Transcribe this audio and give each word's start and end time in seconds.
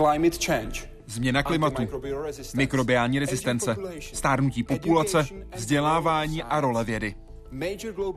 climate 0.00 0.38
change, 0.46 0.90
Změna 1.06 1.42
klimatu, 1.42 1.82
mikrobiální 2.54 3.18
rezistence, 3.18 3.76
stárnutí 4.12 4.62
populace, 4.62 5.26
vzdělávání 5.56 6.42
a 6.42 6.60
role 6.60 6.84
vědy. 6.84 7.14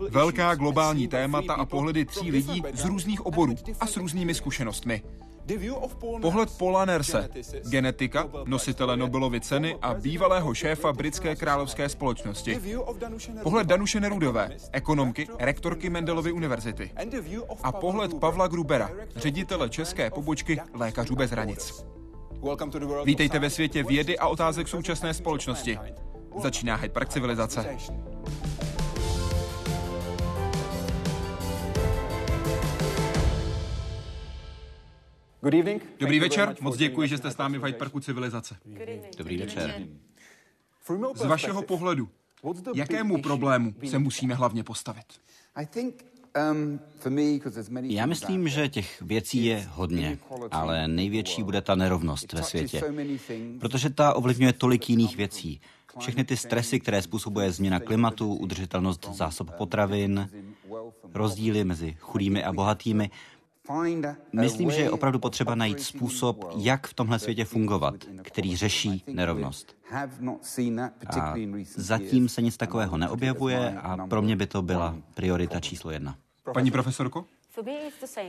Velká 0.09 0.55
globální 0.55 1.07
témata 1.07 1.54
a 1.54 1.66
pohledy 1.66 2.05
tří 2.05 2.31
lidí 2.31 2.63
z 2.73 2.85
různých 2.85 3.26
oborů 3.26 3.55
a 3.80 3.88
s 3.88 3.98
různými 3.98 4.34
zkušenostmi. 4.34 5.02
Pohled 6.21 6.57
Paula 6.57 6.85
Nerse, 6.85 7.29
genetika, 7.70 8.29
nositele 8.45 8.97
Nobelovy 8.97 9.41
ceny 9.41 9.75
a 9.81 9.93
bývalého 9.93 10.53
šéfa 10.53 10.93
britské 10.93 11.35
královské 11.35 11.89
společnosti. 11.89 12.59
Pohled 13.43 13.67
Danuše 13.67 13.99
Nerudové, 13.99 14.57
ekonomky, 14.71 15.27
rektorky 15.39 15.89
Mendelovy 15.89 16.31
univerzity. 16.31 16.91
A 17.63 17.71
pohled 17.71 18.13
Pavla 18.13 18.48
Grubera, 18.48 18.89
ředitele 19.15 19.70
české 19.70 20.09
pobočky 20.09 20.59
Lékařů 20.73 21.15
bez 21.15 21.31
hranic. 21.31 21.85
Vítejte 23.05 23.39
ve 23.39 23.49
světě 23.49 23.84
vědy 23.84 24.20
a 24.20 24.27
otázek 24.27 24.67
současné 24.67 25.13
společnosti. 25.13 25.79
Začíná 26.41 26.75
Hyde 26.75 26.93
Park 26.93 27.09
civilizace. 27.09 27.77
Dobrý 35.99 36.20
večer, 36.20 36.55
moc 36.62 36.77
děkuji, 36.77 37.08
že 37.08 37.18
jste 37.18 37.32
s 37.32 37.38
námi 37.38 37.58
v 37.58 37.63
Hyde 37.63 37.77
Parku 37.77 37.99
civilizace. 37.99 38.55
Dobrý 39.18 39.38
večer. 39.38 39.88
Z 41.16 41.26
vašeho 41.26 41.62
pohledu, 41.62 42.10
jakému 42.76 43.22
problému 43.22 43.74
se 43.90 43.99
musíme 43.99 44.36
hlavně 44.36 44.64
postavit? 44.64 45.05
Um, 46.52 46.80
Já 47.82 48.05
myslím, 48.05 48.48
že 48.48 48.70
těch 48.70 49.02
věcí 49.02 49.46
je 49.46 49.68
hodně, 49.71 50.18
ale 50.52 50.88
největší 50.88 51.44
bude 51.44 51.62
ta 51.62 51.76
nerovnost 51.76 52.34
ve 52.34 52.44
světě, 52.44 52.82
protože 53.60 53.90
ta 53.90 54.14
ovlivňuje 54.14 54.54
tolik 54.54 54.90
jiných 54.90 55.18
věcí. 55.18 55.62
Všechny 55.99 56.24
ty 56.24 56.38
stresy, 56.38 56.80
které 56.80 57.02
způsobuje 57.02 57.52
změna 57.52 57.80
klimatu, 57.80 58.34
udržitelnost 58.36 59.10
zásob 59.14 59.52
potravin, 59.52 60.30
rozdíly 61.14 61.64
mezi 61.64 61.98
chudými 61.99 62.44
a 62.44 62.54
bohatými, 62.54 63.12
Myslím, 64.33 64.72
že 64.72 64.81
je 64.81 64.91
opravdu 64.91 65.19
potřeba 65.19 65.56
najít 65.56 65.81
způsob, 65.81 66.45
jak 66.57 66.88
v 66.88 66.94
tomhle 66.94 67.19
světě 67.19 67.45
fungovat, 67.45 67.95
který 68.22 68.56
řeší 68.56 69.03
nerovnost. 69.07 69.75
A 71.09 71.35
zatím 71.75 72.29
se 72.29 72.41
nic 72.41 72.57
takového 72.57 72.97
neobjevuje 72.97 73.78
a 73.81 74.07
pro 74.07 74.22
mě 74.22 74.35
by 74.35 74.47
to 74.47 74.61
byla 74.61 74.95
priorita 75.13 75.59
číslo 75.59 75.91
jedna. 75.91 76.16
Paní 76.53 76.72
profesorko? 76.72 77.25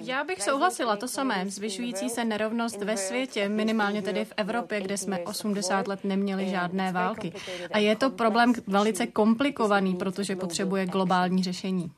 Já 0.01 0.25
bych 0.25 0.43
souhlasila 0.43 0.97
to 0.97 1.09
samé. 1.09 1.45
Zvyšující 1.49 2.11
se 2.11 2.25
nerovnost 2.25 2.83
ve 2.83 2.97
světě, 2.97 3.49
minimálně 3.49 4.03
tedy 4.03 4.25
v 4.25 4.33
Evropě, 4.37 4.81
kde 4.81 4.99
jsme 4.99 5.19
80 5.19 5.89
let 5.89 6.05
neměli 6.05 6.49
žádné 6.51 6.93
války. 6.93 7.33
A 7.73 7.79
je 7.79 7.97
to 7.97 8.11
problém 8.11 8.53
velice 8.67 9.07
komplikovaný, 9.07 9.95
protože 9.95 10.37
potřebuje 10.37 10.87
globální 10.87 11.43
řešení. 11.43 11.93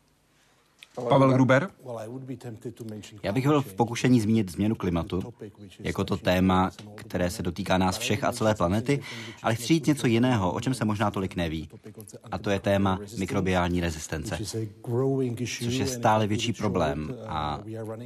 Pavel 1.09 1.33
Gruber? 1.33 1.69
Já 3.23 3.33
bych 3.33 3.47
byl 3.47 3.63
v 3.63 3.75
pokušení 3.75 4.21
zmínit 4.21 4.51
změnu 4.51 4.75
klimatu 4.75 5.23
jako 5.79 6.05
to 6.05 6.17
téma, 6.17 6.71
které 6.95 7.31
se 7.31 7.43
dotýká 7.43 7.79
nás 7.79 7.99
všech 7.99 8.25
a 8.25 8.33
celé 8.33 8.55
planety, 8.55 9.01
ale 9.43 9.55
chci 9.55 9.67
říct 9.67 9.87
něco 9.87 10.07
jiného, 10.07 10.53
o 10.53 10.61
čem 10.61 10.75
se 10.75 10.85
možná 10.85 11.11
tolik 11.11 11.37
neví. 11.37 11.69
A 12.33 12.39
to 12.39 12.51
je 12.51 12.61
téma 12.61 12.99
mikrobiální 13.19 13.81
rezistence, 13.81 14.39
což 15.63 15.75
je 15.75 15.87
stále 15.87 16.27
větší 16.27 16.53
problém. 16.53 17.15
A 17.27 17.61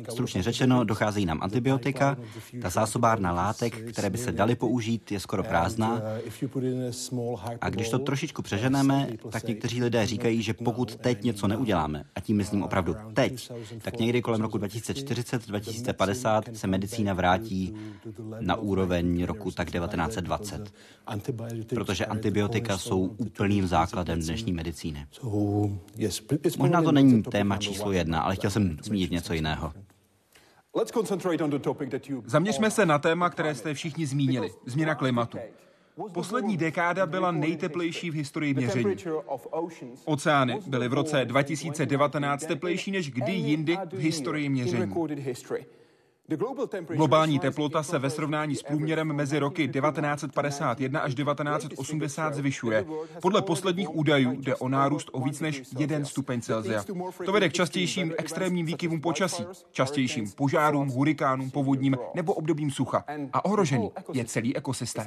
stručně 0.08 0.42
řečeno, 0.42 0.84
docházejí 0.84 1.26
nám 1.26 1.42
antibiotika, 1.42 2.16
ta 2.62 2.70
zásobárna 2.70 3.32
látek, 3.32 3.92
které 3.92 4.10
by 4.10 4.18
se 4.18 4.32
daly 4.32 4.54
použít, 4.54 5.12
je 5.12 5.20
skoro 5.20 5.42
prázdná. 5.42 6.02
A 7.60 7.70
když 7.70 7.88
to 7.88 7.98
trošičku 7.98 8.42
přeženeme, 8.42 9.08
tak 9.30 9.44
někteří 9.44 9.82
lidé 9.82 10.06
říkají, 10.06 10.42
že 10.42 10.54
pokud 10.54 10.96
teď 10.96 11.22
něco 11.24 11.48
neuděláme, 11.48 12.04
a 12.14 12.20
tím 12.20 12.36
myslím 12.36 12.62
opravdu 12.62 12.79
opravdu 12.80 13.14
teď, 13.14 13.50
tak 13.82 13.98
někdy 13.98 14.22
kolem 14.22 14.40
roku 14.40 14.58
2040-2050 14.58 16.52
se 16.52 16.66
medicína 16.66 17.14
vrátí 17.14 17.74
na 18.40 18.56
úroveň 18.56 19.24
roku 19.24 19.50
tak 19.50 19.70
1920. 19.70 20.72
Protože 21.74 22.06
antibiotika 22.06 22.78
jsou 22.78 23.00
úplným 23.00 23.66
základem 23.66 24.20
dnešní 24.20 24.52
medicíny. 24.52 25.06
Možná 26.58 26.82
to 26.82 26.92
není 26.92 27.22
téma 27.22 27.56
číslo 27.56 27.92
jedna, 27.92 28.20
ale 28.20 28.36
chtěl 28.36 28.50
jsem 28.50 28.78
zmínit 28.82 29.10
něco 29.10 29.32
jiného. 29.32 29.72
Zaměřme 32.26 32.70
se 32.70 32.86
na 32.86 32.98
téma, 32.98 33.30
které 33.30 33.54
jste 33.54 33.74
všichni 33.74 34.06
zmínili. 34.06 34.50
Změna 34.66 34.94
klimatu. 34.94 35.38
Poslední 36.12 36.56
dekáda 36.56 37.06
byla 37.06 37.30
nejteplejší 37.30 38.10
v 38.10 38.14
historii 38.14 38.54
měření. 38.54 38.96
Oceány 40.04 40.60
byly 40.66 40.88
v 40.88 40.92
roce 40.92 41.24
2019 41.24 42.46
teplejší 42.46 42.90
než 42.90 43.10
kdy 43.10 43.32
jindy 43.32 43.78
v 43.92 43.98
historii 43.98 44.48
měření. 44.48 44.94
Globální 46.96 47.38
teplota 47.38 47.82
se 47.82 47.98
ve 47.98 48.10
srovnání 48.10 48.56
s 48.56 48.62
průměrem 48.62 49.12
mezi 49.12 49.38
roky 49.38 49.68
1951 49.68 51.00
až 51.00 51.14
1980 51.14 52.34
zvyšuje. 52.34 52.86
Podle 53.22 53.42
posledních 53.42 53.94
údajů 53.94 54.32
jde 54.32 54.56
o 54.56 54.68
nárůst 54.68 55.08
o 55.12 55.20
víc 55.20 55.40
než 55.40 55.62
1 55.78 56.04
stupeň 56.04 56.40
Celsia. 56.40 56.84
To 57.24 57.32
vede 57.32 57.48
k 57.48 57.52
častějším 57.52 58.12
extrémním 58.18 58.66
výkyvům 58.66 59.00
počasí, 59.00 59.46
častějším 59.70 60.30
požárům, 60.30 60.88
hurikánům, 60.88 61.50
povodním 61.50 61.96
nebo 62.14 62.34
obdobím 62.34 62.70
sucha. 62.70 63.04
A 63.32 63.44
ohrožený 63.44 63.90
je 64.12 64.24
celý 64.24 64.56
ekosystém. 64.56 65.06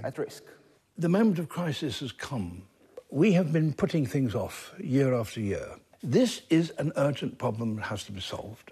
The 0.97 1.09
moment 1.09 1.39
of 1.39 1.49
crisis 1.49 2.01
has 2.01 2.11
come. 2.11 2.63
We 3.09 3.31
have 3.33 3.51
been 3.51 3.73
putting 3.73 4.05
things 4.05 4.35
off 4.35 4.73
year 4.79 5.15
after 5.15 5.39
year. 5.41 5.75
This 6.03 6.43
is 6.51 6.71
an 6.77 6.91
urgent 6.97 7.39
problem 7.39 7.77
that 7.77 7.85
has 7.85 8.03
to 8.03 8.11
be 8.11 8.21
solved. 8.21 8.71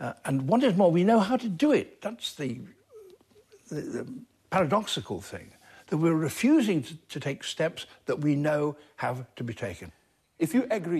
Uh, 0.00 0.14
and 0.24 0.48
what 0.48 0.64
is 0.64 0.74
more, 0.74 0.90
we 0.90 1.04
know 1.04 1.20
how 1.20 1.36
to 1.36 1.48
do 1.48 1.70
it. 1.70 2.02
That's 2.02 2.34
the, 2.34 2.60
the, 3.68 3.80
the 3.80 4.06
paradoxical 4.50 5.20
thing, 5.20 5.52
that 5.86 5.98
we're 5.98 6.14
refusing 6.14 6.82
to, 6.82 6.96
to 7.10 7.20
take 7.20 7.44
steps 7.44 7.86
that 8.06 8.20
we 8.20 8.34
know 8.34 8.76
have 8.96 9.24
to 9.36 9.44
be 9.44 9.54
taken. 9.54 9.92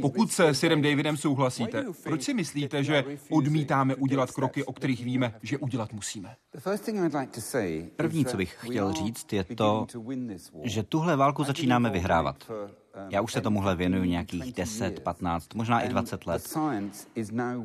Pokud 0.01 0.33
se 0.33 0.49
s 0.49 0.59
Sirem 0.59 0.83
Davidem 0.83 1.17
souhlasíte, 1.17 1.85
proč 2.03 2.23
si 2.23 2.35
myslíte, 2.35 2.85
že 2.85 3.05
odmítáme 3.31 3.95
udělat 3.95 4.31
kroky, 4.31 4.65
o 4.65 4.73
kterých 4.73 5.05
víme, 5.05 5.35
že 5.43 5.59
udělat 5.59 5.93
musíme? 5.93 6.37
První, 7.97 8.25
co 8.25 8.37
bych 8.37 8.57
chtěl 8.61 8.93
říct, 8.93 9.33
je 9.33 9.45
to, 9.45 9.87
že 10.63 10.83
tuhle 10.83 11.17
válku 11.17 11.45
začínáme 11.45 11.91
vyhrávat. 11.91 12.51
Já 13.09 13.21
už 13.21 13.33
se 13.33 13.41
tomuhle 13.41 13.77
věnuju 13.77 14.05
nějakých 14.05 14.53
10, 14.53 15.01
15, 15.01 15.55
možná 15.55 15.81
i 15.81 15.89
20 15.89 16.27
let. 16.27 16.57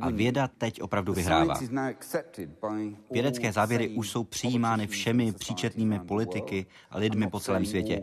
A 0.01 0.09
věda 0.09 0.47
teď 0.57 0.81
opravdu 0.81 1.13
vyhrává. 1.13 1.55
Vědecké 3.11 3.51
závěry 3.51 3.89
už 3.89 4.09
jsou 4.09 4.23
přijímány 4.23 4.87
všemi 4.87 5.31
příčetnými 5.31 5.99
politiky 5.99 6.65
a 6.89 6.97
lidmi 6.97 7.29
po 7.29 7.39
celém 7.39 7.65
světě. 7.65 8.01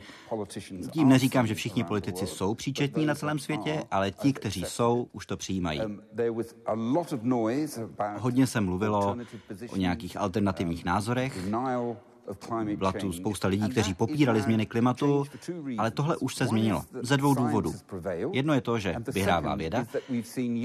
Tím 0.90 1.08
neříkám, 1.08 1.46
že 1.46 1.54
všichni 1.54 1.84
politici 1.84 2.26
jsou 2.26 2.54
příčetní 2.54 3.06
na 3.06 3.14
celém 3.14 3.38
světě, 3.38 3.84
ale 3.90 4.10
ti, 4.10 4.32
kteří 4.32 4.64
jsou, 4.64 5.08
už 5.12 5.26
to 5.26 5.36
přijímají. 5.36 5.80
Hodně 8.18 8.46
se 8.46 8.60
mluvilo 8.60 9.16
o 9.70 9.76
nějakých 9.76 10.16
alternativních 10.16 10.84
názorech, 10.84 11.48
byla 12.76 12.92
tu 12.92 13.12
spousta 13.12 13.48
lidí, 13.48 13.68
kteří 13.68 13.94
popírali 13.94 14.40
změny 14.40 14.66
klimatu, 14.66 15.24
ale 15.78 15.90
tohle 15.90 16.16
už 16.16 16.34
se 16.34 16.46
změnilo 16.46 16.84
ze 17.02 17.16
dvou 17.16 17.34
důvodů. 17.34 17.74
Jedno 18.32 18.54
je 18.54 18.60
to, 18.60 18.78
že 18.78 18.94
vyhrává 19.14 19.54
věda, 19.54 19.84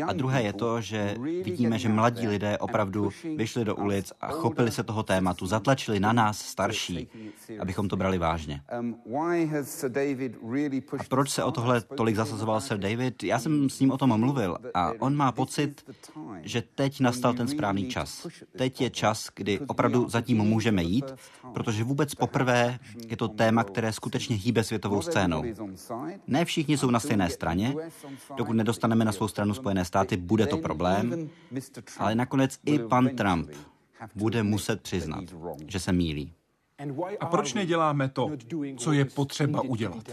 a 0.08 0.14
druhé 0.14 0.44
je 0.44 0.54
to, 0.54 0.82
že 0.82 1.16
vidíme, 1.44 1.80
že 1.80 1.90
mladí 1.90 2.28
lidé 2.28 2.58
opravdu 2.58 3.10
vyšli 3.36 3.66
do 3.66 3.76
ulic 3.76 4.14
a 4.22 4.28
chopili 4.28 4.72
se 4.72 4.84
toho 4.84 5.04
tématu, 5.04 5.46
zatlačili 5.46 6.00
na 6.00 6.14
nás 6.14 6.40
starší, 6.40 7.08
abychom 7.60 7.88
to 7.88 7.98
brali 7.98 8.18
vážně. 8.18 8.62
A 11.00 11.04
proč 11.10 11.30
se 11.30 11.44
o 11.44 11.52
tohle 11.52 11.82
tolik 11.82 12.16
zasazoval 12.16 12.62
Sir 12.62 12.78
David? 12.78 13.24
Já 13.24 13.40
jsem 13.40 13.70
s 13.70 13.80
ním 13.80 13.92
o 13.92 13.98
tom 13.98 14.20
mluvil 14.20 14.58
a 14.74 14.92
on 15.00 15.16
má 15.16 15.32
pocit, 15.32 15.94
že 16.42 16.64
teď 16.76 17.00
nastal 17.00 17.34
ten 17.34 17.48
správný 17.48 17.88
čas. 17.90 18.28
Teď 18.58 18.82
je 18.82 18.90
čas, 18.90 19.30
kdy 19.36 19.60
opravdu 19.60 20.10
zatím 20.10 20.38
můžeme 20.38 20.84
jít, 20.84 21.06
protože 21.54 21.84
vůbec 21.84 22.16
poprvé 22.16 22.80
je 23.08 23.18
to 23.18 23.28
téma, 23.28 23.64
které 23.64 23.94
skutečně 23.94 24.36
hýbe 24.36 24.64
světovou 24.64 25.02
scénou. 25.02 25.44
Ne 26.28 26.46
všichni 26.46 26.78
jsou 26.78 26.90
na 26.90 27.00
stejné 27.00 27.30
straně. 27.30 27.76
Dokud 28.36 28.54
nedostaneme 28.54 29.06
na 29.06 29.12
svou 29.12 29.28
stranu 29.28 29.54
Spojené 29.54 29.86
státy, 29.86 30.18
bude 30.18 30.48
to 30.48 30.58
problém, 30.58 31.30
ale 31.98 32.16
nakonec 32.16 32.60
i 32.66 32.80
pan 32.80 33.10
Trump 33.10 33.50
bude 34.16 34.44
muset 34.44 34.82
přiznat, 34.82 35.24
že 35.68 35.80
se 35.80 35.94
mílí. 35.94 36.34
A 37.20 37.26
proč 37.26 37.54
neděláme 37.54 38.10
to, 38.10 38.32
co 38.78 38.92
je 38.92 39.06
potřeba 39.06 39.62
udělat? 39.62 40.10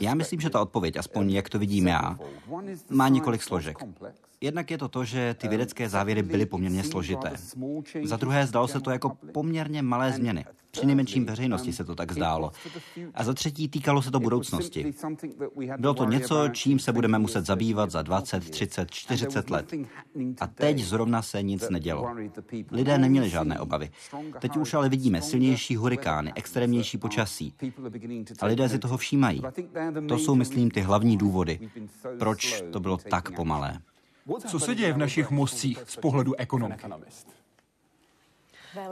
Já 0.00 0.14
myslím, 0.14 0.40
že 0.40 0.50
ta 0.50 0.60
odpověď, 0.60 0.96
aspoň 0.96 1.30
jak 1.30 1.48
to 1.48 1.58
vidím 1.58 1.86
já, 1.86 2.18
má 2.90 3.08
několik 3.08 3.42
složek. 3.42 3.78
Jednak 4.44 4.70
je 4.70 4.78
to 4.78 4.88
to, 4.88 5.04
že 5.04 5.34
ty 5.38 5.48
vědecké 5.48 5.88
závěry 5.88 6.22
byly 6.22 6.46
poměrně 6.46 6.84
složité. 6.84 7.32
Za 8.04 8.16
druhé, 8.16 8.46
zdalo 8.46 8.68
se 8.68 8.80
to 8.80 8.90
jako 8.90 9.16
poměrně 9.32 9.82
malé 9.82 10.12
změny. 10.12 10.44
Při 10.70 10.86
nejmenším 10.86 11.26
veřejnosti 11.26 11.72
se 11.72 11.84
to 11.84 11.94
tak 11.94 12.12
zdálo. 12.12 12.52
A 13.14 13.24
za 13.24 13.34
třetí, 13.34 13.68
týkalo 13.68 14.02
se 14.02 14.10
to 14.10 14.20
budoucnosti. 14.20 14.94
Bylo 15.78 15.94
to 15.94 16.04
něco, 16.04 16.48
čím 16.48 16.78
se 16.78 16.92
budeme 16.92 17.18
muset 17.18 17.46
zabývat 17.46 17.90
za 17.90 18.02
20, 18.02 18.50
30, 18.50 18.90
40 18.90 19.50
let. 19.50 19.72
A 20.40 20.46
teď 20.46 20.78
zrovna 20.78 21.22
se 21.22 21.42
nic 21.42 21.68
nedělo. 21.68 22.14
Lidé 22.70 22.98
neměli 22.98 23.30
žádné 23.30 23.60
obavy. 23.60 23.90
Teď 24.40 24.56
už 24.56 24.74
ale 24.74 24.88
vidíme 24.88 25.22
silnější 25.22 25.76
hurikány, 25.76 26.32
extrémnější 26.34 26.98
počasí. 26.98 27.54
A 28.40 28.46
lidé 28.46 28.68
si 28.68 28.78
toho 28.78 28.96
všímají. 28.96 29.42
To 30.08 30.18
jsou, 30.18 30.34
myslím, 30.34 30.70
ty 30.70 30.80
hlavní 30.80 31.16
důvody, 31.16 31.70
proč 32.18 32.62
to 32.72 32.80
bylo 32.80 32.96
tak 32.96 33.30
pomalé. 33.30 33.80
Co 34.46 34.58
se 34.58 34.74
děje 34.74 34.92
v 34.92 34.98
našich 34.98 35.30
mozcích 35.30 35.78
z 35.86 35.96
pohledu 35.96 36.34
ekonomiky? 36.34 36.86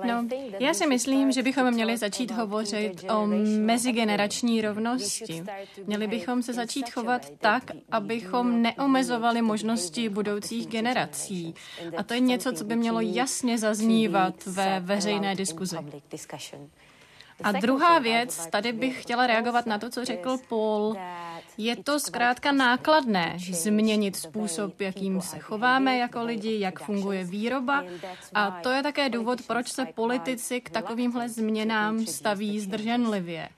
No, 0.05 0.29
já 0.61 0.75
si 0.75 0.87
myslím, 0.87 1.33
že 1.33 1.43
bychom 1.43 1.71
měli 1.71 1.97
začít 1.97 2.31
hovořit 2.31 3.05
o 3.11 3.27
mezigenerační 3.61 4.61
rovnosti. 4.61 5.45
Měli 5.87 6.07
bychom 6.07 6.43
se 6.43 6.53
začít 6.53 6.91
chovat 6.91 7.27
tak, 7.39 7.71
abychom 7.91 8.63
neomezovali 8.63 9.43
možnosti 9.43 10.09
budoucích 10.09 10.67
generací. 10.67 11.55
A 11.97 12.03
to 12.03 12.15
je 12.15 12.21
něco, 12.21 12.53
co 12.53 12.65
by 12.65 12.77
mělo 12.77 13.01
jasně 13.01 13.59
zaznívat 13.59 14.47
ve 14.47 14.81
veřejné 14.81 15.35
diskuzi. 15.35 15.77
A 17.45 17.53
druhá 17.53 17.99
věc, 17.99 18.47
tady 18.47 18.73
bych 18.73 19.03
chtěla 19.03 19.27
reagovat 19.27 19.67
na 19.67 19.79
to, 19.79 19.91
co 19.91 20.05
řekl 20.05 20.39
Paul. 20.49 20.97
Je 21.59 21.77
to 21.77 22.01
zkrátka 22.01 22.53
nákladné 22.53 23.37
změnit 23.51 24.17
způsob, 24.17 24.81
jakým 24.81 25.21
se 25.21 25.39
chováme 25.39 25.97
jako 25.99 26.25
lidi, 26.25 26.61
jak 26.61 26.83
funguje 26.83 27.25
výroba. 27.25 27.85
A 28.35 28.51
to 28.51 28.71
je 28.71 28.83
také 28.83 29.09
důvod, 29.09 29.43
proč 29.47 29.69
se 29.69 29.87
politici 29.87 30.61
k 30.61 30.71
takovýmhle 30.71 31.29
změnám 31.29 32.07
staví 32.07 32.61
zdrženlivě. 32.61 33.49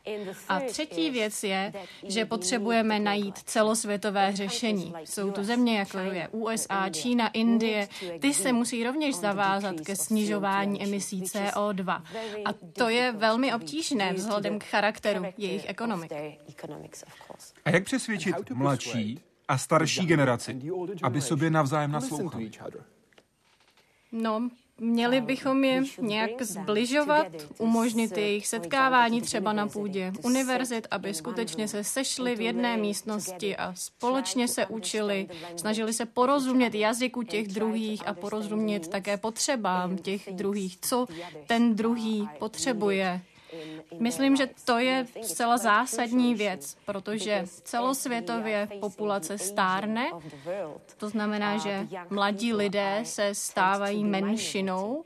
A 0.49 0.61
třetí 0.61 1.11
věc 1.11 1.45
je, 1.45 1.73
že 2.03 2.25
potřebujeme 2.25 3.01
najít 3.01 3.39
celosvětové 3.39 4.33
řešení. 4.37 4.95
Jsou 5.05 5.31
tu 5.31 5.45
země, 5.45 5.79
jako 5.79 5.99
je 5.99 6.29
USA, 6.29 6.89
Čína, 6.91 7.29
Indie. 7.29 7.89
Ty 8.21 8.35
se 8.35 8.53
musí 8.53 8.85
rovněž 8.85 9.17
zavázat 9.17 9.81
ke 9.81 9.97
snižování 9.97 10.83
emisí 10.83 11.23
CO2. 11.23 12.03
A 12.45 12.49
to 12.73 12.89
je 12.89 13.13
velmi 13.13 13.55
obtížné 13.55 14.13
vzhledem 14.13 14.59
k 14.59 14.65
charakteru 14.65 15.25
jejich 15.39 15.69
ekonomik. 15.69 16.13
A 17.65 17.71
jak 17.71 17.84
přesvědčit 17.85 18.51
mladší 18.51 19.21
a 19.49 19.59
starší 19.59 20.07
generaci, 20.07 20.61
aby 21.03 21.21
sobě 21.21 21.51
navzájem 21.51 21.93
naslouchali? 21.93 22.51
No, 24.13 24.51
Měli 24.81 25.21
bychom 25.21 25.65
je 25.65 25.83
nějak 26.01 26.43
zbližovat, 26.43 27.27
umožnit 27.59 28.17
jejich 28.17 28.47
setkávání 28.47 29.21
třeba 29.21 29.53
na 29.53 29.69
půdě 29.69 30.13
univerzit, 30.23 30.87
aby 30.91 31.15
skutečně 31.15 31.69
se 31.69 31.85
sešli 31.85 32.37
v 32.37 32.41
jedné 32.41 32.77
místnosti 32.77 33.57
a 33.57 33.75
společně 33.75 34.49
se 34.49 34.67
učili, 34.67 35.29
snažili 35.57 35.93
se 35.93 36.07
porozumět 36.07 36.75
jazyku 36.75 37.23
těch 37.23 37.49
druhých 37.49 38.09
a 38.09 38.15
porozumět 38.15 38.89
také 38.89 39.17
potřebám 39.17 39.99
těch 39.99 40.29
druhých, 40.33 40.79
co 40.81 41.07
ten 41.47 41.75
druhý 41.77 42.29
potřebuje 42.39 43.21
Myslím, 43.99 44.37
že 44.37 44.49
to 44.65 44.79
je 44.79 45.07
zcela 45.23 45.57
zásadní 45.57 46.35
věc, 46.35 46.77
protože 46.87 47.45
celosvětově 47.47 48.69
populace 48.81 49.39
stárne. 49.39 50.11
To 50.97 51.09
znamená, 51.09 51.59
že 51.59 51.87
mladí 52.11 52.53
lidé 52.53 53.01
se 53.03 53.35
stávají 53.35 54.05
menšinou 54.05 55.05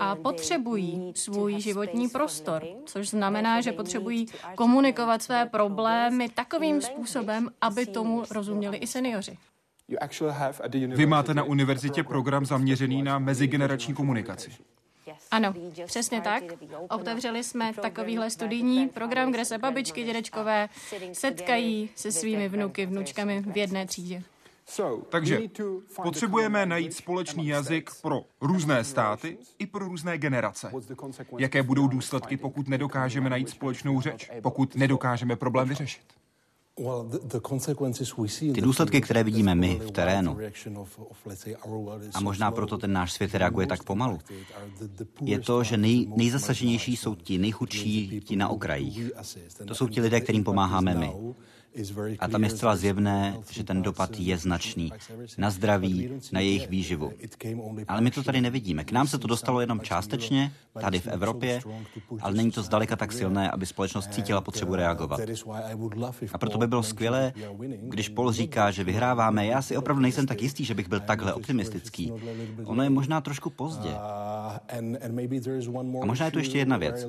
a 0.00 0.14
potřebují 0.14 1.12
svůj 1.16 1.60
životní 1.60 2.08
prostor, 2.08 2.62
což 2.86 3.08
znamená, 3.08 3.60
že 3.60 3.72
potřebují 3.72 4.26
komunikovat 4.54 5.22
své 5.22 5.46
problémy 5.46 6.28
takovým 6.28 6.80
způsobem, 6.82 7.48
aby 7.60 7.86
tomu 7.86 8.22
rozuměli 8.30 8.76
i 8.76 8.86
seniori. 8.86 9.38
Vy 10.72 11.06
máte 11.06 11.34
na 11.34 11.42
univerzitě 11.42 12.02
program 12.02 12.46
zaměřený 12.46 13.02
na 13.02 13.18
mezigenerační 13.18 13.94
komunikaci. 13.94 14.50
Ano, 15.30 15.54
přesně 15.86 16.20
tak. 16.20 16.42
Otevřeli 16.88 17.44
jsme 17.44 17.72
takovýhle 17.82 18.30
studijní 18.30 18.88
program, 18.88 19.32
kde 19.32 19.44
se 19.44 19.58
babičky, 19.58 20.04
dědečkové 20.04 20.68
setkají 21.12 21.90
se 21.94 22.12
svými 22.12 22.48
vnuky, 22.48 22.86
vnučkami 22.86 23.42
v 23.42 23.56
jedné 23.56 23.86
třídě. 23.86 24.22
Takže 25.08 25.40
potřebujeme 26.02 26.66
najít 26.66 26.94
společný 26.94 27.46
jazyk 27.46 27.90
pro 28.02 28.22
různé 28.40 28.84
státy 28.84 29.38
i 29.58 29.66
pro 29.66 29.84
různé 29.84 30.18
generace. 30.18 30.72
Jaké 31.38 31.62
budou 31.62 31.88
důsledky, 31.88 32.36
pokud 32.36 32.68
nedokážeme 32.68 33.30
najít 33.30 33.48
společnou 33.48 34.00
řeč, 34.00 34.30
pokud 34.42 34.74
nedokážeme 34.74 35.36
problém 35.36 35.68
vyřešit? 35.68 36.19
Ty 38.54 38.60
důsledky, 38.60 39.00
které 39.00 39.24
vidíme 39.24 39.54
my 39.54 39.80
v 39.84 39.90
terénu, 39.90 40.38
a 42.14 42.20
možná 42.20 42.50
proto 42.50 42.78
ten 42.78 42.92
náš 42.92 43.12
svět 43.12 43.34
reaguje 43.34 43.66
tak 43.66 43.82
pomalu, 43.82 44.18
je 45.20 45.40
to, 45.40 45.64
že 45.64 45.76
nej, 45.76 46.06
nejzasaženější 46.16 46.96
jsou 46.96 47.14
ti 47.14 47.38
nejchudší, 47.38 48.20
ti 48.24 48.36
na 48.36 48.48
okrajích. 48.48 49.10
To 49.66 49.74
jsou 49.74 49.88
ti 49.88 50.00
lidé, 50.00 50.20
kterým 50.20 50.44
pomáháme 50.44 50.94
my. 50.94 51.12
A 52.18 52.28
tam 52.28 52.44
je 52.44 52.50
zcela 52.50 52.76
zjevné, 52.76 53.38
že 53.50 53.64
ten 53.64 53.82
dopad 53.82 54.10
je 54.18 54.38
značný. 54.38 54.92
Na 55.38 55.50
zdraví, 55.50 56.10
na 56.32 56.40
jejich 56.40 56.68
výživu. 56.68 57.12
Ale 57.88 58.00
my 58.00 58.10
to 58.10 58.22
tady 58.22 58.40
nevidíme. 58.40 58.84
K 58.84 58.92
nám 58.92 59.06
se 59.06 59.18
to 59.18 59.26
dostalo 59.26 59.60
jenom 59.60 59.80
částečně, 59.80 60.52
tady 60.80 61.00
v 61.00 61.06
Evropě, 61.06 61.60
ale 62.20 62.34
není 62.34 62.50
to 62.50 62.62
zdaleka 62.62 62.96
tak 62.96 63.12
silné, 63.12 63.50
aby 63.50 63.66
společnost 63.66 64.12
cítila 64.12 64.40
potřebu 64.40 64.74
reagovat. 64.74 65.20
A 66.32 66.38
proto 66.38 66.58
by 66.58 66.66
bylo 66.70 66.82
skvělé, 66.82 67.32
když 67.82 68.08
Paul 68.08 68.32
říká, 68.32 68.70
že 68.70 68.84
vyhráváme. 68.84 69.46
Já 69.46 69.62
si 69.62 69.76
opravdu 69.76 70.02
nejsem 70.02 70.26
tak 70.26 70.42
jistý, 70.42 70.64
že 70.64 70.74
bych 70.74 70.88
byl 70.88 71.00
takhle 71.00 71.34
optimistický. 71.34 72.12
Ono 72.64 72.82
je 72.82 72.90
možná 72.90 73.20
trošku 73.20 73.50
pozdě. 73.50 73.90
A 73.94 74.60
možná 76.04 76.26
je 76.26 76.32
tu 76.32 76.38
ještě 76.38 76.58
jedna 76.58 76.76
věc. 76.76 77.06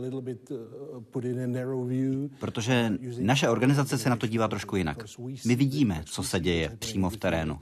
Protože 2.39 2.91
naše 3.19 3.49
organizace 3.49 3.97
se 3.97 4.09
na 4.09 4.15
to 4.15 4.27
dívá 4.27 4.47
trošku 4.47 4.75
jinak. 4.75 5.03
My 5.45 5.55
vidíme, 5.55 6.01
co 6.05 6.23
se 6.23 6.39
děje 6.39 6.71
přímo 6.79 7.09
v 7.09 7.17
terénu. 7.17 7.59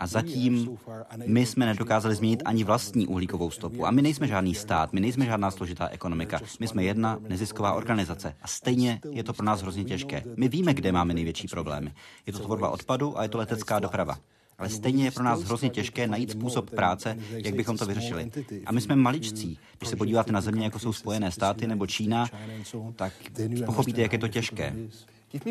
A 0.00 0.06
zatím 0.06 0.78
my 1.26 1.46
jsme 1.46 1.66
nedokázali 1.66 2.14
změnit 2.14 2.42
ani 2.44 2.64
vlastní 2.64 3.06
uhlíkovou 3.06 3.50
stopu. 3.50 3.86
A 3.86 3.90
my 3.90 4.02
nejsme 4.02 4.26
žádný 4.26 4.54
stát, 4.54 4.92
my 4.92 5.00
nejsme 5.00 5.24
žádná 5.24 5.50
složitá 5.50 5.88
ekonomika. 5.88 6.40
My 6.60 6.68
jsme 6.68 6.84
jedna 6.84 7.18
nezisková 7.28 7.72
organizace. 7.72 8.34
A 8.42 8.48
stejně 8.48 9.00
je 9.10 9.24
to 9.24 9.32
pro 9.32 9.46
nás 9.46 9.62
hrozně 9.62 9.84
těžké. 9.84 10.22
My 10.36 10.48
víme, 10.48 10.74
kde 10.74 10.92
máme 10.92 11.14
největší 11.14 11.48
problémy. 11.48 11.92
Je 12.26 12.32
to 12.32 12.38
tvorba 12.38 12.70
odpadu 12.70 13.18
a 13.18 13.22
je 13.22 13.28
to 13.28 13.38
letecká 13.38 13.78
doprava. 13.78 14.18
Ale 14.58 14.68
stejně 14.68 15.04
je 15.04 15.10
pro 15.10 15.24
nás 15.24 15.42
hrozně 15.42 15.70
těžké 15.70 16.06
najít 16.06 16.30
způsob 16.30 16.70
práce, 16.70 17.16
jak 17.30 17.54
bychom 17.54 17.76
to 17.76 17.86
vyřešili. 17.86 18.30
A 18.66 18.72
my 18.72 18.80
jsme 18.80 18.96
maličcí. 18.96 19.58
Když 19.78 19.90
se 19.90 19.96
podíváte 19.96 20.32
na 20.32 20.40
země, 20.40 20.64
jako 20.64 20.78
jsou 20.78 20.92
Spojené 20.92 21.30
státy 21.30 21.66
nebo 21.66 21.86
Čína, 21.86 22.26
tak 22.96 23.12
pochopíte, 23.66 24.00
jak 24.00 24.12
je 24.12 24.18
to 24.18 24.28
těžké. 24.28 24.76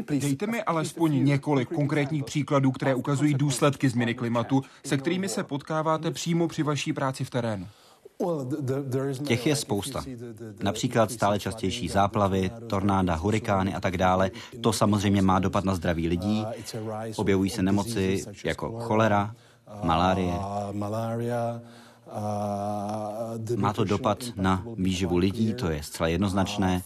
Dejte 0.10 0.48
mi 0.48 0.63
alespoň 0.63 1.25
několik 1.25 1.70
konkrétních 1.70 2.24
příkladů, 2.24 2.72
které 2.72 2.96
ukazují 2.96 3.34
důsledky 3.34 3.90
změny 3.90 4.13
klimatu, 4.13 4.62
se 4.86 4.98
kterými 4.98 5.30
se 5.30 5.44
potkáváte 5.44 6.12
přímo 6.12 6.48
při 6.48 6.63
vaší 6.63 6.94
práci 6.94 7.24
v 7.24 7.30
terénu. 7.30 7.68
Těch 9.28 9.48
je 9.48 9.56
spousta. 9.56 10.04
Například 10.63 11.12
stále 11.12 11.40
častější 11.40 11.90
záplavy, 11.90 12.52
tornáda, 12.68 13.16
hurikány 13.16 13.75
a 13.75 13.80
tak 13.80 13.98
dále. 13.98 14.32
To 14.62 14.74
samozřejmě 14.74 15.22
má 15.22 15.40
dopad 15.40 15.63
na 15.63 15.75
zdraví 15.75 16.08
lidí. 16.08 16.46
Objevují 17.16 17.50
se 17.50 17.63
nemoci 17.63 18.24
jako 18.44 18.80
cholera, 18.80 19.36
malárie. 19.84 20.34
Má 23.55 23.74
to 23.74 23.84
dopad 23.84 24.24
na 24.36 24.65
výživu 24.75 25.17
lidí, 25.17 25.53
to 25.53 25.70
je 25.70 25.84
zcela 25.84 26.08
jednoznačné. 26.08 26.82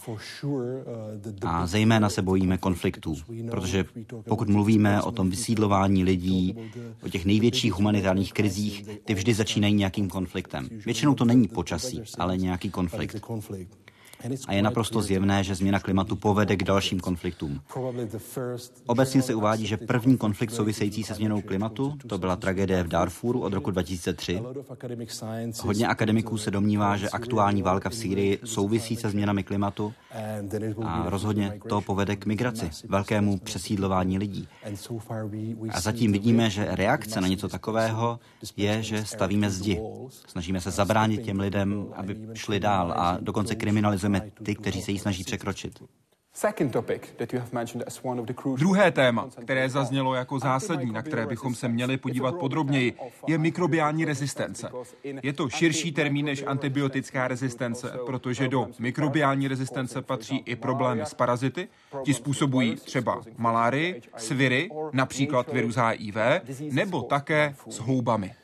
A 1.42 1.66
zejména 1.66 2.10
se 2.10 2.22
bojíme 2.22 2.58
konfliktů, 2.58 3.14
protože 3.50 3.84
pokud 4.28 4.48
mluvíme 4.48 5.02
o 5.02 5.12
tom 5.12 5.30
vysídlování 5.30 6.04
lidí, 6.04 6.56
o 7.02 7.08
těch 7.08 7.24
největších 7.24 7.72
humanitárních 7.72 8.32
krizích, 8.32 8.88
ty 9.04 9.14
vždy 9.14 9.34
začínají 9.34 9.74
nějakým 9.74 10.08
konfliktem. 10.08 10.68
Většinou 10.84 11.14
to 11.14 11.24
není 11.24 11.48
počasí, 11.48 12.02
ale 12.18 12.36
nějaký 12.36 12.70
konflikt. 12.70 13.20
A 14.46 14.52
je 14.52 14.62
naprosto 14.62 15.02
zjevné, 15.02 15.44
že 15.44 15.54
změna 15.54 15.80
klimatu 15.80 16.16
povede 16.16 16.56
k 16.56 16.64
dalším 16.64 17.00
konfliktům. 17.00 17.60
Obecně 18.86 19.22
se 19.22 19.34
uvádí, 19.34 19.66
že 19.66 19.76
první 19.76 20.18
konflikt 20.18 20.50
související 20.50 21.04
se 21.04 21.14
změnou 21.14 21.40
klimatu, 21.40 21.94
to 22.06 22.18
byla 22.18 22.36
tragédie 22.36 22.82
v 22.82 22.88
Darfuru 22.88 23.40
od 23.40 23.52
roku 23.52 23.70
2003. 23.70 24.42
Hodně 25.62 25.86
akademiků 25.86 26.38
se 26.38 26.50
domnívá, 26.50 26.96
že 26.96 27.08
aktuální 27.08 27.62
válka 27.62 27.90
v 27.90 27.94
Sýrii 27.94 28.38
souvisí 28.44 28.96
se 28.96 29.10
změnami 29.10 29.44
klimatu 29.44 29.94
a 30.84 31.04
rozhodně 31.10 31.60
to 31.68 31.80
povede 31.80 32.16
k 32.16 32.26
migraci, 32.26 32.70
velkému 32.88 33.38
přesídlování 33.38 34.18
lidí. 34.18 34.48
A 35.70 35.80
zatím 35.80 36.12
vidíme, 36.12 36.50
že 36.50 36.68
reakce 36.70 37.20
na 37.20 37.28
něco 37.28 37.48
takového 37.48 38.18
je, 38.56 38.82
že 38.82 39.04
stavíme 39.04 39.50
zdi. 39.50 39.80
Snažíme 40.26 40.60
se 40.60 40.70
zabránit 40.70 41.22
těm 41.22 41.40
lidem, 41.40 41.86
aby 41.94 42.16
šli 42.34 42.60
dál 42.60 42.94
a 42.96 43.18
dokonce 43.20 43.54
kriminalizujeme 43.54 44.07
ty, 44.42 44.54
kteří 44.54 44.82
se 44.82 44.92
jí 44.92 44.98
snaží 44.98 45.24
překročit. 45.24 45.82
Druhé 48.56 48.90
téma, 48.90 49.28
které 49.42 49.70
zaznělo 49.70 50.14
jako 50.14 50.38
zásadní, 50.38 50.92
na 50.92 51.02
které 51.02 51.26
bychom 51.26 51.54
se 51.54 51.68
měli 51.68 51.96
podívat 51.96 52.34
podrobněji, 52.34 52.94
je 53.26 53.38
mikrobiální 53.38 54.04
rezistence. 54.04 54.70
Je 55.22 55.32
to 55.32 55.48
širší 55.48 55.92
termín 55.92 56.26
než 56.26 56.44
antibiotická 56.46 57.28
rezistence, 57.28 57.92
protože 58.06 58.48
do 58.48 58.66
mikrobiální 58.78 59.48
rezistence 59.48 60.02
patří 60.02 60.36
i 60.36 60.56
problémy 60.56 61.02
s 61.06 61.14
parazity. 61.14 61.68
Ti 62.04 62.14
způsobují 62.14 62.76
třeba 62.76 63.20
malárii, 63.36 64.02
sviry, 64.16 64.68
například 64.92 65.52
virus 65.52 65.76
HIV, 65.76 66.16
nebo 66.72 67.02
také 67.02 67.54
s 67.68 67.78
houbami. 67.78 68.34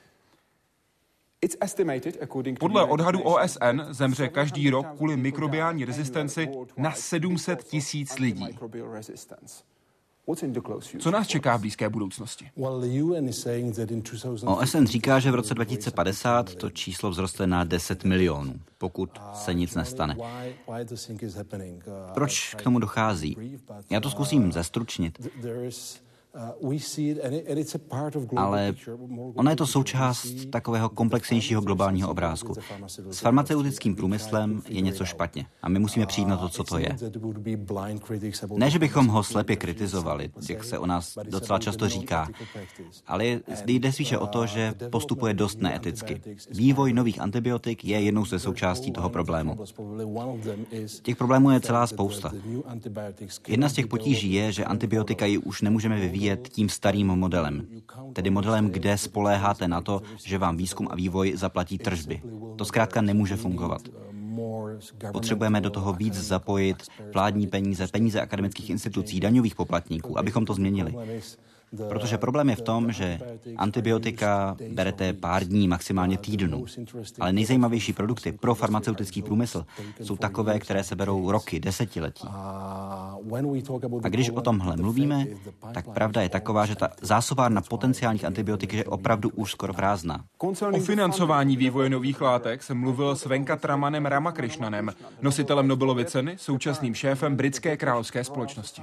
Podle 2.60 2.84
odhadu 2.84 3.20
OSN 3.22 3.80
zemře 3.90 4.28
každý 4.28 4.70
rok 4.70 4.86
kvůli 4.96 5.16
mikrobiální 5.16 5.84
rezistenci 5.84 6.48
na 6.76 6.92
700 6.92 7.62
tisíc 7.64 8.18
lidí. 8.18 8.46
Co 10.98 11.10
nás 11.10 11.26
čeká 11.26 11.56
v 11.56 11.60
blízké 11.60 11.88
budoucnosti? 11.88 12.50
OSN 14.44 14.84
říká, 14.84 15.18
že 15.18 15.30
v 15.30 15.34
roce 15.34 15.54
2050 15.54 16.54
to 16.54 16.70
číslo 16.70 17.10
vzroste 17.10 17.46
na 17.46 17.64
10 17.64 18.04
milionů, 18.04 18.60
pokud 18.78 19.10
se 19.32 19.54
nic 19.54 19.74
nestane. 19.74 20.16
Proč 22.14 22.54
k 22.54 22.62
tomu 22.62 22.78
dochází? 22.78 23.36
Já 23.90 24.00
to 24.00 24.10
zkusím 24.10 24.52
zestručnit. 24.52 25.28
Uh, 26.34 26.74
Ale 28.36 28.74
ona 29.34 29.50
je 29.50 29.56
to 29.56 29.66
součást 29.66 30.26
takového 30.50 30.88
komplexnějšího 30.88 31.60
globálního 31.60 32.10
obrázku. 32.10 32.54
S 33.10 33.18
farmaceutickým 33.18 33.94
průmyslem 33.96 34.62
je 34.68 34.80
něco 34.80 35.04
špatně 35.04 35.46
a 35.62 35.68
my 35.68 35.78
musíme 35.78 36.06
přijít 36.06 36.28
na 36.28 36.36
to, 36.36 36.48
co 36.48 36.64
to 36.64 36.78
je. 36.78 36.96
Ne, 38.56 38.70
že 38.70 38.78
bychom 38.78 39.06
ho 39.06 39.22
slepě 39.22 39.56
kritizovali, 39.56 40.30
jak 40.48 40.64
se 40.64 40.78
o 40.78 40.86
nás 40.86 41.18
docela 41.22 41.58
často 41.58 41.88
říká, 41.88 42.28
ale 43.06 43.40
jde 43.66 43.92
spíše 43.92 44.18
o 44.18 44.26
to, 44.26 44.46
že 44.46 44.74
postupuje 44.90 45.34
dost 45.34 45.60
neeticky. 45.60 46.20
Vývoj 46.50 46.92
nových 46.92 47.20
antibiotik 47.20 47.84
je 47.84 48.00
jednou 48.00 48.24
ze 48.24 48.38
součástí 48.38 48.92
toho 48.92 49.10
problému. 49.10 49.56
Těch 51.02 51.16
problémů 51.16 51.50
je 51.50 51.60
celá 51.60 51.86
spousta. 51.86 52.32
Jedna 53.48 53.68
z 53.68 53.72
těch 53.72 53.86
potíží 53.86 54.32
je, 54.32 54.52
že 54.52 54.64
antibiotika 54.64 55.26
ji 55.26 55.38
už 55.38 55.62
nemůžeme 55.62 56.00
vyvíjet 56.00 56.23
vyvíjet 56.24 56.48
tím 56.48 56.68
starým 56.68 57.06
modelem. 57.06 57.66
Tedy 58.12 58.30
modelem, 58.30 58.70
kde 58.70 58.98
spoléháte 58.98 59.68
na 59.68 59.80
to, 59.80 60.02
že 60.24 60.38
vám 60.38 60.56
výzkum 60.56 60.88
a 60.90 60.94
vývoj 60.94 61.32
zaplatí 61.36 61.78
tržby. 61.78 62.22
To 62.56 62.64
zkrátka 62.64 63.00
nemůže 63.00 63.36
fungovat. 63.36 63.82
Potřebujeme 65.12 65.60
do 65.60 65.70
toho 65.70 65.92
víc 65.92 66.14
zapojit 66.14 66.76
vládní 67.14 67.46
peníze, 67.46 67.86
peníze 67.92 68.20
akademických 68.20 68.70
institucí, 68.70 69.20
daňových 69.20 69.54
poplatníků, 69.54 70.18
abychom 70.18 70.44
to 70.44 70.54
změnili. 70.54 70.94
Protože 71.88 72.18
problém 72.18 72.50
je 72.50 72.56
v 72.56 72.60
tom, 72.60 72.92
že 72.92 73.18
antibiotika 73.56 74.56
berete 74.68 75.12
pár 75.12 75.44
dní, 75.44 75.68
maximálně 75.68 76.18
týdnů. 76.18 76.64
Ale 77.20 77.32
nejzajímavější 77.32 77.92
produkty 77.92 78.32
pro 78.32 78.54
farmaceutický 78.54 79.22
průmysl 79.22 79.66
jsou 80.02 80.16
takové, 80.16 80.58
které 80.58 80.84
se 80.84 80.96
berou 80.96 81.30
roky, 81.30 81.60
desetiletí. 81.60 82.28
A 84.02 84.08
když 84.08 84.30
o 84.30 84.40
tomhle 84.40 84.76
mluvíme, 84.76 85.26
tak 85.74 85.88
pravda 85.88 86.22
je 86.22 86.28
taková, 86.28 86.66
že 86.66 86.76
ta 86.76 86.88
zásobárna 87.02 87.60
potenciálních 87.60 88.24
antibiotik 88.24 88.72
je 88.72 88.84
opravdu 88.84 89.30
už 89.34 89.50
skoro 89.50 89.74
prázdná. 89.74 90.24
O 90.72 90.80
financování 90.80 91.56
vývoje 91.56 91.90
nových 91.90 92.20
látek 92.20 92.62
jsem 92.62 92.78
mluvil 92.78 93.16
s 93.16 93.24
Venkatramanem 93.24 94.06
Ramakrishnanem, 94.06 94.90
nositelem 95.22 95.68
Nobelovy 95.68 96.04
ceny, 96.04 96.34
současným 96.38 96.94
šéfem 96.94 97.36
britské 97.36 97.76
královské 97.76 98.24
společnosti 98.24 98.82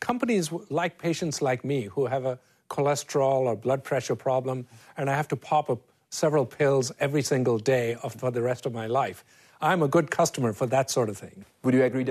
companies 0.00 0.50
like 0.70 0.98
patients 0.98 1.40
like 1.40 1.64
me 1.64 1.88
who 1.94 2.06
have 2.06 2.24
a 2.24 2.38
cholesterol 2.68 3.46
or 3.46 3.56
blood 3.56 3.82
pressure 3.82 4.16
problem, 4.16 4.66
and 4.96 5.08
I 5.08 5.14
have 5.14 5.28
to 5.28 5.36
pop 5.36 5.70
up 5.70 5.80
several 6.10 6.46
pills 6.46 6.92
every 6.98 7.22
single 7.22 7.58
day 7.58 7.96
of, 8.02 8.14
for 8.14 8.32
the 8.32 8.40
rest 8.40 8.66
of 8.66 8.72
my 8.72 8.86
life. 8.86 9.24
I'm 9.60 9.82
a 9.82 9.88
good 9.88 10.10
customer 10.10 10.52
for 10.52 10.68
that 10.68 10.90
sort 10.90 11.08
of 11.08 11.18
thing. 11.18 11.44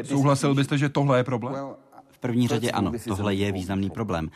Souhlasil 0.03 0.55
byste, 0.55 0.77
že 0.77 0.89
tohle 0.89 1.19
je 1.19 1.23
problém? 1.23 1.55
V 2.11 2.19
první 2.19 2.47
řadě 2.47 2.71
ano, 2.71 2.91
tohle 3.07 3.35
je 3.35 3.51
významný 3.51 3.89
problém. 3.89 4.29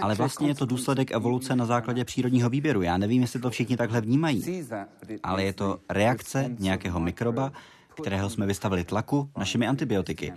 Ale 0.00 0.14
vlastně 0.14 0.48
je 0.48 0.54
to 0.54 0.66
důsledek 0.66 1.10
evoluce 1.10 1.56
na 1.56 1.66
základě 1.66 2.04
přírodního 2.04 2.50
výběru. 2.50 2.82
Já 2.82 2.98
nevím, 2.98 3.22
jestli 3.22 3.40
to 3.40 3.50
všichni 3.50 3.76
takhle 3.76 4.00
vnímají, 4.00 4.64
ale 5.22 5.44
je 5.44 5.52
to 5.52 5.78
reakce 5.88 6.50
nějakého 6.58 7.00
mikroba, 7.00 7.52
kterého 7.94 8.30
jsme 8.30 8.46
vystavili 8.46 8.84
tlaku 8.84 9.30
našimi 9.36 9.66
antibiotiky. 9.66 10.32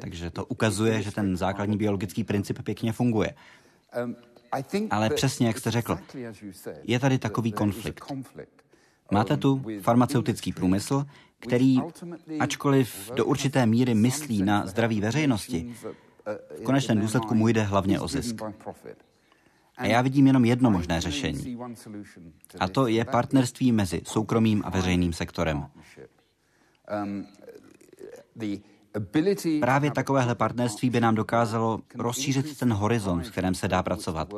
Takže 0.00 0.30
to 0.30 0.44
ukazuje, 0.44 1.02
že 1.02 1.12
ten 1.12 1.36
základní 1.36 1.76
biologický 1.76 2.24
princip 2.24 2.62
pěkně 2.62 2.92
funguje. 2.92 3.34
Ale 4.90 5.10
přesně 5.10 5.46
jak 5.46 5.58
jste 5.58 5.70
řekl, 5.70 5.98
je 6.82 6.98
tady 6.98 7.18
takový 7.18 7.52
konflikt. 7.52 8.12
Máte 9.10 9.36
tu 9.36 9.62
farmaceutický 9.80 10.52
průmysl, 10.52 11.04
který, 11.38 11.78
ačkoliv 12.40 13.10
do 13.14 13.24
určité 13.24 13.66
míry 13.66 13.94
myslí 13.94 14.42
na 14.42 14.66
zdraví 14.66 15.00
veřejnosti, 15.00 15.74
v 16.60 16.62
konečném 16.62 17.00
důsledku 17.00 17.34
mu 17.34 17.48
jde 17.48 17.62
hlavně 17.62 18.00
o 18.00 18.08
zisk. 18.08 18.42
A 19.76 19.86
já 19.86 20.02
vidím 20.02 20.26
jenom 20.26 20.44
jedno 20.44 20.70
možné 20.70 21.00
řešení. 21.00 21.58
A 22.60 22.68
to 22.68 22.86
je 22.86 23.04
partnerství 23.04 23.72
mezi 23.72 24.00
soukromým 24.04 24.62
a 24.64 24.70
veřejným 24.70 25.12
sektorem. 25.12 25.66
Um, 27.04 27.26
Právě 29.60 29.90
takovéhle 29.90 30.34
partnerství 30.34 30.90
by 30.90 31.00
nám 31.00 31.14
dokázalo 31.14 31.80
rozšířit 31.94 32.58
ten 32.58 32.72
horizont, 32.72 33.26
v 33.26 33.30
kterém 33.30 33.54
se 33.54 33.68
dá 33.68 33.82
pracovat. 33.82 34.28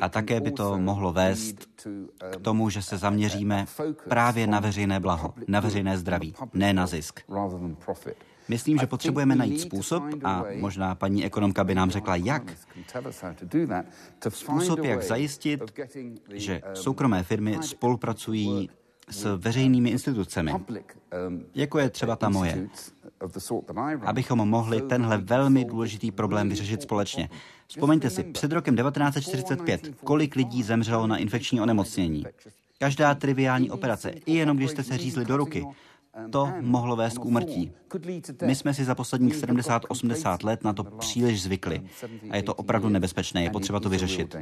A 0.00 0.08
také 0.08 0.40
by 0.40 0.50
to 0.50 0.78
mohlo 0.78 1.12
vést 1.12 1.64
k 1.64 1.86
um, 1.86 2.08
tomu, 2.42 2.70
že 2.70 2.82
se 2.82 2.98
zaměříme 2.98 3.66
právě 4.08 4.46
na 4.46 4.60
veřejné 4.60 5.00
blaho, 5.00 5.34
na 5.48 5.60
veřejné 5.60 5.98
zdraví, 5.98 6.34
ne 6.54 6.72
na 6.72 6.86
zisk. 6.86 7.20
Myslím, 8.48 8.78
že 8.78 8.86
potřebujeme 8.86 9.36
najít 9.36 9.60
způsob, 9.60 10.04
a 10.24 10.44
možná 10.56 10.94
paní 10.94 11.24
ekonomka 11.24 11.64
by 11.64 11.74
nám 11.74 11.90
řekla, 11.90 12.16
jak. 12.16 12.42
Způsob, 14.28 14.78
jak 14.78 15.02
zajistit, 15.02 15.80
že 16.32 16.62
soukromé 16.74 17.22
firmy 17.22 17.58
spolupracují 17.60 18.70
s 19.10 19.36
veřejnými 19.36 19.90
institucemi, 19.90 20.52
jako 21.54 21.78
je 21.78 21.90
třeba 21.90 22.16
ta 22.16 22.28
moje, 22.28 22.68
abychom 24.02 24.48
mohli 24.48 24.80
tenhle 24.80 25.18
velmi 25.18 25.64
důležitý 25.64 26.10
problém 26.10 26.48
vyřešit 26.48 26.82
společně. 26.82 27.28
Vzpomeňte 27.66 28.10
si, 28.10 28.22
před 28.22 28.52
rokem 28.52 28.76
1945, 28.76 29.94
kolik 30.04 30.36
lidí 30.36 30.62
zemřelo 30.62 31.06
na 31.06 31.16
infekční 31.16 31.60
onemocnění. 31.60 32.24
Každá 32.78 33.14
triviální 33.14 33.70
operace, 33.70 34.10
i 34.10 34.34
jenom 34.34 34.56
když 34.56 34.70
jste 34.70 34.82
se 34.82 34.98
řízli 34.98 35.24
do 35.24 35.36
ruky, 35.36 35.66
to 36.30 36.52
mohlo 36.60 36.96
vést 36.96 37.18
k 37.18 37.24
úmrtí. 37.24 37.72
My 38.44 38.54
jsme 38.54 38.74
si 38.74 38.84
za 38.84 38.94
posledních 38.94 39.34
70-80 39.34 40.46
let 40.46 40.64
na 40.64 40.72
to 40.72 40.84
příliš 40.84 41.42
zvykli 41.42 41.82
a 42.30 42.36
je 42.36 42.42
to 42.42 42.54
opravdu 42.54 42.88
nebezpečné, 42.88 43.42
je 43.42 43.50
potřeba 43.50 43.80
to 43.80 43.88
vyřešit. 43.88 44.36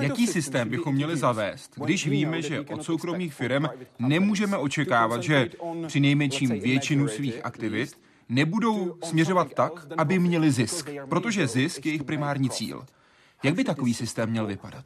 Jaký 0.00 0.26
systém 0.26 0.68
bychom 0.68 0.94
měli 0.94 1.16
zavést, 1.16 1.72
když 1.84 2.06
víme, 2.06 2.42
že 2.42 2.60
od 2.60 2.82
soukromých 2.82 3.34
firm 3.34 3.64
nemůžeme 3.98 4.56
očekávat, 4.56 5.22
že 5.22 5.50
při 5.86 6.00
nejmenším 6.00 6.50
většinu 6.50 7.08
svých 7.08 7.44
aktivit 7.46 8.00
nebudou 8.28 8.98
směřovat 9.04 9.54
tak, 9.54 9.72
aby 9.96 10.18
měli 10.18 10.52
zisk, 10.52 10.90
protože 11.08 11.46
zisk 11.46 11.86
je 11.86 11.90
jejich 11.90 12.04
primární 12.04 12.50
cíl. 12.50 12.86
Jak 13.42 13.54
by 13.54 13.64
takový 13.64 13.94
systém 13.94 14.30
měl 14.30 14.46
vypadat? 14.46 14.84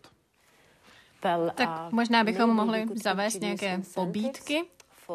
Tak 1.55 1.93
možná 1.93 2.25
bychom 2.25 2.51
mohli 2.51 2.87
zavést 2.95 3.41
nějaké 3.41 3.81
pobídky 3.95 4.65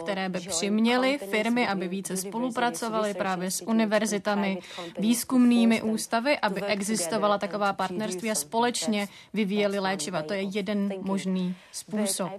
které 0.04 0.30
by 0.30 0.40
přiměly 0.40 1.20
firmy, 1.30 1.68
aby 1.68 1.88
více 1.88 2.18
spolupracovaly 2.18 3.14
právě 3.14 3.52
s 3.52 3.66
univerzitami, 3.66 4.58
výzkumnými 5.00 5.82
ústavy, 5.82 6.38
aby 6.40 6.62
existovala 6.64 7.38
taková 7.38 7.74
partnerství 7.74 8.32
a 8.32 8.36
společně 8.36 9.08
vyvíjeli 9.34 9.80
léčiva. 9.80 10.22
To 10.22 10.34
je 10.34 10.42
jeden 10.42 10.94
možný 11.02 11.56
způsob. 11.72 12.32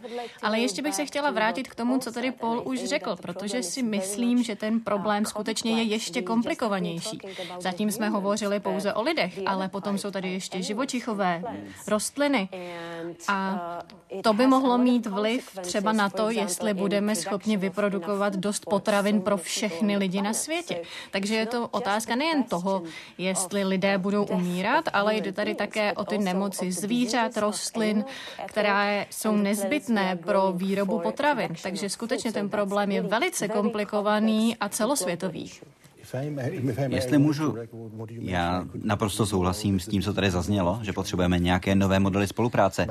Ale 0.42 0.60
ještě 0.60 0.82
bych 0.82 0.94
se 0.94 1.06
chtěla 1.06 1.30
vrátit 1.30 1.68
k 1.68 1.74
tomu, 1.74 1.98
co 1.98 2.12
tady 2.12 2.30
Paul 2.30 2.62
už 2.64 2.84
řekl, 2.84 3.16
protože 3.16 3.62
si 3.62 3.82
myslím, 3.82 4.42
že 4.42 4.56
ten 4.56 4.80
problém 4.80 5.24
skutečně 5.24 5.72
je 5.72 5.82
ještě 5.82 6.22
komplikovanější. 6.22 7.18
Zatím 7.60 7.90
jsme 7.90 8.08
hovořili 8.08 8.60
pouze 8.60 8.94
o 8.94 9.02
lidech, 9.02 9.40
ale 9.46 9.68
potom 9.68 9.98
jsou 9.98 10.10
tady 10.10 10.32
ještě 10.32 10.62
živočichové, 10.62 11.42
rostliny. 11.86 12.48
A 13.28 13.78
to 14.22 14.32
by 14.32 14.46
mohlo 14.46 14.78
mít 14.78 15.06
vliv 15.06 15.58
třeba 15.62 15.92
na 15.92 16.08
to, 16.08 16.30
jestli 16.30 16.74
budeme 16.74 17.14
schopni 17.16 17.47
vyprodukovat 17.56 18.36
dost 18.36 18.64
potravin 18.66 19.20
pro 19.20 19.36
všechny 19.36 19.96
lidi 19.96 20.22
na 20.22 20.32
světě. 20.32 20.82
Takže 21.10 21.34
je 21.34 21.46
to 21.46 21.68
otázka 21.68 22.16
nejen 22.16 22.42
toho, 22.42 22.82
jestli 23.18 23.64
lidé 23.64 23.98
budou 23.98 24.24
umírat, 24.24 24.84
ale 24.92 25.16
jde 25.16 25.32
tady 25.32 25.54
také 25.54 25.92
o 25.92 26.04
ty 26.04 26.18
nemoci 26.18 26.72
zvířat, 26.72 27.36
rostlin, 27.36 28.04
které 28.46 29.06
jsou 29.10 29.36
nezbytné 29.36 30.16
pro 30.16 30.52
výrobu 30.52 30.98
potravin. 30.98 31.54
Takže 31.62 31.88
skutečně 31.88 32.32
ten 32.32 32.48
problém 32.48 32.90
je 32.90 33.02
velice 33.02 33.48
komplikovaný 33.48 34.56
a 34.56 34.68
celosvětový. 34.68 35.50
Jestli 36.88 37.18
můžu, 37.18 37.56
já 38.08 38.66
naprosto 38.74 39.26
souhlasím 39.26 39.80
s 39.80 39.88
tím, 39.88 40.02
co 40.02 40.14
tady 40.14 40.30
zaznělo, 40.30 40.78
že 40.82 40.92
potřebujeme 40.92 41.38
nějaké 41.38 41.74
nové 41.74 42.00
modely 42.00 42.26
spolupráce. 42.26 42.86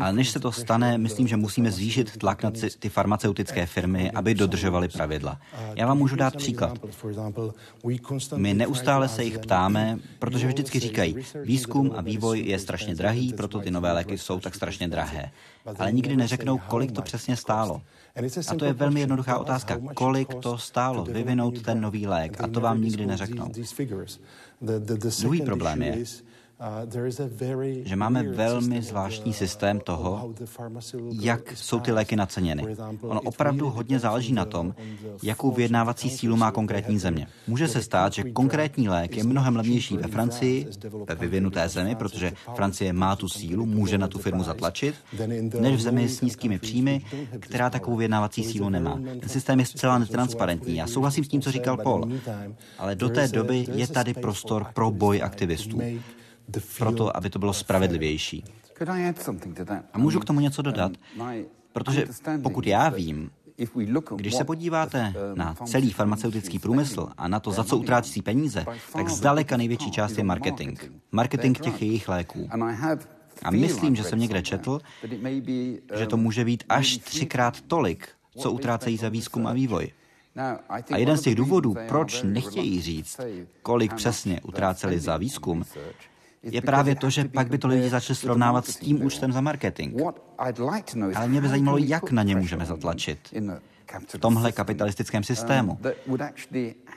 Ale 0.00 0.12
než 0.12 0.30
se 0.30 0.40
to 0.40 0.52
stane, 0.52 0.98
myslím, 0.98 1.28
že 1.28 1.36
musíme 1.36 1.70
zvýšit 1.70 2.16
tlak 2.16 2.42
na 2.42 2.50
ty 2.78 2.88
farmaceutické 2.88 3.66
firmy, 3.66 4.10
aby 4.10 4.34
dodržovaly 4.34 4.88
pravidla. 4.88 5.40
Já 5.74 5.86
vám 5.86 5.98
můžu 5.98 6.16
dát 6.16 6.36
příklad. 6.36 6.78
My 8.36 8.54
neustále 8.54 9.08
se 9.08 9.24
jich 9.24 9.38
ptáme, 9.38 9.98
protože 10.18 10.46
vždycky 10.46 10.80
říkají, 10.80 11.16
výzkum 11.44 11.92
a 11.96 12.00
vývoj 12.00 12.40
je 12.40 12.58
strašně 12.58 12.94
drahý, 12.94 13.32
proto 13.32 13.60
ty 13.60 13.70
nové 13.70 13.92
léky 13.92 14.18
jsou 14.18 14.40
tak 14.40 14.54
strašně 14.54 14.88
drahé. 14.88 15.30
Ale 15.78 15.92
nikdy 15.92 16.16
neřeknou, 16.16 16.58
kolik 16.58 16.92
to 16.92 17.02
přesně 17.02 17.36
stálo. 17.36 17.82
A 18.48 18.54
to 18.54 18.64
je 18.64 18.72
velmi 18.72 19.00
jednoduchá 19.00 19.38
otázka. 19.38 19.78
Kolik 19.94 20.34
to 20.34 20.58
stálo 20.58 21.04
vyvinout 21.04 21.62
ten 21.62 21.80
nový 21.80 22.06
lék? 22.06 22.40
A 22.40 22.46
to 22.46 22.60
vám 22.60 22.80
nikdy 22.80 23.06
neřeknou. 23.06 23.50
Druhý 25.20 25.42
problém 25.42 25.82
je, 25.82 26.04
že 27.84 27.96
máme 27.96 28.22
velmi 28.22 28.82
zvláštní 28.82 29.32
systém 29.32 29.80
toho, 29.80 30.34
jak 31.20 31.56
jsou 31.56 31.80
ty 31.80 31.92
léky 31.92 32.16
naceněny. 32.16 32.76
Ono 33.00 33.20
opravdu 33.20 33.70
hodně 33.70 33.98
záleží 33.98 34.32
na 34.32 34.44
tom, 34.44 34.74
jakou 35.22 35.50
vyjednávací 35.50 36.10
sílu 36.10 36.36
má 36.36 36.50
konkrétní 36.50 36.98
země. 36.98 37.26
Může 37.46 37.68
se 37.68 37.82
stát, 37.82 38.12
že 38.12 38.22
konkrétní 38.22 38.88
lék 38.88 39.16
je 39.16 39.24
mnohem 39.24 39.56
levnější 39.56 39.96
ve 39.96 40.08
Francii, 40.08 40.66
ve 41.08 41.14
vyvinuté 41.14 41.68
zemi, 41.68 41.94
protože 41.94 42.32
Francie 42.54 42.92
má 42.92 43.16
tu 43.16 43.28
sílu, 43.28 43.66
může 43.66 43.98
na 43.98 44.08
tu 44.08 44.18
firmu 44.18 44.42
zatlačit, 44.42 44.94
než 45.60 45.76
v 45.76 45.80
zemi 45.80 46.08
s 46.08 46.20
nízkými 46.20 46.58
příjmy, 46.58 47.02
která 47.38 47.70
takovou 47.70 47.96
vyjednávací 47.96 48.44
sílu 48.44 48.68
nemá. 48.68 49.00
Ten 49.20 49.28
systém 49.28 49.60
je 49.60 49.66
zcela 49.66 49.98
netransparentní. 49.98 50.76
Já 50.76 50.86
souhlasím 50.86 51.24
s 51.24 51.28
tím, 51.28 51.42
co 51.42 51.52
říkal 51.52 51.76
Paul, 51.76 52.12
ale 52.78 52.94
do 52.94 53.08
té 53.08 53.28
doby 53.28 53.66
je 53.74 53.86
tady 53.86 54.14
prostor 54.14 54.66
pro 54.74 54.90
boj 54.90 55.22
aktivistů 55.22 55.80
proto, 56.78 57.16
aby 57.16 57.30
to 57.30 57.38
bylo 57.38 57.52
spravedlivější. 57.52 58.44
A 59.92 59.98
můžu 59.98 60.20
k 60.20 60.24
tomu 60.24 60.40
něco 60.40 60.62
dodat? 60.62 60.92
Protože 61.72 62.06
pokud 62.42 62.66
já 62.66 62.88
vím, 62.88 63.30
když 64.16 64.34
se 64.34 64.44
podíváte 64.44 65.14
na 65.34 65.54
celý 65.54 65.90
farmaceutický 65.92 66.58
průmysl 66.58 67.08
a 67.16 67.28
na 67.28 67.40
to, 67.40 67.50
za 67.50 67.64
co 67.64 67.76
utrácí 67.76 68.22
peníze, 68.22 68.66
tak 68.92 69.08
zdaleka 69.08 69.56
největší 69.56 69.90
část 69.90 70.18
je 70.18 70.24
marketing. 70.24 70.80
Marketing 71.12 71.58
těch 71.60 71.82
jejich 71.82 72.08
léků. 72.08 72.48
A 73.42 73.50
myslím, 73.50 73.96
že 73.96 74.04
jsem 74.04 74.18
někde 74.18 74.42
četl, 74.42 74.80
že 75.98 76.06
to 76.06 76.16
může 76.16 76.44
být 76.44 76.64
až 76.68 76.98
třikrát 76.98 77.60
tolik, 77.60 78.08
co 78.38 78.52
utrácejí 78.52 78.96
za 78.96 79.08
výzkum 79.08 79.46
a 79.46 79.52
vývoj. 79.52 79.92
A 80.90 80.96
jeden 80.96 81.16
z 81.16 81.20
těch 81.20 81.34
důvodů, 81.34 81.74
proč 81.88 82.22
nechtějí 82.22 82.82
říct, 82.82 83.20
kolik 83.62 83.94
přesně 83.94 84.40
utráceli 84.40 85.00
za 85.00 85.16
výzkum, 85.16 85.64
je 86.42 86.60
právě 86.60 86.94
to, 86.94 87.10
že 87.10 87.24
pak 87.24 87.48
by 87.48 87.58
to 87.58 87.68
lidi 87.68 87.88
začali 87.88 88.16
srovnávat 88.16 88.66
s 88.66 88.76
tím 88.76 89.04
účtem 89.04 89.32
za 89.32 89.40
marketing. 89.40 90.02
Ale 91.14 91.28
mě 91.28 91.40
by 91.40 91.48
zajímalo, 91.48 91.78
jak 91.78 92.10
na 92.10 92.22
ně 92.22 92.36
můžeme 92.36 92.66
zatlačit 92.66 93.18
v 94.08 94.18
tomhle 94.18 94.52
kapitalistickém 94.52 95.24
systému. 95.24 95.78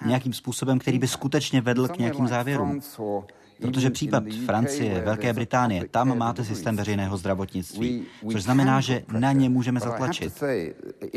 Nějakým 0.05 0.33
způsobem, 0.33 0.79
který 0.79 0.99
by 0.99 1.07
skutečně 1.07 1.61
vedl 1.61 1.87
k 1.87 1.97
nějakým 1.97 2.27
závěrům. 2.27 2.81
Protože 3.61 3.89
případ 3.89 4.23
Francie, 4.45 5.01
Velké 5.01 5.33
Británie, 5.33 5.87
tam 5.91 6.17
máte 6.17 6.43
systém 6.43 6.75
veřejného 6.75 7.17
zdravotnictví, 7.17 8.05
což 8.31 8.43
znamená, 8.43 8.81
že 8.81 9.03
na 9.19 9.31
ně 9.31 9.49
můžeme 9.49 9.79
zatlačit. 9.79 10.43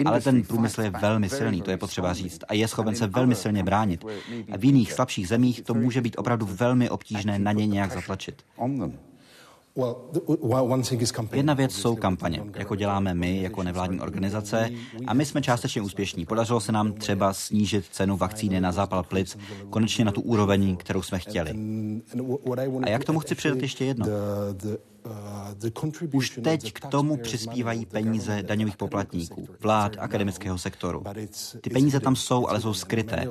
Ale 0.04 0.20
ten 0.20 0.42
průmysl 0.42 0.82
je 0.82 0.90
velmi 0.90 1.28
silný, 1.28 1.62
to 1.62 1.70
je 1.70 1.76
potřeba 1.76 2.12
říct, 2.12 2.40
a 2.48 2.54
je 2.54 2.68
schopen 2.68 2.94
se 2.94 3.06
velmi 3.06 3.34
silně 3.34 3.62
bránit. 3.62 4.04
A 4.52 4.56
v 4.56 4.64
jiných 4.64 4.92
slabších 4.92 5.28
zemích 5.28 5.62
to 5.62 5.74
může 5.74 6.00
být 6.00 6.16
opravdu 6.18 6.46
velmi 6.50 6.90
obtížné 6.90 7.38
na 7.38 7.52
ně 7.52 7.66
nějak 7.66 7.92
zatlačit. 7.92 8.42
Jedna 11.32 11.54
věc 11.54 11.72
jsou 11.72 11.96
kampaně, 11.96 12.42
jako 12.56 12.76
děláme 12.76 13.14
my, 13.14 13.42
jako 13.42 13.62
nevládní 13.62 14.00
organizace, 14.00 14.70
a 15.06 15.14
my 15.14 15.26
jsme 15.26 15.42
částečně 15.42 15.82
úspěšní. 15.82 16.26
Podařilo 16.26 16.60
se 16.60 16.72
nám 16.72 16.92
třeba 16.92 17.32
snížit 17.32 17.84
cenu 17.90 18.16
vakcíny 18.16 18.60
na 18.60 18.72
zápal 18.72 19.02
plic 19.02 19.38
konečně 19.70 20.04
na 20.04 20.12
tu 20.12 20.20
úroveň, 20.20 20.76
kterou 20.76 21.02
jsme 21.02 21.18
chtěli. 21.18 21.54
A 22.82 22.88
jak 22.88 23.04
tomu 23.04 23.18
chci 23.18 23.34
přidat 23.34 23.58
ještě 23.58 23.84
jedno? 23.84 24.06
Už 26.12 26.38
teď 26.42 26.72
k 26.72 26.86
tomu 26.86 27.16
přispívají 27.16 27.86
peníze 27.86 28.42
daňových 28.42 28.76
poplatníků, 28.76 29.48
vlád, 29.60 29.96
akademického 29.98 30.58
sektoru. 30.58 31.04
Ty 31.60 31.70
peníze 31.70 32.00
tam 32.00 32.16
jsou, 32.16 32.48
ale 32.48 32.60
jsou 32.60 32.74
skryté. 32.74 33.26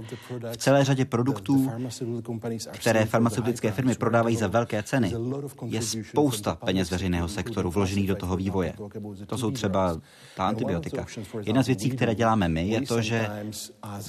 V 0.51 0.57
celé 0.57 0.84
řadě 0.84 1.05
produktů, 1.05 1.71
které 2.71 3.05
farmaceutické 3.05 3.71
firmy 3.71 3.95
prodávají 3.95 4.36
za 4.36 4.47
velké 4.47 4.84
ceny, 4.84 5.13
je 5.65 5.81
spousta 5.81 6.55
peněz 6.55 6.91
veřejného 6.91 7.27
sektoru 7.27 7.71
vložených 7.71 8.07
do 8.07 8.15
toho 8.15 8.36
vývoje. 8.36 8.73
To 9.25 9.38
jsou 9.38 9.51
třeba 9.51 10.01
ta 10.36 10.47
antibiotika. 10.47 11.05
Jedna 11.45 11.63
z 11.63 11.67
věcí, 11.67 11.89
které 11.89 12.15
děláme 12.15 12.49
my, 12.49 12.67
je 12.67 12.81
to, 12.81 13.01
že 13.01 13.29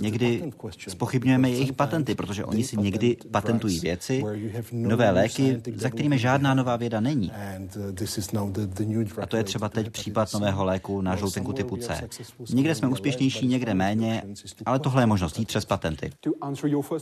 někdy 0.01 0.53
spochybňujeme 0.89 1.51
jejich 1.51 1.73
patenty, 1.73 2.15
protože 2.15 2.45
oni 2.45 2.65
si 2.65 2.77
někdy 2.77 3.17
patentují 3.31 3.81
věci, 3.81 4.25
nové 4.73 5.11
léky, 5.11 5.63
za 5.75 5.91
kterými 5.91 6.19
žádná 6.19 6.55
nová 6.55 6.77
věda 6.77 7.01
není. 7.01 7.33
Uh, 7.77 9.23
A 9.23 9.27
to 9.27 9.37
je 9.37 9.45
třeba 9.45 9.69
teď 9.69 9.91
případ 9.91 10.33
nového 10.35 10.65
léku 10.65 11.01
na 11.01 11.17
žloutenku 11.17 11.53
typu 11.53 11.77
C. 11.77 12.09
Někde 12.53 12.75
jsme 12.75 12.89
úspěšnější, 12.89 13.47
někde 13.47 13.75
méně, 13.75 14.23
ale 14.67 14.79
tohle 14.79 15.03
je 15.03 15.07
možnost 15.07 15.39
jít 15.39 15.49
přes 15.49 15.65
patenty. 15.65 16.11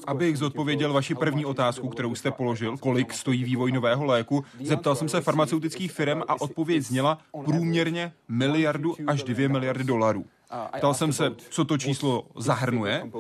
Abych 0.07 0.39
zodpověděl 0.39 0.93
vaši 0.93 1.15
první 1.15 1.45
otázku, 1.45 1.89
kterou 1.89 2.15
jste 2.15 2.31
položil, 2.31 2.77
kolik 2.77 3.13
stojí 3.13 3.45
vývoj 3.45 3.73
nového 3.73 4.05
léku, 4.05 4.45
zeptal 4.65 4.95
jsem 4.95 5.09
se 5.09 5.21
farmaceutických 5.21 5.93
firm 5.93 6.23
a 6.29 6.41
odpověď 6.41 6.83
zněla 6.83 7.19
průměrně 7.45 8.13
miliardu 8.29 8.97
až 9.07 9.23
dvě 9.23 9.49
miliardy 9.49 9.85
dolarů. 9.85 10.25
Ptal 10.77 10.95
jsem 10.95 11.13
se, 11.13 11.33
co 11.51 11.65
to 11.65 11.79
číslo 11.79 12.27
zahrnuje. 12.37 13.11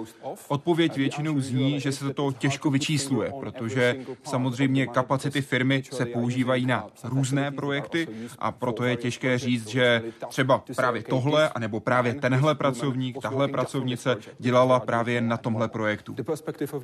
Odpověď 0.48 0.96
většinou 0.96 1.40
zní, 1.40 1.80
že 1.80 1.92
se 1.92 2.14
to 2.14 2.32
těžko 2.32 2.70
vyčísluje, 2.70 3.32
protože 3.40 3.96
samozřejmě 4.22 4.86
kapacity 4.86 5.42
firmy 5.42 5.82
se 5.92 6.06
používají 6.06 6.66
na 6.66 6.86
různé 7.04 7.50
projekty 7.50 8.08
a 8.38 8.52
proto 8.52 8.84
je 8.84 8.96
těžké 8.96 9.38
říct, 9.38 9.68
že 9.68 10.02
třeba 10.28 10.64
právě 10.76 11.02
tohle, 11.02 11.48
anebo 11.48 11.80
právě 11.80 12.14
tenhle 12.14 12.54
pracovník, 12.54 13.18
tahle 13.22 13.48
pracovnice 13.48 14.16
dělala 14.38 14.80
právě 14.80 15.20
na 15.20 15.36
tomhle 15.36 15.68
projektu. 15.68 16.16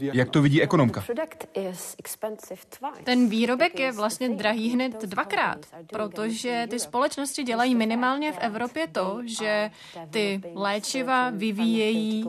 Jak 0.00 0.30
to 0.30 0.42
vidí 0.42 0.62
ekonomka? 0.62 1.04
Ten 3.04 3.28
výrobek 3.28 3.78
je 3.78 3.92
vlastně 3.92 4.28
drahý 4.28 4.70
hned 4.70 5.04
dvakrát, 5.04 5.58
protože 5.92 6.66
ty 6.70 6.78
společnosti 6.78 7.42
dělají 7.42 7.74
minimálně 7.74 8.32
v 8.32 8.38
Evropě 8.40 8.86
to, 8.86 9.20
že 9.24 9.70
ty 10.10 10.35
léčiva 10.54 11.30
vyvíjejí 11.30 12.24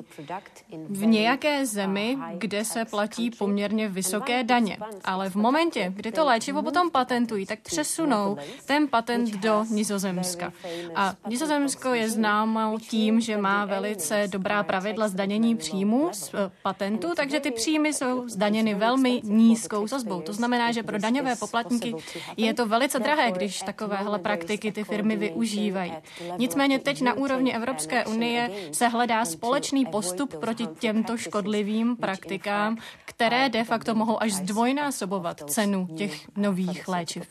v 0.90 1.06
nějaké 1.06 1.66
zemi, 1.66 2.18
kde 2.34 2.66
se 2.66 2.86
platí 2.86 3.32
poměrně 3.32 3.88
vysoké 3.88 4.44
daně. 4.44 4.78
Ale 5.04 5.30
v 5.30 5.36
momentě, 5.36 5.94
kdy 5.96 6.12
to 6.12 6.26
léčivo 6.26 6.64
potom 6.64 6.92
patentují, 6.92 7.46
tak 7.46 7.60
přesunou 7.60 8.38
ten 8.66 8.88
patent 8.88 9.30
do 9.30 9.66
Nizozemska. 9.70 10.54
A 10.96 11.14
Nizozemsko 11.30 11.94
je 11.94 12.10
známo 12.10 12.80
tím, 12.80 13.22
že 13.22 13.38
má 13.38 13.66
velice 13.66 14.28
dobrá 14.28 14.64
pravidla 14.64 15.08
zdanění 15.08 15.56
příjmu 15.56 16.10
z 16.12 16.34
eh, 16.34 16.52
patentu, 16.64 17.08
takže 17.16 17.40
ty 17.40 17.52
příjmy 17.52 17.94
jsou 17.94 18.30
zdaněny 18.30 18.74
velmi 18.74 19.22
nízkou 19.24 19.88
sazbou. 19.88 20.22
To 20.22 20.34
znamená, 20.34 20.72
že 20.72 20.84
pro 20.84 20.98
daňové 20.98 21.36
poplatníky 21.36 21.96
je 22.38 22.54
to 22.54 22.66
velice 22.66 23.00
drahé, 23.00 23.32
když 23.32 23.60
takovéhle 23.60 24.20
praktiky 24.20 24.72
ty 24.72 24.84
firmy 24.84 25.16
využívají. 25.16 25.94
Nicméně 26.38 26.80
teď 26.80 27.02
na 27.02 27.14
úrovni 27.14 27.56
Evropské 27.56 27.97
Evropské 27.98 28.16
unie 28.16 28.52
se 28.72 28.88
hledá 28.88 29.26
společný 29.26 29.86
postup 29.86 30.36
proti 30.36 30.68
těmto 30.80 31.18
škodlivým 31.18 31.96
praktikám, 31.96 32.78
které 33.06 33.50
de 33.50 33.64
facto 33.64 33.96
mohou 33.96 34.24
až 34.24 34.34
zdvojnásobovat 34.34 35.50
cenu 35.50 35.88
těch 35.98 36.38
nových 36.38 36.88
léčiv. 36.88 37.24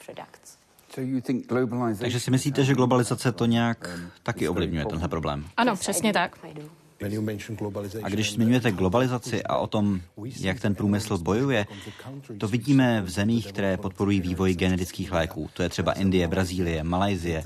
Takže 1.98 2.20
si 2.20 2.30
myslíte, 2.30 2.64
že 2.64 2.74
globalizace 2.74 3.32
to 3.32 3.46
nějak 3.46 3.98
taky 4.22 4.48
ovlivňuje 4.48 4.86
tenhle 4.86 5.08
problém? 5.08 5.44
Ano, 5.56 5.76
přesně 5.76 6.12
tak. 6.12 6.38
A 8.02 8.08
když 8.08 8.32
zmiňujete 8.32 8.72
globalizaci 8.72 9.42
a 9.42 9.56
o 9.56 9.66
tom, 9.66 10.00
jak 10.40 10.60
ten 10.60 10.74
průmysl 10.74 11.18
bojuje, 11.18 11.66
to 12.38 12.48
vidíme 12.48 13.02
v 13.02 13.10
zemích, 13.10 13.46
které 13.46 13.76
podporují 13.76 14.20
vývoj 14.20 14.54
genetických 14.54 15.12
léků. 15.12 15.50
To 15.54 15.62
je 15.62 15.68
třeba 15.68 15.92
Indie, 15.92 16.28
Brazílie, 16.28 16.84
Malajzie. 16.84 17.42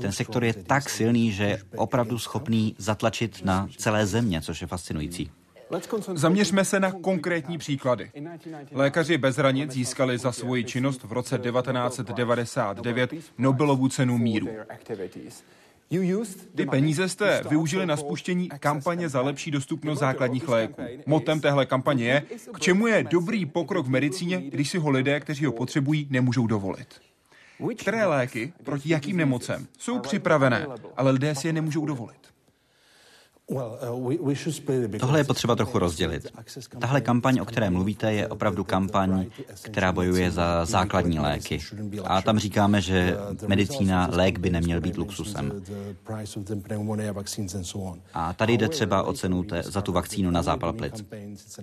Ten 0.00 0.12
sektor 0.12 0.44
je 0.44 0.54
tak 0.54 0.90
silný, 0.90 1.32
že 1.32 1.44
je 1.44 1.62
opravdu 1.76 2.18
schopný 2.18 2.74
zatlačit 2.78 3.44
na 3.44 3.68
celé 3.76 4.06
země, 4.06 4.40
což 4.40 4.60
je 4.60 4.66
fascinující. 4.66 5.30
Zaměřme 6.14 6.64
se 6.64 6.80
na 6.80 6.92
konkrétní 6.92 7.58
příklady. 7.58 8.10
Lékaři 8.72 9.18
bez 9.18 9.36
hranic 9.36 9.70
získali 9.70 10.18
za 10.18 10.32
svoji 10.32 10.64
činnost 10.64 11.02
v 11.04 11.12
roce 11.12 11.38
1999 11.38 13.14
Nobelovu 13.38 13.88
cenu 13.88 14.18
míru. 14.18 14.48
Ty 16.54 16.66
peníze 16.66 17.08
jste 17.08 17.42
využili 17.48 17.86
na 17.86 17.96
spuštění 17.96 18.48
kampaně 18.48 19.08
za 19.08 19.20
lepší 19.20 19.50
dostupnost 19.50 19.98
základních 19.98 20.48
léků. 20.48 20.82
Motem 21.06 21.40
téhle 21.40 21.66
kampaně 21.66 22.04
je, 22.04 22.22
k 22.54 22.60
čemu 22.60 22.86
je 22.86 23.04
dobrý 23.04 23.46
pokrok 23.46 23.86
v 23.86 23.90
medicíně, 23.90 24.40
když 24.40 24.70
si 24.70 24.78
ho 24.78 24.90
lidé, 24.90 25.20
kteří 25.20 25.44
ho 25.44 25.52
potřebují, 25.52 26.06
nemůžou 26.10 26.46
dovolit. 26.46 26.88
Které 27.78 28.06
léky 28.06 28.52
proti 28.64 28.88
jakým 28.88 29.16
nemocem 29.16 29.66
jsou 29.78 29.98
připravené, 29.98 30.66
ale 30.96 31.10
lidé 31.10 31.34
si 31.34 31.46
je 31.46 31.52
nemůžou 31.52 31.86
dovolit. 31.86 32.31
Uh, 33.46 34.22
Tohle 35.00 35.20
je 35.20 35.24
potřeba 35.24 35.56
trochu 35.56 35.78
rozdělit. 35.78 36.32
Tahle 36.78 37.00
kampaň, 37.00 37.38
o 37.40 37.44
které 37.44 37.70
mluvíte, 37.70 38.12
je 38.12 38.28
opravdu 38.28 38.64
kampaň, 38.64 39.26
která 39.62 39.92
bojuje 39.92 40.30
za 40.30 40.64
základní 40.64 41.18
léky. 41.18 41.58
A 42.04 42.22
tam 42.22 42.38
říkáme, 42.38 42.80
že 42.80 43.16
medicína, 43.46 44.08
lék 44.12 44.38
by 44.38 44.50
neměl 44.50 44.80
být 44.80 44.96
luxusem. 44.96 45.52
A 48.14 48.32
tady 48.32 48.52
jde 48.52 48.68
třeba 48.68 49.02
o 49.02 49.12
cenu 49.12 49.42
te, 49.42 49.62
za 49.62 49.80
tu 49.80 49.92
vakcínu 49.92 50.30
na 50.30 50.42
zápal 50.42 50.72
plic. 50.72 51.04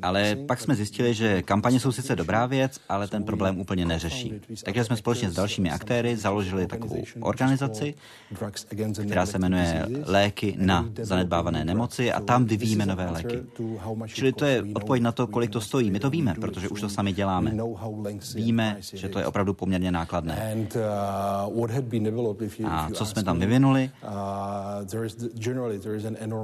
Ale 0.02 0.36
pak 0.36 0.62
jsme 0.62 0.76
zjistili, 0.76 1.14
že 1.14 1.42
kampaně 1.42 1.80
jsou 1.80 1.92
sice 1.92 2.16
dobrá 2.16 2.46
věc, 2.46 2.80
ale 2.90 3.08
ten 3.08 3.24
problém 3.24 3.60
úplně 3.60 3.86
neřeší. 3.86 4.42
Takže 4.64 4.84
jsme 4.84 4.98
společně 4.98 5.32
s 5.32 5.36
dalšími 5.36 5.72
aktéry 5.72 6.18
založili 6.18 6.68
takovou 6.68 7.04
organizaci, 7.20 7.94
která 9.06 9.26
se 9.26 9.40
jmenuje 9.40 9.86
Léky 10.06 10.56
na 10.60 10.90
zanedbávané 11.02 11.66
nemoci 11.66 11.79
a 12.14 12.20
tam 12.20 12.46
vyvíjíme 12.46 12.86
nové 12.86 13.10
léky. 13.10 13.44
Čili 14.08 14.34
to 14.34 14.46
je 14.46 14.64
odpověď 14.74 15.04
na 15.04 15.12
to, 15.12 15.28
kolik 15.28 15.52
to 15.52 15.62
stojí. 15.62 15.92
My 15.92 16.00
to 16.00 16.10
víme, 16.10 16.36
protože 16.42 16.70
už 16.70 16.82
to 16.82 16.90
sami 16.90 17.14
děláme. 17.14 17.54
Víme, 18.36 18.78
že 18.94 19.10
to 19.10 19.20
je 19.20 19.26
opravdu 19.26 19.54
poměrně 19.54 19.92
nákladné. 19.92 20.56
A 22.66 22.90
co 22.94 23.06
jsme 23.06 23.24
tam 23.24 23.40
vyvinuli? 23.40 23.90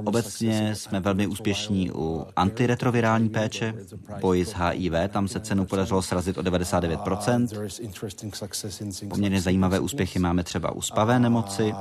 Obecně 0.04 0.74
jsme 0.74 1.00
velmi 1.00 1.26
úspěšní 1.26 1.90
u 1.90 2.26
antiretrovirální 2.36 3.28
péče, 3.28 3.74
boji 4.20 4.44
s 4.44 4.54
HIV, 4.54 4.92
tam 5.08 5.28
se 5.28 5.40
cenu 5.40 5.64
podařilo 5.64 6.02
srazit 6.02 6.38
o 6.38 6.42
99%. 6.42 9.08
Poměrně 9.08 9.40
zajímavé 9.40 9.80
úspěchy 9.80 10.18
máme 10.18 10.44
třeba 10.44 10.72
u 10.72 10.82
spavé 10.82 11.18
nemoci. 11.18 11.74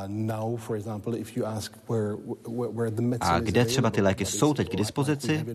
A 3.21 3.34
kde 3.39 3.65
třeba 3.65 3.89
ty 3.89 4.01
léky 4.01 4.25
jsou 4.25 4.53
teď 4.53 4.69
k 4.69 4.75
dispozici, 4.75 5.45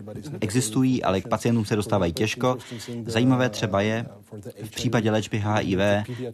existují, 0.41 1.03
ale 1.03 1.21
k 1.21 1.29
pacientům 1.29 1.65
se 1.65 1.77
dostávají 1.77 2.13
těžko. 2.13 2.57
Zajímavé 3.07 3.49
třeba 3.49 3.81
je, 3.81 4.07
v 4.65 4.71
případě 4.71 5.11
léčby 5.11 5.45
HIV 5.47 5.79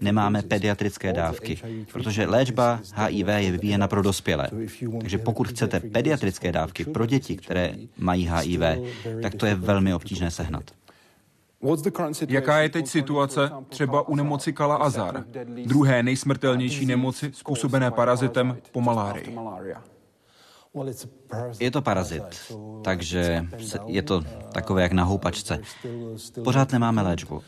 nemáme 0.00 0.42
pediatrické 0.42 1.12
dávky, 1.12 1.59
protože 1.92 2.26
léčba 2.26 2.80
HIV 2.94 3.26
je 3.37 3.50
vyvíjena 3.52 3.88
pro 3.88 4.02
dospělé. 4.02 4.48
Takže 5.00 5.18
pokud 5.18 5.48
chcete 5.48 5.80
pediatrické 5.80 6.52
dávky 6.52 6.85
pro 6.85 7.06
děti, 7.06 7.37
které 7.37 7.74
mají 7.98 8.30
HIV, 8.32 8.61
tak 9.22 9.35
to 9.35 9.46
je 9.46 9.54
velmi 9.54 9.94
obtížné 9.94 10.30
sehnat. 10.30 10.64
Jaká 12.28 12.59
je 12.59 12.68
teď 12.68 12.87
situace 12.87 13.50
třeba 13.68 14.09
u 14.09 14.14
nemoci 14.14 14.52
Kala 14.52 14.76
Azar, 14.76 15.24
druhé 15.66 16.02
nejsmrtelnější 16.02 16.87
nemoci 16.87 17.30
způsobené 17.35 17.90
parazitem 17.90 18.56
po 18.72 18.80
malárii? 18.80 19.37
Je 21.61 21.71
to 21.71 21.83
parazit, 21.83 22.23
takže 22.85 23.47
je 23.87 24.03
to 24.03 24.23
takové 24.53 24.83
jak 24.83 24.93
na 24.93 25.05
houpačce. 25.05 25.59
Pořád 26.45 26.73
nemáme 26.73 27.03
léčbu. 27.03 27.43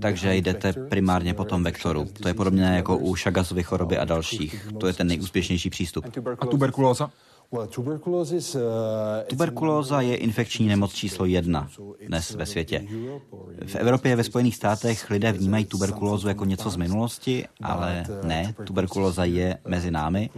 Takže 0.00 0.34
jdete 0.34 0.72
primárně 0.72 1.34
po 1.34 1.44
tom 1.44 1.64
vektoru. 1.64 2.04
To 2.22 2.28
je 2.28 2.34
podobné 2.34 2.76
jako 2.76 2.96
u 2.96 3.14
Šagasovy 3.14 3.62
choroby 3.62 3.98
a 3.98 4.04
dalších. 4.04 4.68
To 4.80 4.86
je 4.86 4.92
ten 4.92 5.06
nejúspěšnější 5.06 5.70
přístup. 5.70 6.04
A 6.40 6.46
tuberkulóza? 6.46 7.10
Tuberkulóza 9.28 10.00
je 10.00 10.16
infekční 10.16 10.66
nemoc 10.66 10.94
číslo 10.94 11.26
jedna 11.26 11.68
dnes 12.06 12.30
ve 12.30 12.46
světě. 12.46 12.86
V 13.66 13.76
Evropě 13.76 14.12
a 14.12 14.16
ve 14.16 14.24
Spojených 14.24 14.56
státech 14.56 15.10
lidé 15.10 15.32
vnímají 15.32 15.64
tuberkulózu 15.64 16.28
jako 16.28 16.44
něco 16.44 16.70
z 16.70 16.76
minulosti, 16.76 17.44
ale 17.62 18.04
ne, 18.22 18.54
tuberkulóza 18.64 19.24
je 19.24 19.58
mezi 19.68 19.90
námi. 19.90 20.30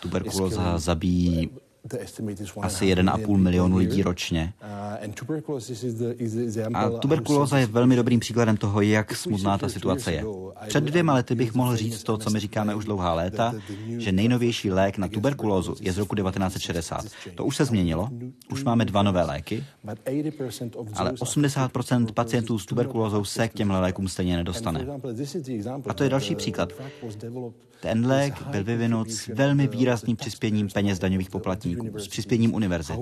Tuberkulóza 0.00 0.78
zabíjí 0.78 1.50
asi 2.62 2.94
1,5 2.94 3.36
milionu 3.36 3.76
lidí 3.76 4.02
ročně. 4.02 4.52
A 6.74 6.90
tuberkulóza 6.90 7.58
je 7.58 7.66
velmi 7.66 7.96
dobrým 7.96 8.20
příkladem 8.20 8.56
toho, 8.56 8.80
jak 8.80 9.16
smutná 9.16 9.58
ta 9.58 9.68
situace 9.68 10.12
je. 10.12 10.24
Před 10.68 10.84
dvěma 10.84 11.14
lety 11.14 11.34
bych 11.34 11.54
mohl 11.54 11.76
říct 11.76 12.02
to, 12.02 12.18
co 12.18 12.30
my 12.30 12.40
říkáme 12.40 12.74
už 12.74 12.84
dlouhá 12.84 13.14
léta, 13.14 13.54
že 13.98 14.12
nejnovější 14.12 14.70
lék 14.70 14.98
na 14.98 15.08
tuberkulózu 15.08 15.74
je 15.80 15.92
z 15.92 15.98
roku 15.98 16.14
1960. 16.14 17.04
To 17.34 17.44
už 17.44 17.56
se 17.56 17.64
změnilo, 17.64 18.08
už 18.50 18.64
máme 18.64 18.84
dva 18.84 19.02
nové 19.02 19.22
léky, 19.24 19.64
ale 20.94 21.12
80% 21.12 22.12
pacientů 22.12 22.58
s 22.58 22.66
tuberkulózou 22.66 23.24
se 23.24 23.48
k 23.48 23.54
těmhle 23.54 23.80
lékům 23.80 24.08
stejně 24.08 24.36
nedostane. 24.36 24.86
A 25.88 25.94
to 25.94 26.04
je 26.04 26.10
další 26.10 26.34
příklad. 26.34 26.72
Ten 27.80 28.06
lék 28.06 28.46
byl 28.46 28.64
vyvinut 28.64 29.10
s 29.10 29.26
velmi 29.28 29.66
výrazným 29.66 30.16
přispěním 30.16 30.68
peněz 30.68 30.98
daňových 30.98 31.30
poplatníků, 31.30 31.75
s 31.96 32.08
přispěním 32.08 32.54
univerzit. 32.54 33.00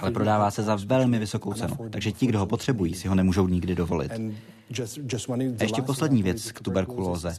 Ale 0.00 0.10
prodává 0.10 0.50
se 0.50 0.62
za 0.62 0.78
velmi 0.86 1.18
vysokou 1.18 1.52
cenu, 1.52 1.76
takže 1.90 2.12
ti, 2.12 2.26
kdo 2.26 2.38
ho 2.38 2.46
potřebují, 2.46 2.94
si 2.94 3.08
ho 3.08 3.14
nemůžou 3.14 3.48
nikdy 3.48 3.74
dovolit. 3.74 4.12
A 5.58 5.62
ještě 5.62 5.82
poslední 5.82 6.22
věc 6.22 6.52
k 6.52 6.60
tuberkulóze. 6.60 7.36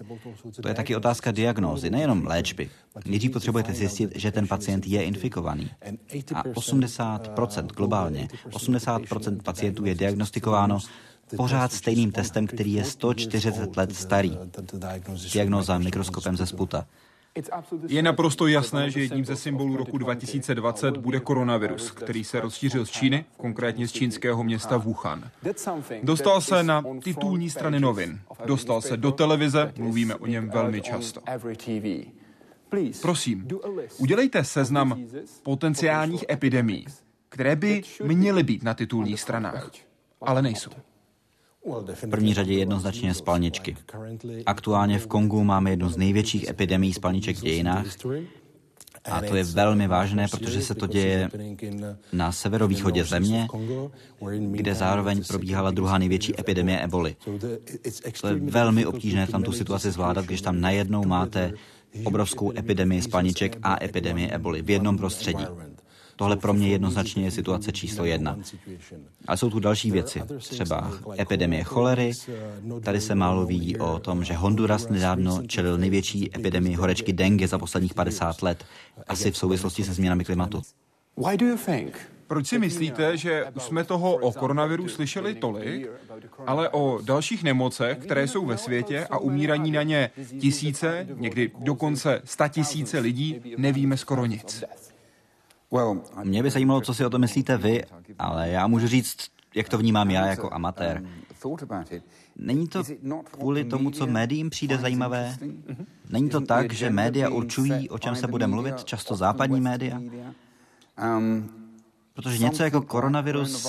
To 0.62 0.68
je 0.68 0.74
taky 0.74 0.96
otázka 0.96 1.32
diagnózy, 1.32 1.90
nejenom 1.90 2.26
léčby. 2.26 2.70
Nejdřív 3.06 3.32
potřebujete 3.32 3.74
zjistit, 3.74 4.12
že 4.16 4.32
ten 4.32 4.48
pacient 4.48 4.88
je 4.88 5.04
infikovaný. 5.04 5.72
A 6.36 6.44
80% 6.44 7.66
globálně, 7.66 8.28
80% 8.50 9.42
pacientů 9.42 9.86
je 9.86 9.96
diagnostikováno 9.96 10.80
pořád 11.36 11.72
stejným 11.72 12.12
testem, 12.12 12.48
který 12.48 12.74
je 12.74 12.84
140 12.84 13.78
let 13.78 13.96
starý. 13.96 14.38
Diagnoza 15.34 15.78
mikroskopem 15.78 16.38
ze 16.38 16.46
sputa. 16.46 16.86
Je 17.88 18.04
naprosto 18.04 18.48
jasné, 18.48 18.90
že 18.90 19.00
jedním 19.02 19.26
ze 19.26 19.36
symbolů 19.36 19.78
roku 19.78 19.98
2020 19.98 20.98
bude 20.98 21.20
koronavirus, 21.20 21.92
který 21.92 22.24
se 22.24 22.40
rozšířil 22.40 22.86
z 22.86 22.90
Číny, 22.90 23.26
konkrétně 23.38 23.88
z 23.88 23.92
čínského 23.92 24.44
města 24.44 24.78
Wuhan. 24.78 25.30
Dostal 26.04 26.42
se 26.42 26.64
na 26.64 26.84
titulní 27.04 27.50
strany 27.50 27.80
novin, 27.80 28.20
dostal 28.46 28.82
se 28.82 28.98
do 28.98 29.12
televize, 29.12 29.74
mluvíme 29.78 30.16
o 30.16 30.26
něm 30.26 30.50
velmi 30.50 30.82
často. 30.82 31.22
Prosím, 33.02 33.48
udělejte 33.98 34.44
seznam 34.44 35.06
potenciálních 35.44 36.26
epidemí, 36.30 36.86
které 37.30 37.56
by 37.56 37.82
měly 38.04 38.44
být 38.44 38.64
na 38.64 38.74
titulních 38.74 39.22
stranách, 39.22 39.72
ale 40.22 40.42
nejsou. 40.42 40.72
V 41.94 42.10
první 42.10 42.34
řadě 42.34 42.54
jednoznačně 42.54 43.14
spalničky. 43.14 43.78
Aktuálně 44.46 45.00
v 45.00 45.08
Kongu 45.08 45.44
máme 45.44 45.70
jednu 45.70 45.90
z 45.90 45.98
největších 45.98 46.48
epidemí 46.48 46.94
spalniček 46.94 47.38
v 47.38 47.42
dějinách. 47.42 47.86
A 49.12 49.22
to 49.22 49.36
je 49.36 49.44
velmi 49.44 49.88
vážné, 49.88 50.28
protože 50.28 50.62
se 50.62 50.76
to 50.76 50.88
děje 50.88 51.30
na 52.14 52.32
severovýchodě 52.32 53.04
země, 53.04 53.48
kde 54.52 54.76
zároveň 54.76 55.24
probíhala 55.28 55.72
druhá 55.72 55.98
největší 55.98 56.40
epidemie 56.40 56.80
eboli. 56.80 57.16
To 58.22 58.28
je 58.28 58.36
velmi 58.36 58.86
obtížné 58.86 59.28
tam 59.28 59.44
tu 59.44 59.52
situaci 59.52 59.92
zvládat, 59.92 60.26
když 60.26 60.42
tam 60.42 60.62
najednou 60.62 61.06
máte 61.06 61.54
obrovskou 62.04 62.52
epidemii 62.58 63.02
spalniček 63.02 63.58
a 63.64 63.84
epidemie 63.84 64.32
eboli 64.32 64.62
v 64.62 64.70
jednom 64.70 64.98
prostředí. 64.98 65.46
Tohle 66.16 66.38
pro 66.38 66.54
mě 66.54 66.68
jednoznačně 66.68 67.24
je 67.24 67.32
situace 67.32 67.72
číslo 67.72 68.06
jedna. 68.06 68.38
Ale 69.28 69.38
jsou 69.38 69.50
tu 69.50 69.60
další 69.60 69.92
věci, 69.92 70.22
třeba 70.38 70.92
epidemie 71.20 71.64
cholery. 71.64 72.12
Tady 72.84 73.02
se 73.02 73.16
málo 73.16 73.46
ví 73.46 73.78
o 73.78 74.00
tom, 74.00 74.24
že 74.24 74.34
Honduras 74.34 74.90
nedávno 74.90 75.42
čelil 75.48 75.78
největší 75.78 76.36
epidemii 76.36 76.76
horečky 76.76 77.14
dengue 77.14 77.48
za 77.48 77.58
posledních 77.58 77.94
50 77.94 78.42
let, 78.42 78.66
asi 79.08 79.32
v 79.32 79.38
souvislosti 79.38 79.84
se 79.84 79.94
změnami 79.94 80.24
klimatu. 80.26 80.62
Proč 82.28 82.48
si 82.48 82.60
myslíte, 82.60 83.18
že 83.18 83.46
už 83.56 83.64
jsme 83.64 83.84
toho 83.84 84.16
o 84.16 84.32
koronaviru 84.32 84.88
slyšeli 84.88 85.36
tolik, 85.36 85.90
ale 86.48 86.70
o 86.70 87.00
dalších 87.04 87.44
nemocech, 87.44 87.98
které 87.98 88.28
jsou 88.28 88.46
ve 88.46 88.58
světě 88.58 89.08
a 89.10 89.18
umíraní 89.18 89.72
na 89.72 89.84
ně 89.84 90.10
tisíce, 90.40 91.08
někdy 91.16 91.52
dokonce 91.60 92.22
sta 92.26 92.48
tisíce 92.48 93.00
lidí, 93.00 93.42
nevíme 93.58 93.98
skoro 93.98 94.26
nic? 94.26 94.64
Mě 96.24 96.44
by 96.44 96.50
zajímalo, 96.50 96.82
co 96.82 96.94
si 96.94 97.06
o 97.06 97.10
to 97.10 97.20
myslíte 97.20 97.58
vy, 97.58 97.84
ale 98.20 98.50
já 98.50 98.68
můžu 98.68 98.88
říct, 98.88 99.18
jak 99.56 99.70
to 99.70 99.78
vnímám 99.78 100.12
já 100.12 100.26
jako 100.26 100.54
amatér. 100.54 101.04
Není 102.36 102.68
to 102.68 102.84
kvůli 103.32 103.66
tomu, 103.66 103.92
co 103.92 104.08
médiím 104.08 104.50
přijde 104.50 104.78
zajímavé? 104.78 105.38
Není 106.10 106.30
to 106.30 106.42
tak, 106.42 106.74
že 106.74 106.90
média 106.90 107.30
určují, 107.30 107.90
o 107.90 108.00
čem 108.00 108.16
se 108.16 108.28
bude 108.28 108.48
mluvit, 108.48 108.84
často 108.84 109.16
západní 109.16 109.62
média? 109.62 110.02
Protože 112.14 112.38
něco 112.38 112.64
jako 112.64 112.82
koronavirus 112.82 113.68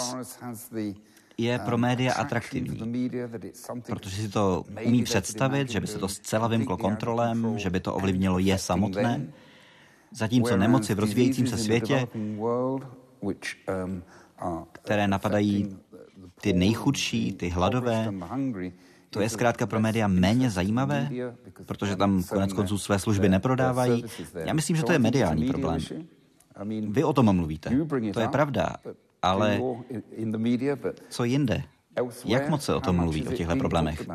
je 1.38 1.58
pro 1.58 1.78
média 1.78 2.14
atraktivní, 2.14 3.10
protože 3.86 4.16
si 4.22 4.28
to 4.28 4.64
umí 4.84 5.02
představit, 5.02 5.70
že 5.70 5.80
by 5.80 5.86
se 5.86 5.98
to 5.98 6.08
zcela 6.08 6.48
vymklo 6.48 6.76
kontrolem, 6.76 7.58
že 7.58 7.70
by 7.70 7.80
to 7.80 7.94
ovlivnilo 7.94 8.38
je 8.38 8.58
samotné, 8.58 9.26
zatímco 10.14 10.56
nemoci 10.56 10.94
v 10.94 10.98
rozvíjejícím 10.98 11.46
se 11.46 11.58
světě, 11.58 12.08
které 14.72 15.08
napadají 15.08 15.76
ty 16.40 16.52
nejchudší, 16.52 17.32
ty 17.32 17.48
hladové, 17.48 18.12
to 19.10 19.20
je 19.20 19.28
zkrátka 19.28 19.66
pro 19.66 19.80
média 19.80 20.08
méně 20.08 20.50
zajímavé, 20.50 21.10
protože 21.66 21.96
tam 21.96 22.22
konec 22.22 22.52
konců 22.52 22.78
své 22.78 22.98
služby 22.98 23.28
neprodávají. 23.28 24.04
Já 24.34 24.54
myslím, 24.54 24.76
že 24.76 24.82
to 24.82 24.92
je 24.92 24.98
mediální 24.98 25.46
problém. 25.46 25.80
Vy 26.88 27.04
o 27.04 27.12
tom 27.12 27.36
mluvíte. 27.36 27.70
To 28.12 28.20
je 28.20 28.28
pravda, 28.28 28.76
ale 29.22 29.60
co 31.08 31.24
jinde? 31.24 31.62
Jak 32.24 32.48
moc 32.48 32.64
se 32.64 32.74
o 32.74 32.80
tom 32.80 32.96
mluví, 32.96 33.26
o 33.26 33.32
těchto 33.32 33.56
problémech? 33.56 34.06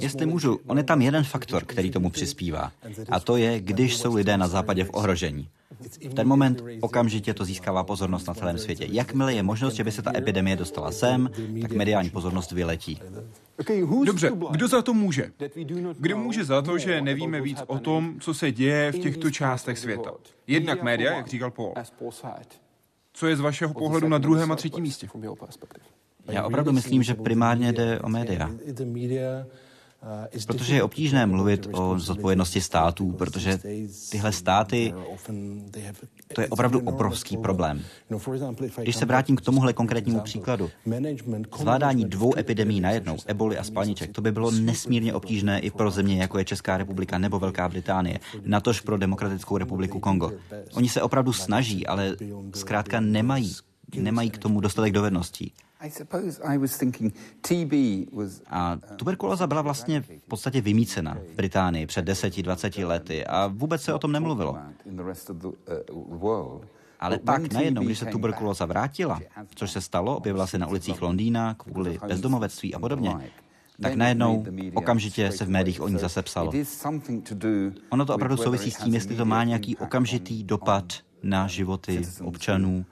Jestli 0.00 0.26
můžu, 0.26 0.60
on 0.66 0.78
je 0.78 0.84
tam 0.84 1.02
jeden 1.02 1.24
faktor, 1.24 1.64
který 1.64 1.90
tomu 1.90 2.10
přispívá. 2.10 2.72
A 3.08 3.20
to 3.20 3.36
je, 3.36 3.60
když 3.60 3.96
jsou 3.96 4.14
lidé 4.14 4.36
na 4.36 4.48
západě 4.48 4.84
v 4.84 4.90
ohrožení. 4.92 5.48
V 6.10 6.14
ten 6.14 6.28
moment 6.28 6.62
okamžitě 6.80 7.34
to 7.34 7.44
získává 7.44 7.84
pozornost 7.84 8.26
na 8.26 8.34
celém 8.34 8.58
světě. 8.58 8.86
Jakmile 8.90 9.34
je 9.34 9.42
možnost, 9.42 9.74
že 9.74 9.84
by 9.84 9.92
se 9.92 10.02
ta 10.02 10.12
epidemie 10.16 10.56
dostala 10.56 10.92
sem, 10.92 11.30
tak 11.62 11.72
mediální 11.72 12.10
pozornost 12.10 12.52
vyletí. 12.52 13.00
Dobře, 14.04 14.30
kdo 14.50 14.68
za 14.68 14.82
to 14.82 14.94
může? 14.94 15.32
Kdo 15.98 16.18
může 16.18 16.44
za 16.44 16.62
to, 16.62 16.78
že 16.78 17.00
nevíme 17.00 17.40
víc 17.40 17.58
o 17.66 17.78
tom, 17.78 18.14
co 18.20 18.34
se 18.34 18.52
děje 18.52 18.92
v 18.92 18.98
těchto 18.98 19.30
částech 19.30 19.78
světa? 19.78 20.10
Jednak 20.46 20.82
média, 20.82 21.12
jak 21.16 21.28
říkal 21.28 21.50
Paul. 21.50 21.74
Co 23.12 23.26
je 23.26 23.36
z 23.36 23.40
vašeho 23.40 23.74
pohledu 23.74 24.08
na 24.08 24.18
druhém 24.18 24.52
a 24.52 24.56
třetím 24.56 24.82
místě? 24.82 25.08
Já 26.30 26.44
opravdu 26.44 26.72
myslím, 26.72 27.02
že 27.02 27.14
primárně 27.14 27.72
jde 27.72 28.00
o 28.00 28.08
média. 28.08 28.50
Protože 30.46 30.74
je 30.74 30.82
obtížné 30.82 31.26
mluvit 31.26 31.68
o 31.72 31.98
zodpovědnosti 31.98 32.60
států, 32.60 33.12
protože 33.12 33.58
tyhle 34.10 34.32
státy, 34.32 34.94
to 36.34 36.40
je 36.40 36.48
opravdu 36.48 36.80
obrovský 36.80 37.36
problém. 37.36 37.82
Když 38.82 38.96
se 38.96 39.04
vrátím 39.04 39.36
k 39.36 39.40
tomuhle 39.40 39.72
konkrétnímu 39.72 40.20
příkladu, 40.20 40.70
zvládání 41.58 42.04
dvou 42.04 42.38
epidemí 42.38 42.80
najednou, 42.80 43.16
eboli 43.26 43.58
a 43.58 43.64
spalniček, 43.64 44.12
to 44.12 44.20
by 44.20 44.32
bylo 44.32 44.50
nesmírně 44.50 45.14
obtížné 45.14 45.60
i 45.60 45.70
pro 45.70 45.90
země, 45.90 46.20
jako 46.20 46.38
je 46.38 46.44
Česká 46.44 46.76
republika 46.76 47.18
nebo 47.18 47.38
Velká 47.38 47.68
Británie, 47.68 48.20
natož 48.44 48.80
pro 48.80 48.98
Demokratickou 48.98 49.56
republiku 49.56 50.00
Kongo. 50.00 50.32
Oni 50.72 50.88
se 50.88 51.02
opravdu 51.02 51.32
snaží, 51.32 51.86
ale 51.86 52.16
zkrátka 52.54 53.00
nemají, 53.00 53.54
nemají 53.96 54.30
k 54.30 54.38
tomu 54.38 54.60
dostatek 54.60 54.92
dovedností. 54.92 55.52
A 58.50 58.76
tuberkulóza 58.96 59.46
byla 59.46 59.62
vlastně 59.62 60.00
v 60.00 60.26
podstatě 60.28 60.60
vymícena 60.60 61.18
v 61.32 61.36
Británii 61.36 61.86
před 61.86 62.08
10-20 62.08 62.86
lety 62.86 63.26
a 63.26 63.46
vůbec 63.46 63.82
se 63.82 63.94
o 63.94 63.98
tom 63.98 64.12
nemluvilo. 64.12 64.58
Uh, 64.84 66.60
Ale 67.00 67.18
pak 67.18 67.52
najednou, 67.52 67.82
když 67.82 67.98
se 67.98 68.06
tuberkulóza 68.06 68.66
vrátila, 68.66 69.20
což 69.54 69.70
se 69.70 69.80
stalo, 69.80 70.16
objevila 70.16 70.46
se 70.46 70.58
na 70.58 70.66
ulicích 70.66 71.02
Londýna 71.02 71.54
kvůli 71.54 71.98
bezdomovectví 72.08 72.74
a 72.74 72.78
podobně, 72.78 73.30
tak 73.82 73.94
najednou 73.94 74.44
okamžitě 74.74 75.32
se 75.32 75.44
v 75.44 75.48
médiích 75.48 75.80
o 75.80 75.88
ní 75.88 75.98
zase 75.98 76.22
psalo. 76.22 76.52
Ono 77.90 78.06
to 78.06 78.14
opravdu 78.14 78.36
souvisí 78.36 78.70
s 78.70 78.76
tím, 78.76 78.94
jestli 78.94 79.16
to 79.16 79.24
má 79.24 79.44
nějaký 79.44 79.76
okamžitý 79.76 80.44
dopad 80.44 80.92
na 81.22 81.46
životy 81.46 82.02
občanů, 82.24 82.84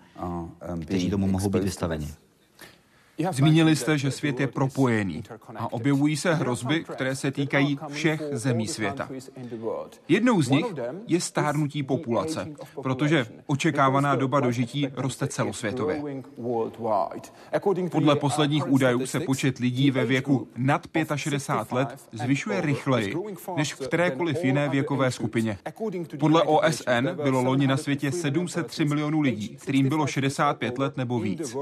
um, 0.72 0.80
kteří 0.80 1.10
tomu 1.10 1.26
mohou 1.26 1.48
být 1.50 1.62
vystaveni. 1.64 2.08
Zmínili 3.30 3.76
jste, 3.76 3.98
že 3.98 4.10
svět 4.10 4.40
je 4.40 4.46
propojený 4.46 5.22
a 5.56 5.72
objevují 5.72 6.16
se 6.16 6.34
hrozby, 6.34 6.84
které 6.84 7.16
se 7.16 7.30
týkají 7.30 7.78
všech 7.88 8.22
zemí 8.32 8.66
světa. 8.66 9.08
Jednou 10.08 10.42
z 10.42 10.48
nich 10.48 10.66
je 11.06 11.20
stárnutí 11.20 11.82
populace, 11.82 12.48
protože 12.82 13.26
očekávaná 13.46 14.16
doba 14.16 14.40
dožití 14.40 14.88
roste 14.96 15.26
celosvětově. 15.26 16.02
Podle 17.90 18.16
posledních 18.16 18.68
údajů 18.68 19.06
se 19.06 19.20
počet 19.20 19.58
lidí 19.58 19.90
ve 19.90 20.04
věku 20.04 20.48
nad 20.56 20.86
65 21.16 21.72
let 21.76 22.08
zvyšuje 22.12 22.60
rychleji 22.60 23.14
než 23.56 23.74
v 23.74 23.78
kterékoliv 23.78 24.44
jiné 24.44 24.68
věkové 24.68 25.10
skupině. 25.10 25.58
Podle 26.18 26.42
OSN 26.42 27.08
bylo 27.22 27.42
loni 27.42 27.66
na 27.66 27.76
světě 27.76 28.12
703 28.12 28.84
milionů 28.84 29.20
lidí, 29.20 29.48
kterým 29.48 29.88
bylo 29.88 30.06
65 30.06 30.78
let 30.78 30.96
nebo 30.96 31.20
víc. 31.20 31.56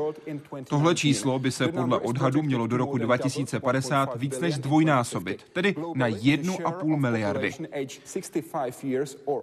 Tohle 0.68 0.94
číslo 0.94 1.38
by 1.46 1.50
se 1.50 1.68
podle 1.68 1.98
odhadu 1.98 2.42
mělo 2.42 2.66
do 2.66 2.76
roku 2.76 2.98
2050 2.98 4.16
víc 4.16 4.40
než 4.40 4.58
dvojnásobit, 4.58 5.44
tedy 5.52 5.74
na 5.94 6.08
1,5 6.08 6.96
miliardy. 6.96 7.52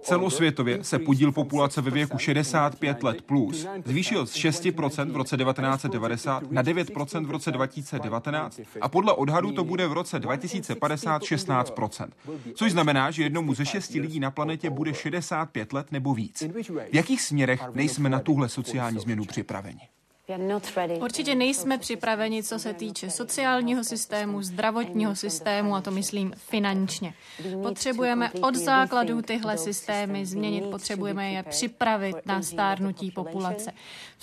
Celosvětově 0.00 0.84
se 0.84 0.98
podíl 0.98 1.32
populace 1.32 1.80
ve 1.80 1.90
věku 1.90 2.18
65 2.18 3.02
let 3.02 3.22
plus 3.22 3.66
zvýšil 3.84 4.26
z 4.26 4.34
6% 4.34 5.12
v 5.12 5.16
roce 5.16 5.36
1990 5.36 6.52
na 6.52 6.62
9% 6.62 7.26
v 7.26 7.30
roce 7.30 7.52
2019 7.52 8.60
a 8.80 8.88
podle 8.88 9.12
odhadu 9.12 9.52
to 9.52 9.64
bude 9.64 9.86
v 9.86 9.92
roce 9.92 10.18
2050 10.18 11.22
16%. 11.22 12.08
Což 12.54 12.72
znamená, 12.72 13.10
že 13.10 13.22
jednomu 13.22 13.54
ze 13.54 13.66
šesti 13.66 14.00
lidí 14.00 14.20
na 14.20 14.30
planetě 14.30 14.70
bude 14.70 14.94
65 14.94 15.72
let 15.72 15.92
nebo 15.92 16.14
víc. 16.14 16.42
V 16.90 16.94
jakých 16.94 17.22
směrech 17.22 17.60
nejsme 17.74 18.08
na 18.08 18.20
tuhle 18.20 18.48
sociální 18.48 18.98
změnu 18.98 19.24
připraveni? 19.24 19.93
Určitě 21.00 21.34
nejsme 21.34 21.78
připraveni, 21.78 22.42
co 22.42 22.58
se 22.58 22.74
týče 22.74 23.10
sociálního 23.10 23.84
systému, 23.84 24.42
zdravotního 24.42 25.16
systému 25.16 25.74
a 25.74 25.80
to 25.80 25.90
myslím 25.90 26.32
finančně. 26.36 27.14
Potřebujeme 27.62 28.30
od 28.32 28.54
základů 28.54 29.22
tyhle 29.22 29.58
systémy 29.58 30.26
změnit, 30.26 30.64
potřebujeme 30.70 31.32
je 31.32 31.42
připravit 31.42 32.16
na 32.26 32.42
stárnutí 32.42 33.10
populace. 33.10 33.72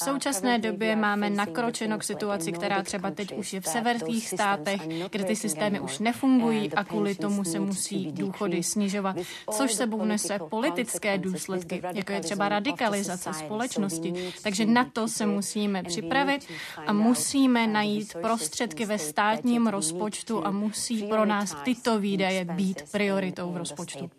V 0.02 0.04
současné 0.04 0.60
době 0.60 0.96
máme 0.96 1.30
nakročeno 1.30 1.98
k 1.98 2.04
situaci, 2.04 2.52
která 2.52 2.84
třeba 2.84 3.12
teď 3.12 3.38
už 3.38 3.54
je 3.54 3.62
v 3.62 3.68
severských 3.68 4.30
státech, 4.30 4.82
kde 5.12 5.24
ty 5.24 5.36
systémy 5.36 5.80
už 5.80 6.00
nefungují 6.00 6.74
a 6.74 6.84
kvůli 6.84 7.16
tomu 7.16 7.44
se 7.44 7.60
musí 7.60 8.12
důchody 8.12 8.64
snižovat, 8.64 9.16
což 9.52 9.74
sebou 9.74 10.06
nese 10.06 10.40
politické 10.50 11.18
důsledky, 11.18 11.82
jako 11.94 12.12
je 12.12 12.22
třeba 12.22 12.50
radikalizace 12.50 13.34
společnosti. 13.34 14.32
Takže 14.44 14.66
na 14.66 14.86
to 14.86 15.08
se 15.08 15.26
musíme 15.26 15.84
připravit 15.84 16.48
a 16.88 16.94
musíme 16.94 17.68
najít 17.68 18.14
prostředky 18.22 18.86
ve 18.86 19.00
státním 19.00 19.68
rozpočtu 19.68 20.48
a 20.48 20.52
musí 20.52 21.04
pro 21.04 21.26
nás 21.26 21.58
tyto 21.64 22.00
výdaje 22.00 22.46
být 22.46 22.92
prioritou 22.92 23.52
v 23.52 23.58
rozpočtu. 23.58 24.10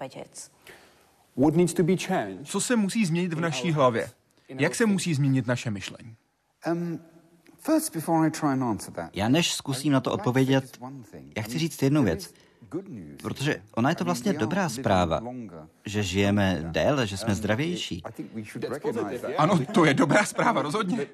Co 2.45 2.61
se 2.61 2.77
musí 2.77 3.07
změnit 3.07 3.33
v 3.33 3.41
naší 3.41 3.73
hlavě? 3.73 4.11
Jak 4.59 4.75
se 4.75 4.87
musí 4.87 5.15
změnit 5.15 5.47
naše 5.47 5.71
myšlení? 5.71 6.17
Um, 6.73 7.01
já 9.15 9.29
než 9.29 9.55
zkusím 9.55 9.93
na 9.93 10.01
to 10.01 10.13
odpovědět, 10.13 10.79
já 11.37 11.43
chci 11.43 11.59
říct 11.59 11.83
jednu 11.83 12.03
věc. 12.03 12.35
Protože 13.23 13.63
ona 13.75 13.89
je 13.89 13.97
to 13.97 14.05
vlastně 14.05 14.33
dobrá 14.33 14.69
zpráva, 14.69 15.21
že 15.87 16.03
žijeme 16.03 16.65
déle, 16.67 17.07
že 17.07 17.17
jsme 17.17 17.35
zdravější. 17.35 18.03
Ano, 19.39 19.59
to 19.73 19.85
je 19.85 19.95
dobrá 19.95 20.25
zpráva, 20.25 20.63
rozhodně. 20.63 21.07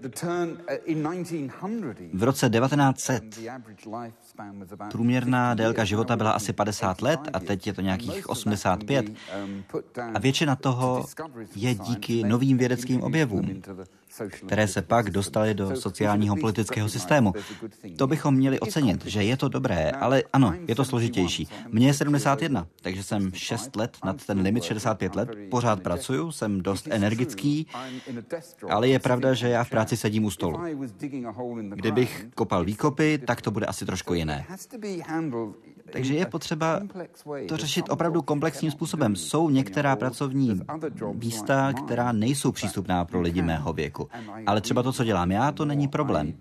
V 2.12 2.22
roce 2.22 2.50
1900 2.50 3.40
průměrná 4.90 5.54
délka 5.54 5.84
života 5.84 6.16
byla 6.16 6.30
asi 6.30 6.52
50 6.52 7.02
let 7.02 7.20
a 7.32 7.40
teď 7.40 7.66
je 7.66 7.72
to 7.72 7.80
nějakých 7.80 8.28
85. 8.28 9.06
A 10.14 10.18
většina 10.18 10.56
toho 10.56 11.06
je 11.56 11.74
díky 11.74 12.24
novým 12.24 12.58
vědeckým 12.58 13.02
objevům 13.02 13.62
které 14.46 14.68
se 14.68 14.82
pak 14.82 15.10
dostaly 15.10 15.54
do 15.54 15.76
sociálního 15.76 16.36
politického 16.36 16.88
systému. 16.88 17.32
To 17.96 18.06
bychom 18.06 18.34
měli 18.34 18.60
ocenit, 18.60 19.06
že 19.06 19.22
je 19.22 19.36
to 19.36 19.48
dobré, 19.48 19.90
ale 19.90 20.22
ano, 20.32 20.54
je 20.68 20.74
to 20.74 20.84
složitější. 20.84 21.47
Mně 21.68 21.86
je 21.86 21.94
71, 21.94 22.66
takže 22.82 23.02
jsem 23.02 23.30
6 23.32 23.76
let 23.76 23.96
nad 24.04 24.26
ten 24.26 24.40
limit 24.40 24.64
65 24.64 25.14
let, 25.16 25.28
pořád 25.50 25.82
pracuju, 25.82 26.32
jsem 26.32 26.62
dost 26.62 26.88
energický, 26.90 27.66
ale 28.70 28.88
je 28.88 28.98
pravda, 28.98 29.34
že 29.34 29.48
já 29.48 29.64
v 29.64 29.70
práci 29.70 29.96
sedím 29.96 30.24
u 30.24 30.30
stolu. 30.30 30.60
Kdybych 31.74 32.26
kopal 32.34 32.64
výkopy, 32.64 33.18
tak 33.18 33.42
to 33.42 33.50
bude 33.50 33.66
asi 33.66 33.86
trošku 33.86 34.14
jiné. 34.14 34.46
Takže 35.92 36.14
je 36.14 36.26
potřeba 36.26 36.80
to 37.48 37.56
řešit 37.56 37.84
opravdu 37.88 38.22
komplexním 38.22 38.70
způsobem. 38.70 39.16
Jsou 39.16 39.50
některá 39.50 39.96
pracovní 39.96 40.60
místa, 41.12 41.72
která 41.72 42.12
nejsou 42.12 42.52
přístupná 42.52 43.04
pro 43.04 43.20
lidi 43.20 43.42
mého 43.42 43.72
věku. 43.72 44.08
Ale 44.46 44.60
třeba 44.60 44.82
to, 44.82 44.92
co 44.92 45.04
dělám 45.04 45.30
já, 45.30 45.52
to 45.52 45.64
není 45.64 45.88
problém. 45.88 46.34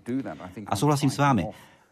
A 0.66 0.76
souhlasím 0.76 1.10
s 1.10 1.18
vámi. 1.18 1.46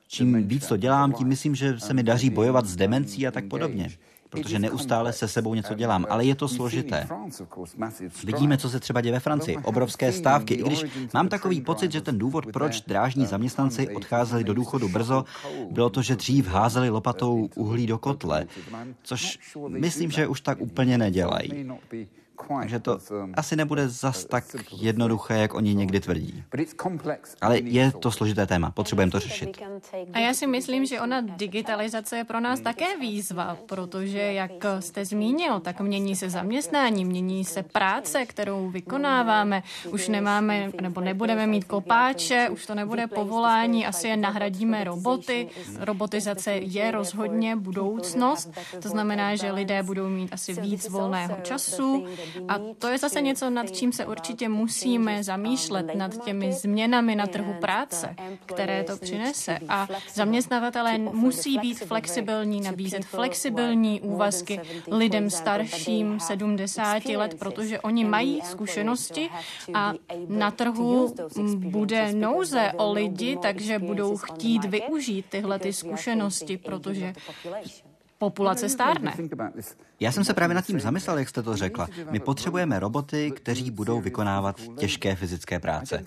Čím 0.09 0.49
víc 0.49 0.67
to 0.67 0.77
dělám, 0.77 1.13
tím 1.13 1.29
myslím, 1.29 1.55
že 1.55 1.81
se 1.81 1.95
mi 1.95 2.03
daří 2.03 2.31
bojovat 2.31 2.67
s 2.67 2.77
demencí 2.77 3.27
a 3.27 3.31
tak 3.31 3.45
podobně 3.45 3.91
protože 4.31 4.59
neustále 4.59 5.13
se 5.13 5.29
sebou 5.29 5.55
něco 5.55 5.75
dělám, 5.75 6.07
ale 6.09 6.25
je 6.25 6.35
to 6.35 6.49
složité. 6.49 7.09
Vidíme, 8.25 8.59
co 8.59 8.71
se 8.71 8.81
třeba 8.81 9.01
děje 9.01 9.13
ve 9.13 9.21
Francii. 9.21 9.57
Obrovské 9.57 10.13
stávky, 10.13 10.55
i 10.55 10.63
když 10.63 10.85
mám 11.15 11.29
takový 11.29 11.61
pocit, 11.61 11.93
že 11.93 12.01
ten 12.01 12.19
důvod, 12.19 12.47
proč 12.53 12.81
drážní 12.81 13.27
zaměstnanci 13.27 13.89
odcházeli 13.89 14.45
do 14.45 14.55
důchodu 14.55 14.89
brzo, 14.89 15.25
bylo 15.71 15.91
to, 15.91 16.03
že 16.03 16.17
dřív 16.17 16.47
házeli 16.47 16.91
lopatou 16.91 17.49
uhlí 17.55 17.87
do 17.87 17.99
kotle, 17.99 18.47
což 19.03 19.39
myslím, 19.69 20.11
že 20.11 20.27
už 20.27 20.41
tak 20.41 20.61
úplně 20.61 20.99
nedělají. 20.99 21.67
Takže 22.61 22.79
to 22.79 22.99
um, 23.11 23.33
asi 23.37 23.57
nebude 23.57 23.89
zas 23.89 24.25
tak 24.25 24.45
jednoduché, 24.77 25.39
jak 25.39 25.55
oni 25.55 25.75
někdy 25.75 26.01
tvrdí. 26.01 26.45
Ale 27.41 27.59
je 27.59 27.93
to 27.93 28.11
složité 28.11 28.47
téma, 28.47 28.71
potřebujeme 28.71 29.13
to 29.13 29.21
řešit. 29.21 29.63
A 30.13 30.19
já 30.19 30.35
si 30.35 30.47
myslím, 30.47 30.87
že 30.87 31.01
ona 31.01 31.21
digitalizace 31.21 32.17
je 32.17 32.25
pro 32.25 32.41
nás 32.41 32.61
také 32.61 32.99
výzva, 33.01 33.57
protože, 33.67 34.19
jak 34.19 34.51
jste 34.81 35.05
zmínil, 35.05 35.61
tak 35.61 35.81
mění 35.81 36.17
se 36.17 36.31
zaměstnání, 36.31 37.05
mění 37.05 37.45
se 37.45 37.63
práce, 37.63 38.27
kterou 38.27 38.71
vykonáváme. 38.71 39.63
Už 39.91 40.09
nemáme, 40.09 40.71
nebo 40.81 41.01
nebudeme 41.01 41.47
mít 41.47 41.65
kopáče, 41.65 42.49
už 42.51 42.67
to 42.67 42.75
nebude 42.75 43.07
povolání, 43.07 43.87
asi 43.87 44.09
je 44.09 44.17
nahradíme 44.17 44.85
roboty. 44.85 45.49
Robotizace 45.79 46.53
je 46.53 46.91
rozhodně 46.91 47.57
budoucnost, 47.57 48.51
to 48.83 48.89
znamená, 48.89 49.37
že 49.37 49.53
lidé 49.53 49.83
budou 49.83 50.09
mít 50.09 50.33
asi 50.33 50.61
víc 50.61 50.89
volného 50.89 51.37
času, 51.43 52.07
a 52.49 52.59
to 52.79 52.89
je 52.89 52.99
zase 52.99 53.21
něco, 53.21 53.51
nad 53.51 53.71
čím 53.71 53.93
se 53.93 54.07
určitě 54.07 54.49
musíme 54.49 55.25
zamýšlet, 55.25 55.95
nad 55.95 56.25
těmi 56.25 56.53
změnami 56.53 57.17
na 57.17 57.27
trhu 57.27 57.55
práce, 57.61 58.17
které 58.47 58.85
to 58.85 58.97
přinese. 58.97 59.59
A 59.69 59.89
zaměstnavatelé 60.15 60.99
musí 60.99 61.59
být 61.59 61.79
flexibilní, 61.79 62.61
nabízet 62.61 63.05
flexibilní 63.05 64.01
úvazky 64.01 64.61
lidem 64.91 65.31
starším 65.31 66.21
70 66.21 67.05
let, 67.05 67.35
protože 67.39 67.81
oni 67.81 68.05
mají 68.05 68.41
zkušenosti 68.45 69.29
a 69.75 69.93
na 70.29 70.51
trhu 70.51 71.15
bude 71.57 72.13
nouze 72.13 72.73
o 72.77 72.93
lidi, 72.93 73.39
takže 73.43 73.79
budou 73.79 74.17
chtít 74.17 74.65
využít 74.65 75.27
tyhle 75.29 75.59
ty 75.59 75.73
zkušenosti, 75.73 76.57
protože 76.57 77.15
populace 78.19 78.69
stárne. 78.69 79.15
Já 80.01 80.13
jsem 80.13 80.25
se 80.25 80.35
právě 80.35 80.55
nad 80.55 80.67
tím 80.67 80.81
zamyslel, 80.81 81.19
jak 81.19 81.29
jste 81.29 81.43
to 81.43 81.57
řekla. 81.57 81.89
My 82.11 82.21
potřebujeme 82.21 82.79
roboty, 82.79 83.31
kteří 83.31 83.71
budou 83.71 84.01
vykonávat 84.01 84.61
těžké 84.79 85.17
fyzické 85.17 85.61
práce. 85.61 86.05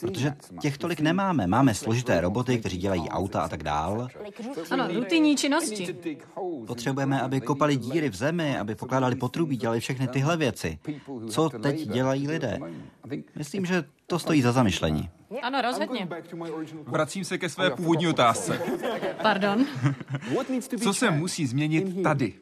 Protože 0.00 0.34
těch 0.60 0.78
tolik 0.78 1.00
nemáme. 1.00 1.46
Máme 1.46 1.74
složité 1.74 2.20
roboty, 2.20 2.58
kteří 2.58 2.76
dělají 2.78 3.08
auta 3.08 3.40
a 3.40 3.48
tak 3.48 3.62
dál. 3.62 4.08
Ano, 4.70 4.88
rutinní 4.94 5.36
činnosti. 5.36 5.96
Potřebujeme, 6.66 7.20
aby 7.20 7.40
kopali 7.40 7.76
díry 7.76 8.10
v 8.10 8.14
zemi, 8.14 8.58
aby 8.58 8.74
pokládali 8.74 9.16
potrubí, 9.16 9.56
dělali 9.56 9.80
všechny 9.80 10.08
tyhle 10.08 10.36
věci. 10.36 10.78
Co 11.28 11.48
teď 11.48 11.86
dělají 11.88 12.28
lidé? 12.28 12.58
Myslím, 13.36 13.66
že 13.66 13.84
to 14.06 14.18
stojí 14.18 14.42
za 14.42 14.52
zamyšlení. 14.52 15.10
Ano, 15.42 15.62
rozhodně. 15.62 16.08
Vracím 16.86 17.24
se 17.24 17.38
ke 17.38 17.48
své 17.48 17.70
původní 17.70 18.08
otázce. 18.08 18.60
Pardon. 19.22 19.66
Co 20.82 20.94
se 20.94 21.10
musí 21.10 21.46
změnit 21.46 22.02
tady? 22.02 22.34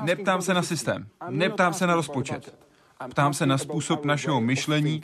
Neptám 0.00 0.42
se 0.42 0.54
na 0.54 0.62
systém, 0.62 1.08
neptám 1.30 1.74
se 1.74 1.86
na 1.86 1.94
rozpočet. 1.94 2.58
Ptám 3.10 3.34
se 3.34 3.46
na 3.46 3.58
způsob 3.58 4.04
našeho 4.04 4.40
myšlení 4.40 5.02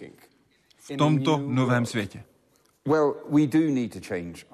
v 0.76 0.96
tomto 0.96 1.42
novém 1.46 1.86
světě. 1.86 2.24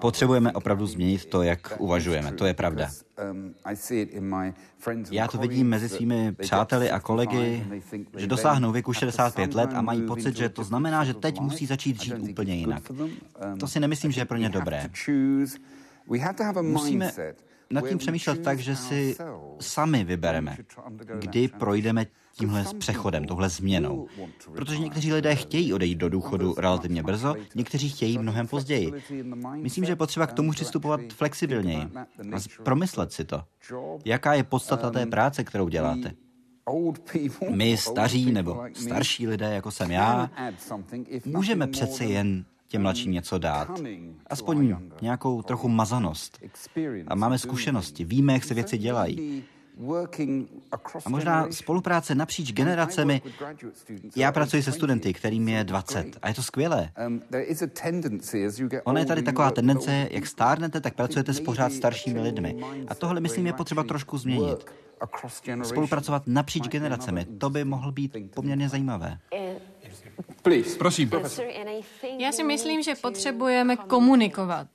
Potřebujeme 0.01 0.53
opravdu 0.53 0.87
změnit 0.87 1.25
to, 1.25 1.43
jak 1.43 1.77
uvažujeme, 1.79 2.33
to 2.33 2.47
je 2.47 2.55
pravda. 2.55 2.91
Já 5.11 5.29
to 5.29 5.39
vidím 5.39 5.69
mezi 5.69 5.89
svými 5.89 6.33
přáteli 6.33 6.91
a 6.91 7.01
kolegy, 7.01 7.67
že 8.17 8.27
dosáhnou 8.27 8.73
věku 8.73 8.93
65 8.93 9.55
let 9.55 9.71
a 9.75 9.83
mají 9.83 10.03
pocit, 10.03 10.37
že 10.37 10.49
to 10.49 10.65
znamená, 10.65 11.05
že 11.05 11.15
teď 11.15 11.41
musí 11.41 11.67
začít 11.67 12.03
žít 12.03 12.19
úplně 12.19 12.55
jinak. 12.55 12.83
To 13.61 13.69
si 13.69 13.81
nemyslím, 13.81 14.13
že 14.13 14.21
je 14.21 14.25
pro 14.25 14.37
ně 14.37 14.49
dobré. 14.49 14.91
Musíme 16.63 17.13
nad 17.73 17.89
tím 17.89 17.99
přemýšlet 17.99 18.43
tak, 18.43 18.59
že 18.59 18.77
si 18.77 19.17
sami 19.61 20.05
vybereme, 20.05 20.57
kdy 21.19 21.49
projdeme 21.49 22.07
tímhle 22.33 22.65
přechodem, 22.79 23.25
tohle 23.25 23.49
změnou. 23.49 24.07
Protože 24.53 24.79
někteří 24.79 25.13
lidé 25.13 25.35
chtějí 25.35 25.75
odejít 25.75 25.99
do 25.99 26.09
důchodu 26.09 26.55
relativně 26.59 27.03
brzo, 27.03 27.35
někteří 27.55 27.89
chtějí 27.89 28.19
mnohem 28.19 28.47
později. 28.47 28.93
Myslím, 29.55 29.85
že 29.85 29.93
je 29.93 29.97
potřeba 29.97 30.27
k 30.27 30.33
tomu 30.33 30.51
přistupovat 30.51 31.01
flexibilněji 31.13 31.83
a 32.33 32.37
promyslet 32.63 33.13
si 33.13 33.25
to. 33.25 33.43
Jaká 34.05 34.35
je 34.35 34.45
podstata 34.45 34.91
té 34.91 35.07
práce, 35.07 35.45
kterou 35.45 35.69
děláte? 35.69 36.13
My 37.51 37.77
staří 37.77 38.33
nebo 38.33 38.63
starší 38.75 39.29
lidé, 39.29 39.55
jako 39.55 39.71
jsem 39.71 39.91
já, 39.91 40.31
můžeme 41.25 41.67
přece 41.67 42.05
jen 42.05 42.45
těm 42.71 42.83
mladším 42.83 43.13
něco 43.13 43.39
dát. 43.39 43.81
Aspoň 44.27 44.77
nějakou 45.03 45.43
trochu 45.43 45.69
mazanost. 45.69 46.39
A 47.07 47.15
máme 47.15 47.39
zkušenosti, 47.39 48.05
víme, 48.05 48.33
jak 48.33 48.45
se 48.45 48.55
věci 48.55 48.79
dělají. 48.79 49.45
A 50.73 51.09
možná 51.09 51.47
spolupráce 51.51 52.15
napříč 52.15 52.53
generacemi. 52.53 53.23
Já 54.17 54.33
pracuji 54.33 54.63
se 54.63 54.73
studenty, 54.73 55.13
kterým 55.13 55.49
je 55.49 55.65
20 55.65 56.19
a 56.23 56.29
je 56.29 56.35
to 56.35 56.43
skvělé. 56.43 56.93
Ona 58.85 59.01
je 59.01 59.07
tady 59.07 59.23
taková 59.23 59.51
tendence, 59.51 60.09
jak 60.11 60.27
stárnete, 60.27 60.81
tak 60.81 60.95
pracujete 60.95 61.33
s 61.33 61.41
pořád 61.41 61.73
staršími 61.73 62.21
lidmi. 62.21 62.57
A 62.89 62.95
tohle, 62.95 63.21
myslím, 63.21 63.47
je 63.47 63.53
potřeba 63.53 63.83
trošku 63.83 64.19
změnit. 64.19 64.65
Spolupracovat 65.63 66.23
napříč 66.27 66.69
generacemi, 66.69 67.25
to 67.25 67.51
by 67.51 67.65
mohlo 67.65 67.93
být 67.93 68.17
poměrně 68.35 68.69
zajímavé. 68.69 69.19
Prosím. 70.43 71.11
Já 72.19 72.33
si 72.33 72.43
myslím, 72.43 72.83
že 72.83 72.95
potřebujeme 72.95 73.77
komunikovat. 73.77 74.67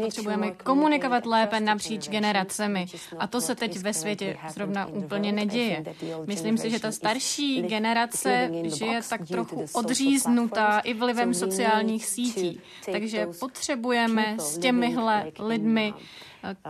Potřebujeme 0.00 0.50
komunikovat 0.50 1.26
lépe 1.26 1.60
napříč 1.60 2.08
generacemi. 2.08 2.86
A 3.18 3.26
to 3.26 3.40
se 3.40 3.54
teď 3.54 3.78
ve 3.78 3.94
světě 3.94 4.36
zrovna 4.48 4.86
úplně 4.86 5.32
neděje. 5.32 5.84
Myslím 6.26 6.58
si, 6.58 6.70
že 6.70 6.80
ta 6.80 6.92
starší 6.92 7.62
generace 7.62 8.50
žije 8.62 9.00
tak 9.08 9.28
trochu 9.28 9.64
odříznutá 9.72 10.78
i 10.78 10.94
vlivem 10.94 11.34
sociálních 11.34 12.06
sítí. 12.06 12.60
Takže 12.92 13.26
potřebujeme 13.40 14.36
s 14.38 14.58
těmihle 14.58 15.32
lidmi 15.38 15.94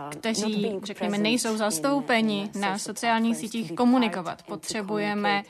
kteří, 0.09 0.71
řekněme, 0.83 1.17
nejsou 1.17 1.57
zastoupeni 1.57 2.49
na 2.59 2.77
sociálních 2.77 3.37
sítích, 3.37 3.71
komunikovat. 3.71 4.43
Potřebujeme 4.43 5.43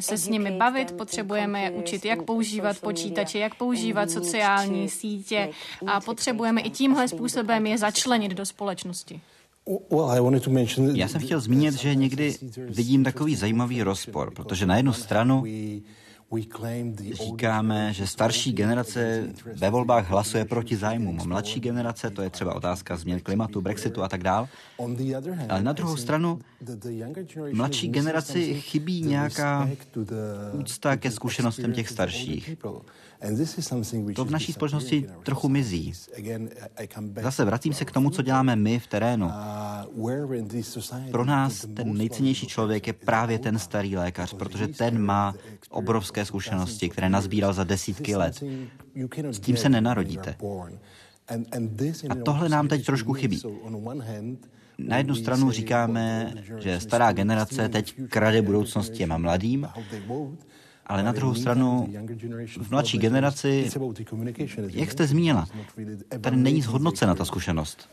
se 0.00 0.16
s 0.16 0.28
nimi 0.28 0.50
bavit, 0.50 0.92
potřebujeme 0.92 1.62
je 1.62 1.70
učit, 1.70 2.04
jak 2.04 2.22
používat 2.22 2.78
počítače, 2.78 3.38
jak 3.38 3.54
používat 3.54 4.10
sociální 4.10 4.88
sítě 4.88 5.48
a 5.86 6.00
potřebujeme 6.00 6.60
i 6.60 6.70
tímhle 6.70 7.08
způsobem 7.08 7.66
je 7.66 7.78
začlenit 7.78 8.32
do 8.32 8.46
společnosti. 8.46 9.20
Já 10.94 11.08
jsem 11.08 11.20
chtěl 11.20 11.40
zmínit, 11.40 11.74
že 11.74 11.94
někdy 11.94 12.36
vidím 12.56 13.04
takový 13.04 13.36
zajímavý 13.36 13.82
rozpor, 13.82 14.34
protože 14.34 14.66
na 14.66 14.76
jednu 14.76 14.92
stranu 14.92 15.44
Říkáme, 17.12 17.92
že 17.92 18.06
starší 18.06 18.52
generace 18.52 19.28
ve 19.56 19.70
volbách 19.70 20.10
hlasuje 20.10 20.44
proti 20.44 20.76
zájmům. 20.76 21.20
Mladší 21.26 21.60
generace, 21.60 22.10
to 22.10 22.22
je 22.22 22.30
třeba 22.30 22.54
otázka 22.54 22.96
změn 22.96 23.20
klimatu, 23.20 23.60
Brexitu 23.60 24.02
a 24.02 24.08
tak 24.08 24.22
dál. 24.22 24.48
Ale 25.48 25.62
na 25.62 25.72
druhou 25.72 25.96
stranu, 25.96 26.38
mladší 27.52 27.88
generaci 27.88 28.54
chybí 28.54 29.02
nějaká 29.02 29.68
úcta 30.52 30.96
ke 30.96 31.10
zkušenostem 31.10 31.72
těch 31.72 31.88
starších. 31.88 32.56
To 34.14 34.24
v 34.24 34.30
naší 34.30 34.52
společnosti 34.52 35.06
trochu 35.22 35.48
mizí. 35.48 35.92
Zase 37.22 37.44
vracím 37.44 37.72
se 37.72 37.84
k 37.84 37.92
tomu, 37.92 38.10
co 38.10 38.22
děláme 38.22 38.56
my 38.56 38.78
v 38.78 38.86
terénu. 38.86 39.30
Pro 41.10 41.24
nás 41.24 41.66
ten 41.74 41.96
nejcennější 41.96 42.46
člověk 42.46 42.86
je 42.86 42.92
právě 42.92 43.38
ten 43.38 43.58
starý 43.58 43.96
lékař, 43.96 44.34
protože 44.34 44.68
ten 44.68 45.02
má 45.02 45.34
obrovské 45.70 46.24
zkušenosti, 46.24 46.88
které 46.88 47.08
nazbíral 47.08 47.52
za 47.52 47.64
desítky 47.64 48.16
let. 48.16 48.42
S 49.30 49.40
tím 49.40 49.56
se 49.56 49.68
nenarodíte. 49.68 50.36
A 52.08 52.14
tohle 52.24 52.48
nám 52.48 52.68
teď 52.68 52.86
trošku 52.86 53.12
chybí. 53.12 53.42
Na 54.78 54.96
jednu 54.96 55.14
stranu 55.14 55.50
říkáme, 55.50 56.34
že 56.58 56.80
stará 56.80 57.12
generace 57.12 57.68
teď 57.68 57.94
krade 58.08 58.42
budoucnost 58.42 58.90
těm 58.90 59.18
mladým, 59.18 59.68
ale 60.92 61.02
na 61.02 61.12
druhou 61.12 61.34
stranu 61.34 61.88
v 62.60 62.70
mladší 62.70 62.98
generaci, 62.98 63.70
jak 64.68 64.92
jste 64.92 65.06
zmínila, 65.06 65.46
tady 66.20 66.36
není 66.36 66.62
zhodnocena 66.62 67.14
ta 67.14 67.24
zkušenost. 67.24 67.88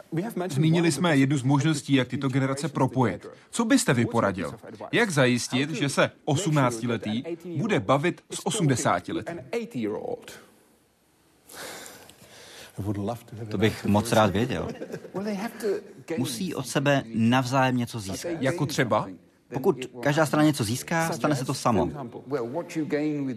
Zmínili 0.50 0.92
jsme 0.92 1.18
jednu 1.18 1.38
z 1.38 1.44
možností, 1.44 1.94
jak 1.94 2.08
tyto 2.08 2.30
generace 2.30 2.70
propojit. 2.70 3.28
Co 3.52 3.66
byste 3.66 3.94
vy 3.94 4.06
poradil? 4.06 4.56
Jak 4.92 5.10
zajistit, 5.10 5.70
že 5.70 5.90
se 5.90 6.12
18-letý 6.28 7.24
bude 7.58 7.80
bavit 7.80 8.22
s 8.30 8.46
80-letým? 8.46 9.40
To 13.50 13.58
bych 13.58 13.86
moc 13.86 14.12
rád 14.12 14.32
věděl. 14.32 14.68
Musí 16.18 16.56
od 16.56 16.68
sebe 16.68 17.04
navzájem 17.14 17.78
něco 17.78 18.00
získat. 18.00 18.32
Jako 18.40 18.66
třeba? 18.66 19.08
Pokud 19.54 19.86
každá 20.02 20.26
strana 20.26 20.44
něco 20.46 20.64
získá, 20.64 21.12
stane 21.12 21.36
se 21.36 21.46
to 21.46 21.54
samo. 21.54 21.90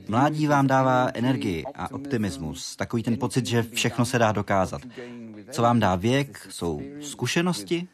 Mládí 0.09 0.47
vám 0.47 0.67
dává 0.67 1.11
energii 1.15 1.65
a 1.75 1.93
optimismus, 1.93 2.77
takový 2.77 3.03
ten 3.03 3.19
pocit, 3.19 3.47
že 3.47 3.63
všechno 3.63 4.05
se 4.05 4.19
dá 4.19 4.33
dokázat. 4.33 4.83
Co 5.51 5.63
vám 5.63 5.81
dá 5.81 5.97
věk, 5.97 6.47
jsou 6.51 6.81
zkušenosti, 7.01 7.89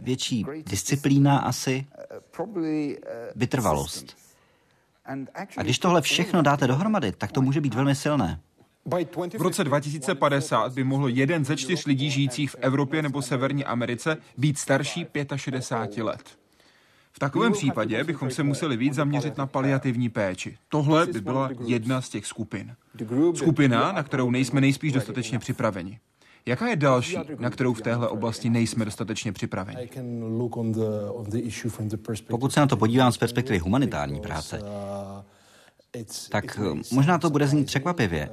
větší 0.00 0.46
disciplína 0.66 1.38
asi, 1.38 1.86
vytrvalost. 3.36 4.16
A 5.56 5.62
když 5.62 5.78
tohle 5.78 6.02
všechno 6.02 6.42
dáte 6.42 6.66
dohromady, 6.66 7.12
tak 7.12 7.32
to 7.32 7.42
může 7.42 7.60
být 7.60 7.74
velmi 7.74 7.94
silné. 7.94 8.40
V 9.38 9.42
roce 9.42 9.64
2050 9.64 10.72
by 10.72 10.84
mohlo 10.84 11.08
jeden 11.08 11.44
ze 11.44 11.56
čtyř 11.56 11.86
lidí 11.86 12.10
žijících 12.10 12.50
v 12.50 12.56
Evropě 12.60 13.02
nebo 13.02 13.22
Severní 13.22 13.64
Americe 13.64 14.16
být 14.38 14.58
starší 14.58 15.06
65 15.36 16.02
let. 16.02 16.22
V 17.12 17.18
takovém 17.18 17.52
případě 17.52 18.04
bychom 18.04 18.30
se 18.30 18.42
museli 18.42 18.76
víc 18.76 18.94
zaměřit 18.94 19.36
na 19.36 19.46
paliativní 19.46 20.08
péči. 20.08 20.56
Tohle 20.68 21.06
by 21.06 21.20
byla 21.20 21.50
jedna 21.66 22.00
z 22.00 22.08
těch 22.08 22.26
skupin. 22.26 22.74
Skupina, 23.34 23.92
na 23.92 24.02
kterou 24.02 24.30
nejsme 24.30 24.60
nejspíš 24.60 24.92
dostatečně 24.92 25.38
připraveni. 25.38 25.98
Jaká 26.46 26.66
je 26.66 26.76
další, 26.76 27.16
na 27.38 27.50
kterou 27.50 27.74
v 27.74 27.80
téhle 27.80 28.08
oblasti 28.08 28.50
nejsme 28.50 28.84
dostatečně 28.84 29.32
připraveni? 29.32 29.88
Pokud 32.28 32.52
se 32.52 32.60
na 32.60 32.66
to 32.66 32.76
podívám 32.76 33.12
z 33.12 33.18
perspektivy 33.18 33.58
humanitární 33.58 34.20
práce, 34.20 34.60
tak 36.30 36.60
možná 36.92 37.18
to 37.18 37.30
bude 37.30 37.46
znít 37.46 37.64
překvapivě, 37.64 38.28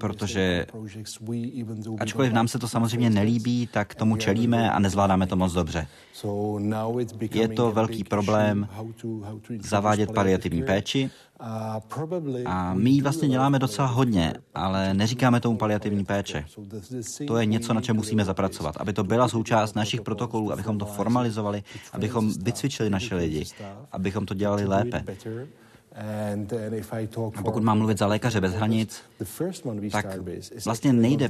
protože 0.00 0.66
ačkoliv 1.98 2.32
nám 2.32 2.48
se 2.48 2.58
to 2.58 2.68
samozřejmě 2.68 3.10
nelíbí, 3.10 3.66
tak 3.66 3.94
tomu 3.94 4.16
čelíme 4.16 4.70
a 4.70 4.78
nezvládáme 4.78 5.26
to 5.26 5.36
moc 5.36 5.52
dobře. 5.52 5.86
Je 7.34 7.48
to 7.48 7.72
velký 7.72 8.04
problém 8.04 8.68
zavádět 9.60 10.12
paliativní 10.12 10.62
péči 10.62 11.10
a 12.46 12.74
my 12.74 12.90
ji 12.90 13.02
vlastně 13.02 13.28
děláme 13.28 13.58
docela 13.58 13.88
hodně, 13.88 14.34
ale 14.54 14.94
neříkáme 14.94 15.40
tomu 15.40 15.56
paliativní 15.56 16.04
péče. 16.04 16.44
To 17.26 17.36
je 17.36 17.46
něco, 17.46 17.74
na 17.74 17.80
čem 17.80 17.96
musíme 17.96 18.24
zapracovat, 18.24 18.76
aby 18.76 18.92
to 18.92 19.04
byla 19.04 19.28
součást 19.28 19.74
našich 19.74 20.00
protokolů, 20.00 20.52
abychom 20.52 20.78
to 20.78 20.86
formalizovali, 20.86 21.62
abychom 21.92 22.32
vycvičili 22.42 22.90
naše 22.90 23.14
lidi, 23.14 23.44
abychom 23.92 24.26
to 24.26 24.34
dělali 24.34 24.64
lépe. 24.64 25.04
A 27.34 27.42
pokud 27.42 27.62
mám 27.62 27.78
mluvit 27.78 27.98
za 27.98 28.06
lékaře 28.06 28.40
bez 28.40 28.52
hranic, 28.52 29.02
tak 29.92 30.06
vlastně 30.64 30.92
nejde 30.92 31.28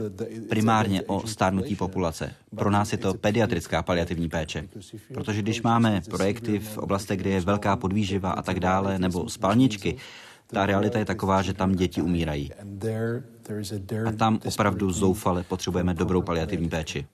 primárně 0.49 1.03
o 1.03 1.27
stárnutí 1.27 1.77
populace. 1.77 2.33
Pro 2.57 2.71
nás 2.71 2.93
je 2.93 2.99
to 2.99 3.15
pediatrická 3.15 3.83
paliativní 3.83 4.29
péče. 4.29 4.69
Protože 5.15 5.43
když 5.43 5.62
máme 5.62 6.03
projekty 6.11 6.59
v 6.59 6.79
oblastech, 6.79 7.21
kde 7.21 7.31
je 7.31 7.41
velká 7.41 7.77
podvýživa 7.77 8.31
a 8.31 8.43
tak 8.43 8.61
dále, 8.61 8.99
nebo 8.99 9.29
spalničky, 9.29 9.97
ta 10.47 10.67
realita 10.67 10.99
je 10.99 11.05
taková, 11.05 11.43
že 11.43 11.53
tam 11.53 11.73
děti 11.73 12.03
umírají. 12.03 12.51
A 14.07 14.12
tam 14.12 14.41
opravdu 14.45 14.93
zoufale 14.93 15.43
potřebujeme 15.43 15.95
dobrou 15.95 16.23
paliativní 16.23 16.69
péči. 16.69 17.07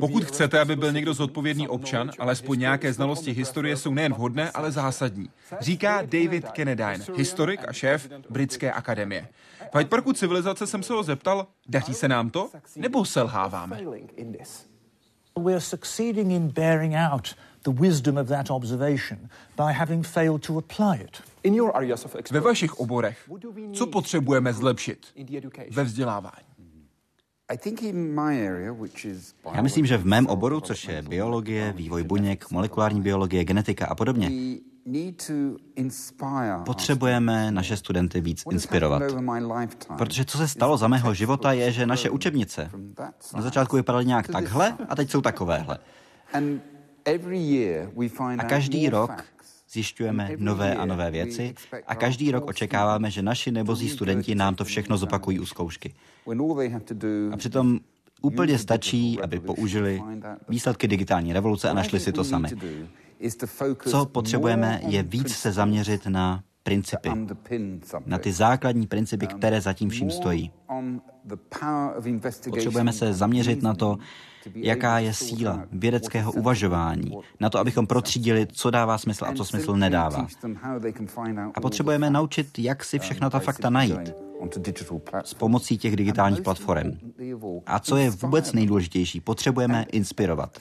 Pokud 0.00 0.24
chcete, 0.24 0.60
aby 0.60 0.76
byl 0.76 0.92
někdo 0.92 1.14
zodpovědný 1.14 1.68
občan, 1.68 2.10
alespoň 2.18 2.58
nějaké 2.58 2.92
znalosti 2.92 3.32
historie 3.32 3.76
jsou 3.76 3.94
nejen 3.94 4.12
vhodné, 4.12 4.50
ale 4.50 4.72
zásadní. 4.72 5.30
Říká 5.60 6.02
David 6.02 6.48
Kennedine, 6.50 7.04
historik 7.16 7.60
a 7.68 7.72
šéf 7.72 8.08
Britské 8.30 8.72
akademie. 8.72 9.28
V 9.72 9.76
Hyde 9.78 9.88
Parku 9.88 10.12
civilizace 10.12 10.66
jsem 10.66 10.82
se 10.82 10.92
ho 10.92 11.02
zeptal, 11.02 11.46
daří 11.68 11.94
se 11.94 12.08
nám 12.08 12.30
to, 12.30 12.50
nebo 12.76 13.04
selháváme? 13.04 13.80
We 15.44 15.52
are 15.52 15.60
succeeding 15.60 16.32
in 16.32 16.48
bearing 16.48 16.94
out 17.12 17.34
the 17.64 17.70
wisdom 17.70 18.16
of 18.16 18.28
that 18.28 18.50
observation 18.50 19.18
by 19.56 19.72
having 19.72 20.06
failed 20.06 20.46
to 20.46 20.58
apply 20.58 21.04
it. 21.04 21.22
Ve 22.30 22.40
vašich 22.40 22.74
oborech, 22.74 23.30
co 23.72 23.86
potřebujeme 23.86 24.52
zlepšit 24.52 25.06
ve 25.70 25.84
vzdělávání? 25.84 26.51
Já 29.54 29.62
myslím, 29.62 29.86
že 29.86 29.96
v 29.96 30.06
mém 30.06 30.26
oboru, 30.26 30.60
což 30.60 30.88
je 30.88 31.02
biologie, 31.02 31.72
vývoj 31.76 32.02
buněk, 32.02 32.50
molekulární 32.50 33.00
biologie, 33.00 33.44
genetika 33.44 33.86
a 33.86 33.94
podobně, 33.94 34.30
Potřebujeme 36.64 37.50
naše 37.50 37.76
studenty 37.76 38.20
víc 38.20 38.44
inspirovat. 38.50 39.02
Protože 39.98 40.24
co 40.24 40.38
se 40.38 40.48
stalo 40.48 40.76
za 40.76 40.88
mého 40.88 41.14
života 41.14 41.52
je, 41.52 41.72
že 41.72 41.86
naše 41.86 42.10
učebnice 42.10 42.70
na 43.34 43.42
začátku 43.42 43.76
vypadaly 43.76 44.06
nějak 44.06 44.28
takhle 44.28 44.76
a 44.88 44.96
teď 44.96 45.10
jsou 45.10 45.20
takovéhle. 45.20 45.78
A 48.38 48.44
každý 48.44 48.88
rok 48.88 49.24
zjišťujeme 49.72 50.30
nové 50.36 50.74
a 50.74 50.86
nové 50.86 51.10
věci 51.10 51.54
a 51.86 51.94
každý 51.94 52.30
rok 52.30 52.46
očekáváme, 52.46 53.10
že 53.10 53.22
naši 53.22 53.50
nebozí 53.50 53.88
studenti 53.88 54.34
nám 54.34 54.54
to 54.54 54.64
všechno 54.64 54.96
zopakují 54.96 55.40
u 55.40 55.46
zkoušky. 55.46 55.94
A 57.32 57.36
přitom 57.36 57.78
úplně 58.22 58.58
stačí, 58.58 59.20
aby 59.20 59.40
použili 59.40 60.02
výsledky 60.48 60.88
digitální 60.88 61.32
revoluce 61.32 61.70
a 61.70 61.74
našli 61.74 62.00
si 62.00 62.12
to 62.12 62.24
sami. 62.24 62.48
Co 63.88 64.06
potřebujeme, 64.06 64.80
je 64.86 65.02
víc 65.02 65.34
se 65.34 65.52
zaměřit 65.52 66.06
na 66.06 66.42
principy, 66.62 67.10
na 68.06 68.18
ty 68.18 68.32
základní 68.32 68.86
principy, 68.86 69.26
které 69.26 69.60
zatím 69.60 69.88
vším 69.88 70.10
stojí. 70.10 70.50
Potřebujeme 72.50 72.92
se 72.92 73.12
zaměřit 73.12 73.62
na 73.62 73.74
to, 73.74 73.98
jaká 74.54 74.98
je 74.98 75.14
síla 75.14 75.62
vědeckého 75.72 76.32
uvažování, 76.32 77.12
na 77.40 77.50
to, 77.50 77.58
abychom 77.58 77.86
protřídili, 77.86 78.46
co 78.52 78.70
dává 78.70 78.98
smysl 78.98 79.24
a 79.24 79.32
co 79.32 79.44
smysl 79.44 79.76
nedává. 79.76 80.26
A 81.54 81.60
potřebujeme 81.60 82.10
naučit, 82.10 82.58
jak 82.58 82.84
si 82.84 82.98
všechna 82.98 83.30
ta 83.30 83.38
fakta 83.38 83.70
najít 83.70 84.14
s 85.24 85.34
pomocí 85.34 85.78
těch 85.78 85.96
digitálních 85.96 86.42
platform. 86.42 86.90
A 87.66 87.78
co 87.78 87.96
je 87.96 88.10
vůbec 88.10 88.52
nejdůležitější, 88.52 89.20
potřebujeme 89.20 89.86
inspirovat. 89.92 90.58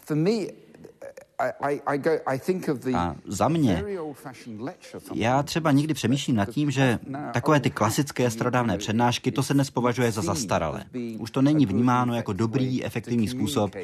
A 2.96 3.16
za 3.26 3.48
mě, 3.48 3.84
já 5.14 5.44
třeba 5.44 5.72
nikdy 5.72 5.94
přemýšlím 5.94 6.36
nad 6.36 6.50
tím, 6.50 6.72
že 6.72 7.00
takové 7.34 7.60
ty 7.60 7.70
klasické 7.70 8.32
starodávné 8.32 8.78
přednášky, 8.78 9.32
to 9.32 9.44
se 9.44 9.54
dnes 9.54 9.70
považuje 9.70 10.12
za 10.12 10.22
zastaralé. 10.22 10.86
Už 11.20 11.32
to 11.32 11.42
není 11.42 11.66
vnímáno 11.66 12.16
jako 12.16 12.34
dobrý, 12.34 12.86
efektivní 12.86 13.28
způsob, 13.28 13.76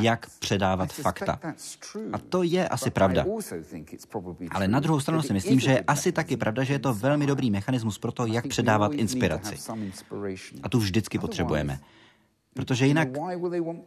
jak 0.00 0.26
předávat 0.38 0.92
fakta. 0.92 1.40
A 2.12 2.18
to 2.18 2.42
je 2.42 2.68
asi 2.68 2.90
pravda. 2.90 3.24
Ale 4.50 4.68
na 4.68 4.80
druhou 4.80 5.00
stranu 5.00 5.22
si 5.22 5.32
myslím, 5.32 5.60
že 5.60 5.70
je 5.70 5.80
asi 5.80 6.12
taky 6.12 6.36
pravda, 6.36 6.64
že 6.64 6.72
je 6.72 6.78
to 6.78 6.94
velmi 6.94 7.26
dobrý 7.26 7.50
mechanismus 7.50 7.98
pro 7.98 8.12
to, 8.12 8.26
jak 8.26 8.46
předávat 8.46 8.92
inspiraci. 8.92 9.56
A 10.62 10.68
tu 10.68 10.78
vždycky 10.78 11.18
potřebujeme. 11.18 11.80
Protože 12.54 12.86
jinak, 12.86 13.08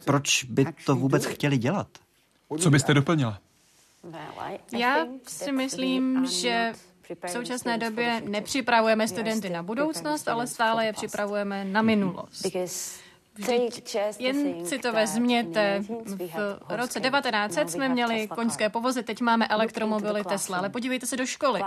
proč 0.04 0.44
by 0.44 0.66
to 0.86 0.96
vůbec 0.96 1.24
chtěli 1.26 1.58
dělat? 1.58 1.88
Co 2.58 2.70
byste 2.70 2.94
doplnila? 2.94 3.38
Já 4.72 5.06
si 5.28 5.52
myslím, 5.52 6.26
že 6.26 6.72
v 7.26 7.30
současné 7.30 7.78
době 7.78 8.22
nepřipravujeme 8.28 9.08
studenty 9.08 9.50
na 9.50 9.62
budoucnost, 9.62 10.28
ale 10.28 10.46
stále 10.46 10.86
je 10.86 10.92
připravujeme 10.92 11.64
na 11.64 11.82
minulost. 11.82 12.46
Vždyť 13.36 13.96
jen 14.18 14.66
si 14.66 14.78
to 14.78 14.92
vezměte, 14.92 15.82
v 16.68 16.76
roce 16.76 17.00
1900 17.00 17.70
jsme 17.70 17.88
měli 17.88 18.28
koňské 18.28 18.68
povozy, 18.68 19.02
teď 19.02 19.20
máme 19.20 19.46
elektromobily 19.46 20.24
Tesla, 20.24 20.58
ale 20.58 20.68
podívejte 20.68 21.06
se 21.06 21.16
do 21.16 21.26
školy. 21.26 21.60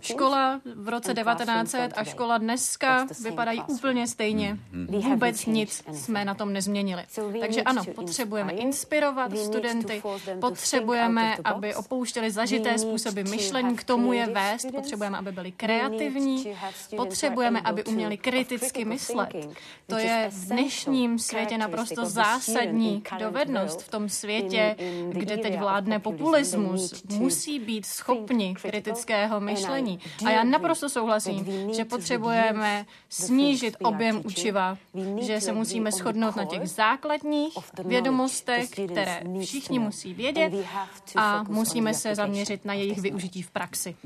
Škola 0.00 0.60
v 0.74 0.88
roce 0.88 1.14
1900 1.14 1.92
a 1.96 2.04
škola 2.04 2.38
dneska 2.38 3.06
vypadají 3.22 3.62
úplně 3.66 4.06
stejně. 4.06 4.58
Vůbec 4.88 5.46
nic 5.46 5.82
jsme 5.92 6.24
na 6.24 6.34
tom 6.34 6.52
nezměnili. 6.52 7.02
Takže 7.40 7.62
ano, 7.62 7.82
potřebujeme 7.94 8.52
inspirovat 8.52 9.38
studenty, 9.38 10.02
potřebujeme, 10.40 11.36
aby 11.44 11.74
opouštěli 11.74 12.30
zažité 12.30 12.78
způsoby 12.78 13.22
myšlení, 13.22 13.76
k 13.76 13.84
tomu 13.84 14.12
je 14.12 14.26
vést, 14.26 14.66
potřebujeme, 14.74 15.18
aby 15.18 15.32
byli 15.32 15.52
kreativní, 15.52 16.54
potřebujeme, 16.96 17.60
aby 17.60 17.84
uměli 17.84 18.16
kriticky 18.16 18.84
myslet. 18.84 19.28
To 19.86 19.98
je 19.98 20.28
v 20.30 20.48
dnešní 20.48 20.93
dnešním 20.94 21.18
světě 21.18 21.58
naprosto 21.58 22.06
zásadní 22.06 23.02
dovednost 23.18 23.82
v 23.82 23.88
tom 23.88 24.08
světě, 24.08 24.76
kde 25.08 25.36
teď 25.36 25.58
vládne 25.58 25.98
populismus. 25.98 27.04
Musí 27.18 27.58
být 27.58 27.86
schopni 27.86 28.54
kritického 28.62 29.40
myšlení. 29.40 30.00
A 30.26 30.30
já 30.30 30.44
naprosto 30.44 30.88
souhlasím, 30.88 31.46
že 31.72 31.84
potřebujeme 31.84 32.86
snížit 33.08 33.76
objem 33.82 34.22
učiva, 34.24 34.78
že 35.20 35.40
se 35.40 35.52
musíme 35.52 35.92
shodnout 35.92 36.36
na 36.36 36.44
těch 36.44 36.68
základních 36.68 37.54
vědomostech, 37.84 38.70
které 38.70 39.22
všichni 39.42 39.78
musí 39.78 40.14
vědět 40.14 40.52
a 41.16 41.42
musíme 41.48 41.94
se 41.94 42.14
zaměřit 42.14 42.64
na 42.64 42.74
jejich 42.74 42.98
využití 42.98 43.42
v 43.42 43.50
praxi. 43.50 43.96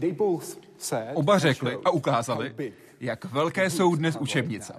Oba 1.14 1.38
řekli 1.38 1.78
a 1.84 1.90
ukázali, 1.90 2.54
jak 3.00 3.24
velké 3.24 3.70
jsou 3.70 3.94
dnes 3.94 4.16
učebnice. 4.16 4.74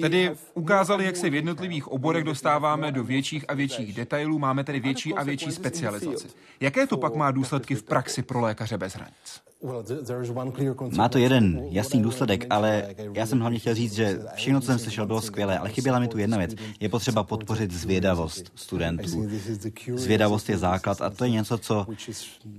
Tedy 0.00 0.30
ukázali, 0.54 1.04
jak 1.04 1.16
se 1.16 1.30
v 1.30 1.34
jednotlivých 1.34 1.88
oborech 1.88 2.24
dostáváme 2.24 2.92
do 2.92 3.04
větších 3.04 3.44
a 3.48 3.54
větších 3.54 3.94
detailů, 3.94 4.38
máme 4.38 4.64
tedy 4.64 4.80
větší 4.80 5.14
a 5.14 5.22
větší 5.22 5.52
specializaci. 5.52 6.28
Jaké 6.60 6.86
to 6.86 6.96
pak 6.96 7.14
má 7.14 7.30
důsledky 7.30 7.74
v 7.74 7.82
praxi 7.82 8.22
pro 8.22 8.40
lékaře 8.40 8.78
bez 8.78 8.94
hranic? 8.94 9.40
Má 10.96 11.08
to 11.08 11.18
jeden 11.18 11.66
jasný 11.70 12.02
důsledek, 12.02 12.46
ale 12.50 12.94
já 13.12 13.26
jsem 13.26 13.40
hlavně 13.40 13.58
chtěl 13.58 13.74
říct, 13.74 13.94
že 13.94 14.18
všechno, 14.34 14.60
co 14.60 14.66
jsem 14.66 14.78
slyšel, 14.78 15.06
bylo 15.06 15.20
skvělé, 15.20 15.58
ale 15.58 15.70
chyběla 15.70 15.98
mi 15.98 16.08
tu 16.08 16.18
jedna 16.18 16.38
věc. 16.38 16.54
Je 16.80 16.88
potřeba 16.88 17.22
podpořit 17.22 17.70
zvědavost 17.70 18.52
studentů. 18.54 19.28
Zvědavost 19.94 20.48
je 20.48 20.58
základ 20.58 21.02
a 21.02 21.10
to 21.10 21.24
je 21.24 21.30
něco, 21.30 21.58
co, 21.58 21.86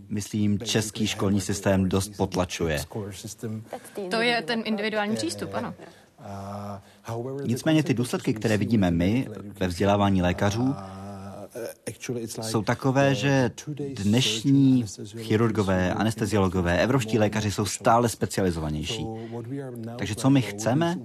myslím, 0.09 0.59
český 0.59 1.07
školní 1.07 1.41
systém 1.41 1.89
dost 1.89 2.17
potlačuje. 2.17 2.80
To 4.09 4.22
je 4.22 4.41
ten 4.41 4.61
individuální 4.65 5.15
přístup, 5.15 5.49
ano. 5.53 5.74
Nicméně 7.43 7.84
ty 7.84 7.93
důsledky, 7.93 8.34
které 8.34 8.57
vidíme 8.57 8.91
my 8.91 9.28
ve 9.59 9.67
vzdělávání 9.67 10.22
lékařů, 10.22 10.76
jsou 12.41 12.62
takové, 12.62 13.16
že 13.16 13.51
dnešní 13.95 14.86
chirurgové, 15.18 15.93
anesteziologové, 15.93 16.84
evropští 16.84 17.20
lékaři 17.20 17.51
jsou 17.51 17.66
stále 17.66 18.10
specializovanější. 18.10 19.05
Takže 19.97 20.16
co 20.16 20.30
my 20.30 20.41
chceme, 20.41 20.97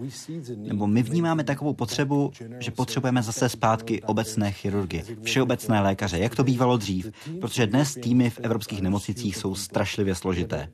nebo 0.56 0.86
my 0.86 1.02
vnímáme 1.02 1.44
takovou 1.44 1.72
potřebu, 1.72 2.30
že 2.58 2.70
potřebujeme 2.70 3.22
zase 3.22 3.48
zpátky 3.48 4.02
obecné 4.02 4.52
chirurgy, 4.52 5.04
všeobecné 5.22 5.80
lékaře, 5.80 6.18
jak 6.18 6.36
to 6.36 6.44
bývalo 6.44 6.76
dřív, 6.76 7.10
protože 7.40 7.66
dnes 7.66 7.94
týmy 7.94 8.30
v 8.30 8.40
evropských 8.42 8.82
nemocnicích 8.82 9.36
jsou 9.36 9.54
strašlivě 9.54 10.14
složité. 10.14 10.68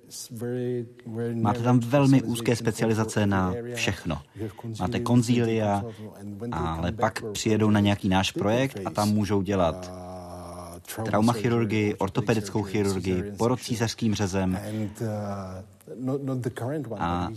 Máte 1.34 1.60
tam 1.60 1.80
velmi 1.80 2.22
úzké 2.22 2.56
specializace 2.56 3.26
na 3.26 3.54
všechno. 3.74 4.18
Máte 4.80 5.00
konzília, 5.00 5.84
ale 6.52 6.92
pak 6.92 7.22
přijedou 7.32 7.70
na 7.70 7.80
nějaký 7.80 8.08
náš 8.08 8.30
projekt 8.30 8.80
a 8.84 8.90
tam 8.90 9.08
můžou 9.08 9.42
dělat 9.42 9.69
dělat 9.70 10.00
traumachirurgii, 11.04 11.94
ortopedickou 11.94 12.62
chirurgii, 12.62 13.22
porod 13.22 13.60
císařským 13.60 14.14
řezem. 14.14 14.58
A 16.98 17.28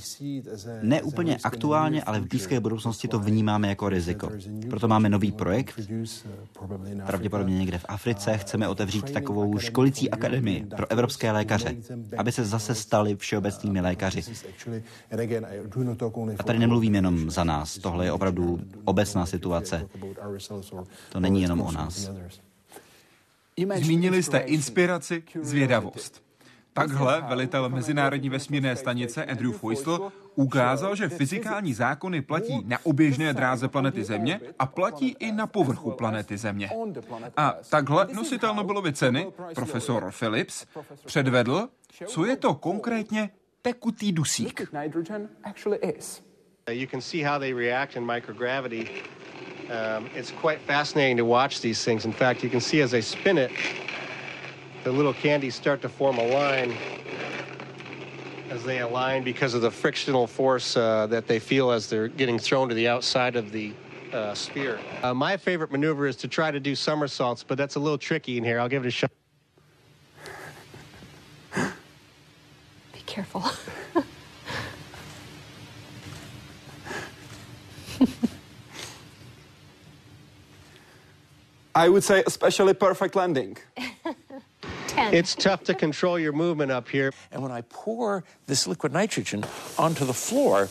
ne 0.82 1.01
úplně 1.01 1.38
aktuálně, 1.43 2.04
ale 2.04 2.20
v 2.20 2.28
blízké 2.28 2.60
budoucnosti 2.60 3.08
to 3.08 3.20
vnímáme 3.20 3.68
jako 3.68 3.89
riziko. 3.89 4.30
Proto 4.70 4.88
máme 4.88 5.10
nový 5.10 5.32
projekt, 5.32 5.80
pravděpodobně 7.06 7.58
někde 7.60 7.78
v 7.78 7.86
Africe. 7.88 8.38
Chceme 8.38 8.68
otevřít 8.68 9.12
takovou 9.12 9.60
školicí 9.60 10.10
akademii 10.10 10.66
pro 10.76 10.91
evropské 10.91 11.32
lékaře, 11.32 11.76
aby 12.18 12.32
se 12.32 12.45
zase 12.45 12.76
stali 12.76 13.16
všeobecnými 13.16 13.82
lékaři. 13.82 14.24
A 16.39 16.43
tady 16.43 16.60
nemluvím 16.60 16.95
jenom 16.95 17.32
za 17.32 17.43
nás, 17.43 17.78
tohle 17.78 18.06
je 18.06 18.12
opravdu 18.12 18.60
obecná 18.86 19.26
situace. 19.26 19.88
To 21.10 21.20
není 21.20 21.41
jenom 21.41 21.62
o 21.62 21.72
nás. 21.72 22.12
Zmínili 23.76 24.24
jste 24.24 24.38
inspiraci, 24.38 25.24
zvědavost. 25.41 26.24
Takhle 26.74 27.21
velitel 27.21 27.69
Mezinárodní 27.69 28.30
vesmírné 28.30 28.76
stanice 28.76 29.26
Andrew 29.26 29.51
Feustel 29.51 30.11
ukázal, 30.36 30.95
že 30.95 31.09
fyzikální 31.09 31.74
zákony 31.74 32.21
platí 32.21 32.63
na 32.65 32.78
oběžné 32.84 33.34
dráze 33.34 33.67
planety 33.67 34.03
Země 34.03 34.39
a 34.59 34.65
platí 34.65 35.15
i 35.19 35.32
na 35.32 35.47
povrchu 35.47 35.91
planety 35.91 36.38
Země. 36.38 36.69
A 37.38 37.55
takhle 37.69 38.07
nositel 38.13 38.55
Nobelovy 38.55 38.93
ceny, 38.93 39.28
profesor 39.55 40.11
Phillips, 40.19 40.65
předvedl, 41.05 41.69
co 42.05 42.26
je 42.26 42.36
to 42.36 42.53
konkrétně 42.53 43.30
tekutý 43.61 44.11
dusík. 44.11 44.61
You 46.71 46.88
can 46.88 47.01
see 47.01 47.24
how 47.24 47.39
they 47.39 47.53
react 47.53 47.95
in 47.95 48.05
microgravity 48.05 48.88
Um, 49.69 50.09
it's 50.13 50.32
quite 50.32 50.59
fascinating 50.67 51.17
to 51.17 51.26
watch 51.26 51.61
these 51.61 51.84
things. 51.84 52.05
In 52.05 52.11
fact, 52.11 52.43
you 52.43 52.49
can 52.49 52.61
see 52.61 52.82
as 52.82 52.91
they 52.91 53.01
spin 53.01 53.38
it, 53.38 53.51
the 54.84 54.92
little 54.92 55.14
candies 55.14 55.56
start 55.56 55.82
to 55.82 55.90
form 55.90 56.18
a 56.18 56.28
line 56.28 56.76
as 58.50 58.64
they 58.64 58.80
align 58.80 59.24
because 59.24 59.54
of 59.54 59.62
the 59.62 59.72
frictional 59.72 60.28
force 60.28 60.76
uh, 60.76 61.08
that 61.08 61.26
they 61.26 61.40
feel 61.40 61.72
as 61.72 61.90
they're 61.90 62.08
getting 62.08 62.38
thrown 62.38 62.70
to 62.70 62.76
the 62.76 62.88
outside 62.88 63.36
of 63.36 63.52
the 63.52 63.74
uh, 64.12 64.34
sphere. 64.34 64.80
Uh, 65.02 65.14
my 65.14 65.38
favorite 65.38 65.72
maneuver 65.72 66.06
is 66.06 66.16
to 66.18 66.28
try 66.28 66.52
to 66.52 66.60
do 66.60 66.76
somersaults, 66.76 67.44
but 67.44 67.58
that's 67.58 67.76
a 67.76 67.80
little 67.80 67.98
tricky 67.98 68.38
in 68.38 68.44
here. 68.44 68.60
I'll 68.60 68.70
give 68.70 68.86
it 68.86 68.90
a 68.90 68.92
shot. 68.92 69.12
Be 71.56 73.00
careful. 73.06 73.44
I 81.76 81.90
would 81.90 82.04
say 82.04 82.24
especially 82.28 82.76
perfect 82.76 83.16
landing. 83.16 83.58
Ten. 85.04 85.14
It's 85.14 85.36
tough 85.36 85.64
to 85.66 85.74
control 85.74 86.18
your 86.18 86.32
movement 86.32 86.72
up 86.72 86.88
here. 86.88 87.12
And 87.32 87.41
when 87.41 87.51
I 87.51 87.62
pour 87.62 88.24
this 88.47 88.68
liquid 88.68 88.93
nitrogen 88.93 89.43
onto 89.78 90.06
the 90.06 90.14
floor, 90.14 90.70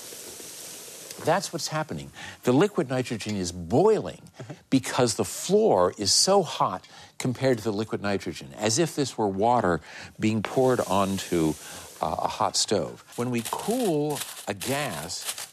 that's 1.24 1.52
what's 1.52 1.68
happening. 1.68 2.10
The 2.44 2.52
liquid 2.52 2.88
nitrogen 2.88 3.36
is 3.36 3.52
boiling 3.52 4.22
because 4.70 5.14
the 5.16 5.24
floor 5.24 5.92
is 5.98 6.12
so 6.12 6.42
hot 6.42 6.88
compared 7.18 7.58
to 7.58 7.64
the 7.64 7.72
liquid 7.72 8.02
nitrogen, 8.02 8.48
as 8.56 8.78
if 8.78 8.96
this 8.96 9.18
were 9.18 9.28
water 9.28 9.80
being 10.18 10.42
poured 10.42 10.80
onto 10.80 11.54
uh, 12.00 12.16
a 12.18 12.28
hot 12.28 12.56
stove. 12.56 13.04
When 13.16 13.30
we 13.30 13.42
cool 13.50 14.18
a 14.48 14.54
gas 14.54 15.52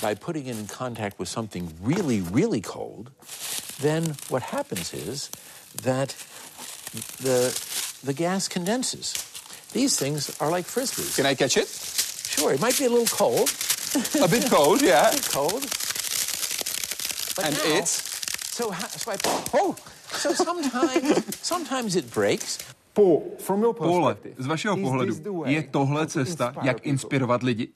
by 0.00 0.14
putting 0.14 0.46
it 0.46 0.58
in 0.58 0.66
contact 0.66 1.18
with 1.18 1.28
something 1.28 1.72
really, 1.80 2.20
really 2.20 2.60
cold, 2.60 3.10
then 3.80 4.14
what 4.28 4.42
happens 4.42 4.92
is 4.94 5.30
that 5.82 6.14
the, 7.18 7.50
the 8.04 8.12
gas 8.12 8.48
condenses. 8.48 9.14
These 9.72 9.96
things 9.96 10.30
are 10.40 10.50
like 10.50 10.66
frisbees. 10.66 11.16
Can 11.16 11.26
I 11.26 11.34
catch 11.34 11.56
it? 11.56 11.68
Sure. 11.68 12.52
It 12.52 12.60
might 12.60 12.78
be 12.78 12.86
a 12.86 12.90
little 12.90 13.06
cold. 13.06 13.48
a 14.22 14.28
bit 14.28 14.50
cold, 14.50 14.82
yeah. 14.82 15.08
A 15.10 15.12
bit 15.12 15.28
cold. 15.32 15.62
But 17.36 17.44
and 17.46 17.54
now, 17.54 17.78
it's? 17.78 18.02
So, 18.50 18.72
so 18.72 19.12
I, 19.12 19.16
oh, 19.54 19.76
so 20.12 20.32
sometimes, 20.34 21.36
sometimes 21.42 21.96
it 21.96 22.10
breaks. 22.12 22.58
Pole, 22.94 23.22
z 24.38 24.46
vašeho 24.46 24.76
pohledu, 24.76 25.44
je 25.46 25.62
tohle 25.62 26.06
cesta, 26.06 26.54
jak 26.62 26.86
inspirovat 26.86 27.42
lidi? 27.42 27.68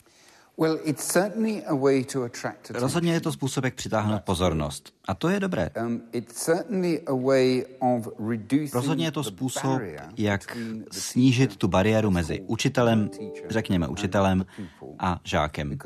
Rozhodně 2.75 3.13
je 3.13 3.21
to 3.21 3.33
způsob, 3.33 3.65
jak 3.65 3.75
přitáhnout 3.75 4.23
pozornost. 4.23 4.95
A 5.09 5.15
to 5.15 5.29
je 5.29 5.41
dobré. 5.41 5.71
Um, 5.87 6.03
Rozhodně 8.73 9.07
je 9.07 9.13
to 9.13 9.25
způsob, 9.25 9.81
jak 10.17 10.57
snížit 10.93 11.57
tu 11.57 11.69
bariéru 11.69 12.11
mezi 12.11 12.41
učitelem, 12.47 13.11
řekněme 13.49 13.89
učitelem, 13.89 14.47
a 14.99 15.21
žákem. 15.25 15.79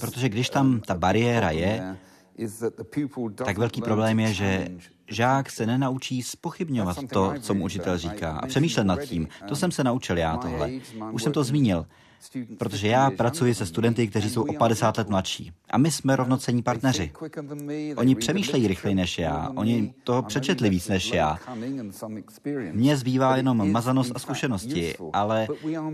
Protože 0.00 0.28
když 0.28 0.50
tam 0.50 0.80
ta 0.80 0.94
bariéra 0.94 1.50
je, 1.50 1.96
tak 3.44 3.58
velký 3.58 3.82
problém 3.82 4.20
je, 4.20 4.32
že 4.32 4.68
žák 5.08 5.50
se 5.50 5.66
nenaučí 5.66 6.22
spochybňovat 6.22 6.96
to, 7.12 7.34
co 7.40 7.54
mu 7.54 7.64
učitel 7.64 7.98
říká 7.98 8.30
a 8.30 8.46
přemýšlet 8.46 8.84
nad 8.84 9.00
tím. 9.00 9.28
To 9.48 9.56
jsem 9.56 9.70
se 9.70 9.84
naučil 9.84 10.18
já 10.18 10.36
tohle. 10.36 10.70
Už 11.12 11.22
jsem 11.22 11.32
to 11.32 11.44
zmínil. 11.44 11.86
Protože 12.58 12.88
já 12.88 13.10
pracuji 13.10 13.54
se 13.54 13.66
studenty, 13.66 14.08
kteří 14.08 14.30
jsou 14.30 14.42
o 14.42 14.52
50 14.52 14.98
let 14.98 15.08
mladší. 15.08 15.52
A 15.70 15.78
my 15.78 15.90
jsme 15.90 16.16
rovnocení 16.16 16.62
partneři. 16.62 17.12
Oni 17.96 18.14
přemýšlejí 18.14 18.68
rychleji 18.68 18.94
než 18.94 19.18
já. 19.18 19.52
Oni 19.54 19.94
toho 20.04 20.22
přečetli 20.22 20.70
víc 20.70 20.88
než 20.88 21.12
já. 21.12 21.38
Mně 22.72 22.96
zbývá 22.96 23.36
jenom 23.36 23.72
mazanost 23.72 24.12
a 24.14 24.18
zkušenosti, 24.18 24.94
ale 25.12 25.46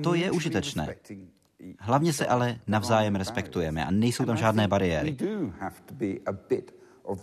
to 0.03 0.15
je 0.15 0.31
užitečné. 0.31 0.95
Hlavně 1.79 2.13
se 2.13 2.27
ale 2.27 2.59
navzájem 2.67 3.15
respektujeme 3.15 3.87
a 3.87 3.91
nejsou 3.91 4.25
tam 4.25 4.37
žádné 4.37 4.69
bariéry. 4.69 5.17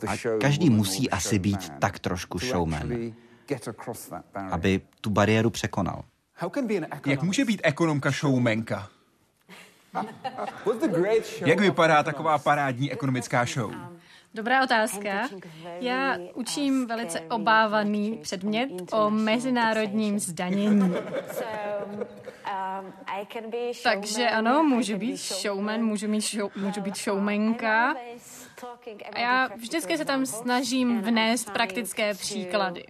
A 0.08 0.14
každý 0.40 0.70
musí 0.70 1.10
asi 1.10 1.40
být 1.40 1.70
tak 1.80 2.00
trošku 2.00 2.40
showman, 2.40 2.92
aby 4.52 4.82
tu 5.02 5.10
bariéru 5.10 5.50
překonal. 5.50 6.04
Jak 7.06 7.24
může 7.24 7.46
být 7.46 7.62
ekonomka 7.64 8.12
showmenka? 8.12 8.90
Jak 11.46 11.60
vypadá 11.60 12.04
taková 12.04 12.38
parádní 12.38 12.92
ekonomická 12.92 13.46
show? 13.46 13.74
Dobrá 14.34 14.64
otázka. 14.64 15.30
Já 15.80 16.18
učím 16.34 16.88
velice 16.88 17.22
obávaný 17.22 18.20
předmět 18.22 18.70
o 18.92 19.10
mezinárodním 19.10 20.20
zdanění. 20.20 20.94
Takže 23.84 24.30
ano, 24.30 24.64
můžu 24.64 24.98
být 24.98 25.18
showman, 25.18 25.82
můžu, 25.82 26.08
mít 26.08 26.22
show, 26.22 26.52
můžu 26.56 26.82
být 26.82 26.98
showmenka. 26.98 27.96
A 29.14 29.20
já 29.20 29.50
vždycky 29.56 29.98
se 29.98 30.06
tam 30.06 30.26
snažím 30.26 31.02
vnést 31.02 31.52
praktické 31.52 32.14
příklady. 32.14 32.86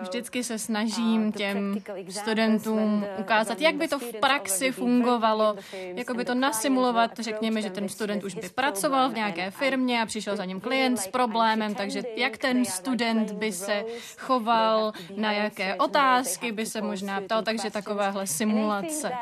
Vždycky 0.00 0.44
se 0.44 0.58
snažím 0.58 1.32
těm 1.32 1.74
studentům 2.08 3.06
ukázat, 3.18 3.60
jak 3.60 3.74
by 3.74 3.88
to 3.88 3.98
v 3.98 4.12
praxi 4.12 4.72
fungovalo, 4.72 5.56
jako 5.72 6.14
by 6.14 6.24
to 6.24 6.34
nasimulovat, 6.34 7.18
řekněme, 7.18 7.62
že 7.62 7.70
ten 7.70 7.88
student 7.88 8.24
už 8.24 8.34
by 8.34 8.48
pracoval 8.48 9.10
v 9.10 9.14
nějaké 9.14 9.50
firmě 9.50 10.02
a 10.02 10.06
přišel 10.06 10.36
za 10.36 10.44
ním 10.44 10.60
klient 10.60 10.96
s 10.96 11.08
problémem, 11.08 11.74
takže 11.74 12.02
jak 12.16 12.38
ten 12.38 12.64
student 12.64 13.32
by 13.32 13.52
se 13.52 13.84
choval, 14.18 14.92
na 15.16 15.32
jaké 15.32 15.74
otázky 15.74 16.52
by 16.52 16.66
se 16.66 16.80
možná 16.80 17.20
ptal, 17.20 17.42
takže 17.42 17.70
takovéhle 17.70 18.26
simulace. 18.26 19.12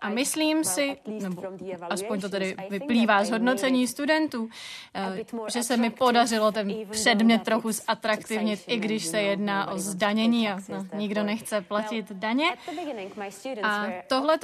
A 0.00 0.08
myslím 0.08 0.64
si, 0.64 0.96
nebo 1.06 1.42
aspoň 1.90 2.20
to 2.20 2.28
tedy 2.28 2.56
vyplývá 2.70 3.24
z 3.24 3.30
hodnocení 3.30 3.86
studentů, 3.86 4.48
eh, 4.94 5.24
že 5.52 5.62
se 5.62 5.76
mi 5.76 5.90
podařilo 5.90 6.52
ten 6.52 6.72
předmět 6.90 7.42
trochu 7.42 7.72
zatraktivnit, 7.72 8.64
i 8.66 8.76
když 8.76 9.06
se 9.06 9.22
jedná 9.22 9.70
o 9.70 9.78
zdanění 9.78 10.48
a 10.48 10.58
no, 10.68 10.86
nikdo 10.94 11.24
nechce 11.24 11.60
platit 11.60 12.12
daně. 12.12 12.46
A 13.62 13.86
tohle 14.06 14.38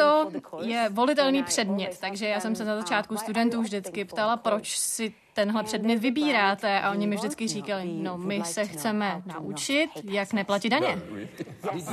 je 0.63 0.89
volitelný 0.89 1.43
předmět, 1.43 1.99
takže 2.01 2.29
já 2.29 2.41
jsem 2.41 2.57
se 2.57 2.65
na 2.65 2.77
začátku 2.77 3.17
studentů 3.17 3.63
vždycky 3.63 4.05
ptala, 4.05 4.37
proč 4.37 4.79
si 4.79 5.15
tenhle 5.35 5.63
předmět 5.63 5.99
vybíráte 5.99 6.81
a 6.81 6.91
oni 6.91 7.07
mi 7.07 7.17
vždycky 7.17 7.49
říkali, 7.49 7.85
no 7.87 8.19
my 8.19 8.43
se 8.45 8.67
chceme 8.67 9.23
naučit, 9.27 9.91
jak 10.05 10.33
neplatit 10.33 10.71
daně. 10.71 10.99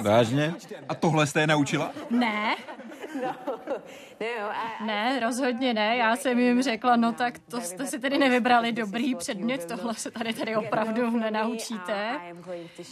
Vážně? 0.02 0.54
A 0.90 0.96
tohle 0.96 1.28
jste 1.28 1.42
je 1.42 1.48
naučila? 1.48 1.92
Ne, 2.10 2.56
no, 3.16 3.82
ne, 4.86 5.20
rozhodně 5.20 5.74
ne. 5.74 5.98
Já 5.98 6.16
jsem 6.16 6.40
jim 6.40 6.62
řekla, 6.62 6.96
no 6.96 7.14
tak 7.14 7.40
to 7.40 7.62
jste 7.62 7.86
si 7.86 8.00
tedy 8.00 8.18
nevybrali 8.18 8.72
dobrý 8.72 9.16
předmět, 9.16 9.66
tohle 9.66 9.94
se 9.94 10.12
tady 10.12 10.34
tady 10.34 10.56
opravdu 10.56 11.10
nenaučíte. 11.10 12.20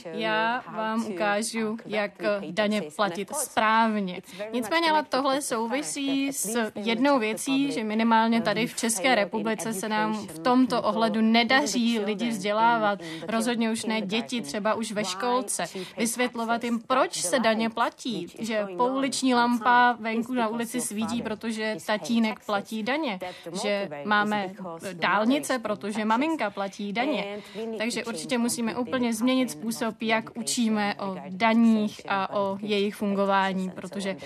Já 0.05 0.63
vám 0.75 1.05
ukážu, 1.05 1.77
jak 1.85 2.11
daně 2.51 2.81
platit 2.95 3.35
správně. 3.35 4.21
Nicméně 4.51 4.91
ale 4.91 5.03
tohle 5.03 5.41
souvisí 5.41 6.33
s 6.33 6.71
jednou 6.75 7.19
věcí, 7.19 7.71
že 7.71 7.83
minimálně 7.83 8.41
tady 8.41 8.67
v 8.67 8.75
České 8.75 9.15
republice 9.15 9.73
se 9.73 9.89
nám 9.89 10.13
v 10.13 10.39
tomto 10.39 10.81
ohledu 10.81 11.21
nedaří 11.21 11.99
lidi 11.99 12.29
vzdělávat. 12.29 12.99
Rozhodně 13.27 13.71
už 13.71 13.85
ne 13.85 14.01
děti, 14.01 14.41
třeba 14.41 14.73
už 14.73 14.91
ve 14.91 15.05
školce. 15.05 15.63
Vysvětlovat 15.97 16.63
jim, 16.63 16.79
proč 16.79 17.21
se 17.21 17.39
daně 17.39 17.69
platí, 17.69 18.27
že 18.39 18.67
pouliční 18.77 19.35
lampa 19.35 19.97
venku 19.99 20.33
na 20.33 20.47
ulici 20.47 20.81
svítí, 20.81 21.16
protože 21.21 21.75
tatínek 21.85 22.45
platí 22.45 22.83
daně, 22.83 23.19
že 23.61 23.89
máme 24.05 24.49
dálnice, 24.93 25.59
protože 25.59 26.05
maminka 26.05 26.49
platí 26.49 26.93
daně. 26.93 27.39
Takže 27.77 28.05
určitě 28.05 28.37
musíme 28.37 28.75
úplně 28.75 29.13
změnit 29.13 29.51
způsob, 29.51 30.01
jak 30.01 30.37
učíme 30.37 30.95
o 30.95 31.15
daních 31.29 32.01
a 32.07 32.33
o 32.35 32.57
jejich 32.61 32.95
fungování, 32.95 33.69
protože 33.69 34.17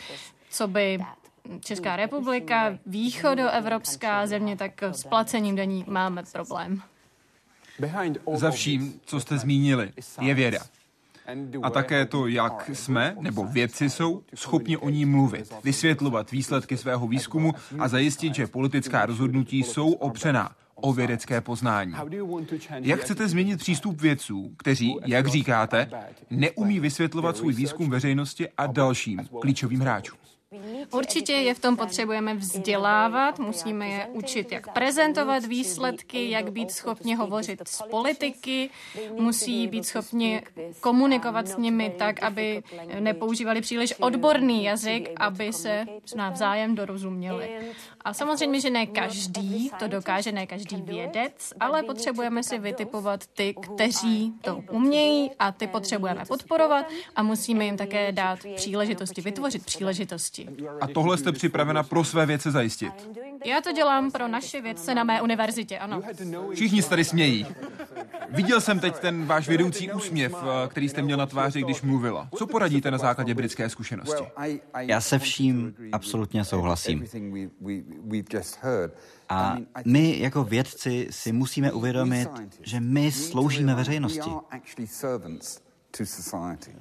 co 0.50 0.68
by 0.68 1.00
Česká 1.60 1.96
republika, 1.96 2.78
východoevropská 2.86 4.28
země, 4.28 4.58
tak 4.58 4.84
s 4.84 5.04
placením 5.04 5.56
daní 5.56 5.86
máme 5.88 6.24
problém. 6.32 6.82
Za 8.34 8.52
vším, 8.52 9.00
co 9.06 9.20
jste 9.20 9.38
zmínili, 9.38 9.92
je 10.22 10.34
věda. 10.34 10.60
A 11.64 11.70
také 11.70 12.06
to, 12.06 12.28
jak 12.28 12.70
jsme, 12.74 13.16
nebo 13.20 13.46
vědci 13.46 13.90
jsou, 13.90 14.24
schopni 14.36 14.78
o 14.78 14.90
ní 14.90 15.06
mluvit, 15.06 15.54
vysvětlovat 15.64 16.32
výsledky 16.32 16.78
svého 16.78 17.08
výzkumu 17.08 17.54
a 17.80 17.88
zajistit, 17.88 18.36
že 18.36 18.48
politická 18.48 19.06
rozhodnutí 19.06 19.64
jsou 19.64 19.92
opřená 19.92 20.52
o 20.76 20.94
vědecké 20.94 21.42
poznání. 21.42 21.94
Jak 22.80 23.00
chcete 23.00 23.28
změnit 23.28 23.58
přístup 23.58 24.02
vědců, 24.02 24.54
kteří, 24.58 24.98
jak 25.06 25.28
říkáte, 25.28 25.90
neumí 26.30 26.80
vysvětlovat 26.80 27.38
svůj 27.38 27.54
výzkum 27.54 27.90
veřejnosti 27.90 28.50
a 28.58 28.68
dalším 28.68 29.28
klíčovým 29.42 29.80
hráčům? 29.80 30.21
Určitě 30.92 31.34
je 31.34 31.54
v 31.54 31.60
tom 31.60 31.78
potřebujeme 31.78 32.34
vzdělávat, 32.34 33.40
musíme 33.40 33.88
je 33.88 34.08
učit, 34.12 34.52
jak 34.52 34.74
prezentovat 34.74 35.46
výsledky, 35.46 36.30
jak 36.30 36.52
být 36.52 36.72
schopni 36.72 37.16
hovořit 37.16 37.62
s 37.68 37.82
politiky, 37.90 38.70
musí 39.12 39.68
být 39.68 39.86
schopni 39.86 40.44
komunikovat 40.80 41.48
s 41.48 41.58
nimi 41.58 41.96
tak, 41.98 42.24
aby 42.24 42.64
nepoužívali 43.00 43.62
příliš 43.62 43.94
odborný 44.00 44.64
jazyk, 44.64 45.10
aby 45.18 45.54
se 45.54 45.86
navzájem 46.16 46.76
dorozuměli. 46.76 47.50
A 48.04 48.14
samozřejmě, 48.14 48.62
že 48.62 48.70
ne 48.70 48.86
každý 48.86 49.72
to 49.80 49.88
dokáže, 49.88 50.32
ne 50.32 50.48
každý 50.48 50.82
vědec, 50.82 51.54
ale 51.60 51.84
potřebujeme 51.84 52.44
si 52.44 52.60
vytipovat 52.60 53.28
ty, 53.28 53.54
kteří 53.54 54.34
to 54.42 54.64
umějí 54.72 55.32
a 55.40 55.52
ty 55.52 55.68
potřebujeme 55.68 56.26
podporovat 56.26 56.86
a 57.16 57.24
musíme 57.24 57.66
jim 57.66 57.78
také 57.78 58.12
dát 58.12 58.40
příležitosti, 58.56 59.22
vytvořit 59.22 59.66
příležitosti. 59.66 60.48
A 60.82 60.88
tohle 60.88 61.18
jste 61.18 61.32
připravena 61.32 61.84
pro 61.84 62.04
své 62.04 62.26
věce 62.26 62.52
zajistit? 62.52 62.94
Já 63.46 63.62
to 63.62 63.72
dělám 63.72 64.12
pro 64.12 64.28
naše 64.28 64.62
vědce 64.62 64.96
na 64.96 65.04
mé 65.04 65.22
univerzitě, 65.22 65.80
ano. 65.80 66.02
Všichni 66.54 66.82
se 66.82 66.90
tady 66.90 67.04
smějí. 67.04 67.46
Viděl 68.30 68.62
jsem 68.62 68.80
teď 68.80 69.00
ten 69.00 69.26
váš 69.26 69.48
vědoucí 69.48 69.92
úsměv, 69.92 70.36
eh, 70.36 70.68
který 70.68 70.90
jste 70.90 71.02
měl 71.02 71.18
na 71.18 71.26
tváři, 71.26 71.62
když 71.62 71.82
mluvila. 71.82 72.30
Co 72.36 72.48
poradíte 72.48 72.92
na 72.92 72.98
základě 72.98 73.34
britské 73.34 73.70
zkušenosti? 73.70 74.24
Já 74.78 75.02
se 75.02 75.20
vším 75.20 75.76
absolutně 75.92 76.46
souhlasím. 76.46 77.06
A 79.30 79.58
my 79.86 80.20
jako 80.20 80.44
vědci 80.44 81.08
si 81.12 81.32
musíme 81.32 81.72
uvědomit, 81.72 82.30
že 82.62 82.80
my 82.80 83.12
sloužíme 83.12 83.76
veřejnosti. 83.76 84.30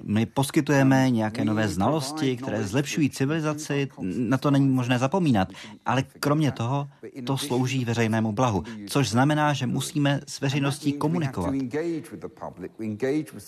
My 0.03 0.25
poskytujeme 0.25 1.09
nějaké 1.09 1.45
nové 1.45 1.67
znalosti, 1.67 2.37
které 2.37 2.63
zlepšují 2.63 3.09
civilizaci, 3.09 3.89
na 4.01 4.37
to 4.37 4.51
není 4.51 4.69
možné 4.69 4.99
zapomínat, 4.99 5.47
ale 5.85 6.03
kromě 6.19 6.51
toho 6.51 6.89
to 7.25 7.37
slouží 7.37 7.85
veřejnému 7.85 8.31
blahu, 8.31 8.63
což 8.87 9.09
znamená, 9.09 9.53
že 9.53 9.67
musíme 9.67 10.21
s 10.27 10.41
veřejností 10.41 10.93
komunikovat. 10.93 11.53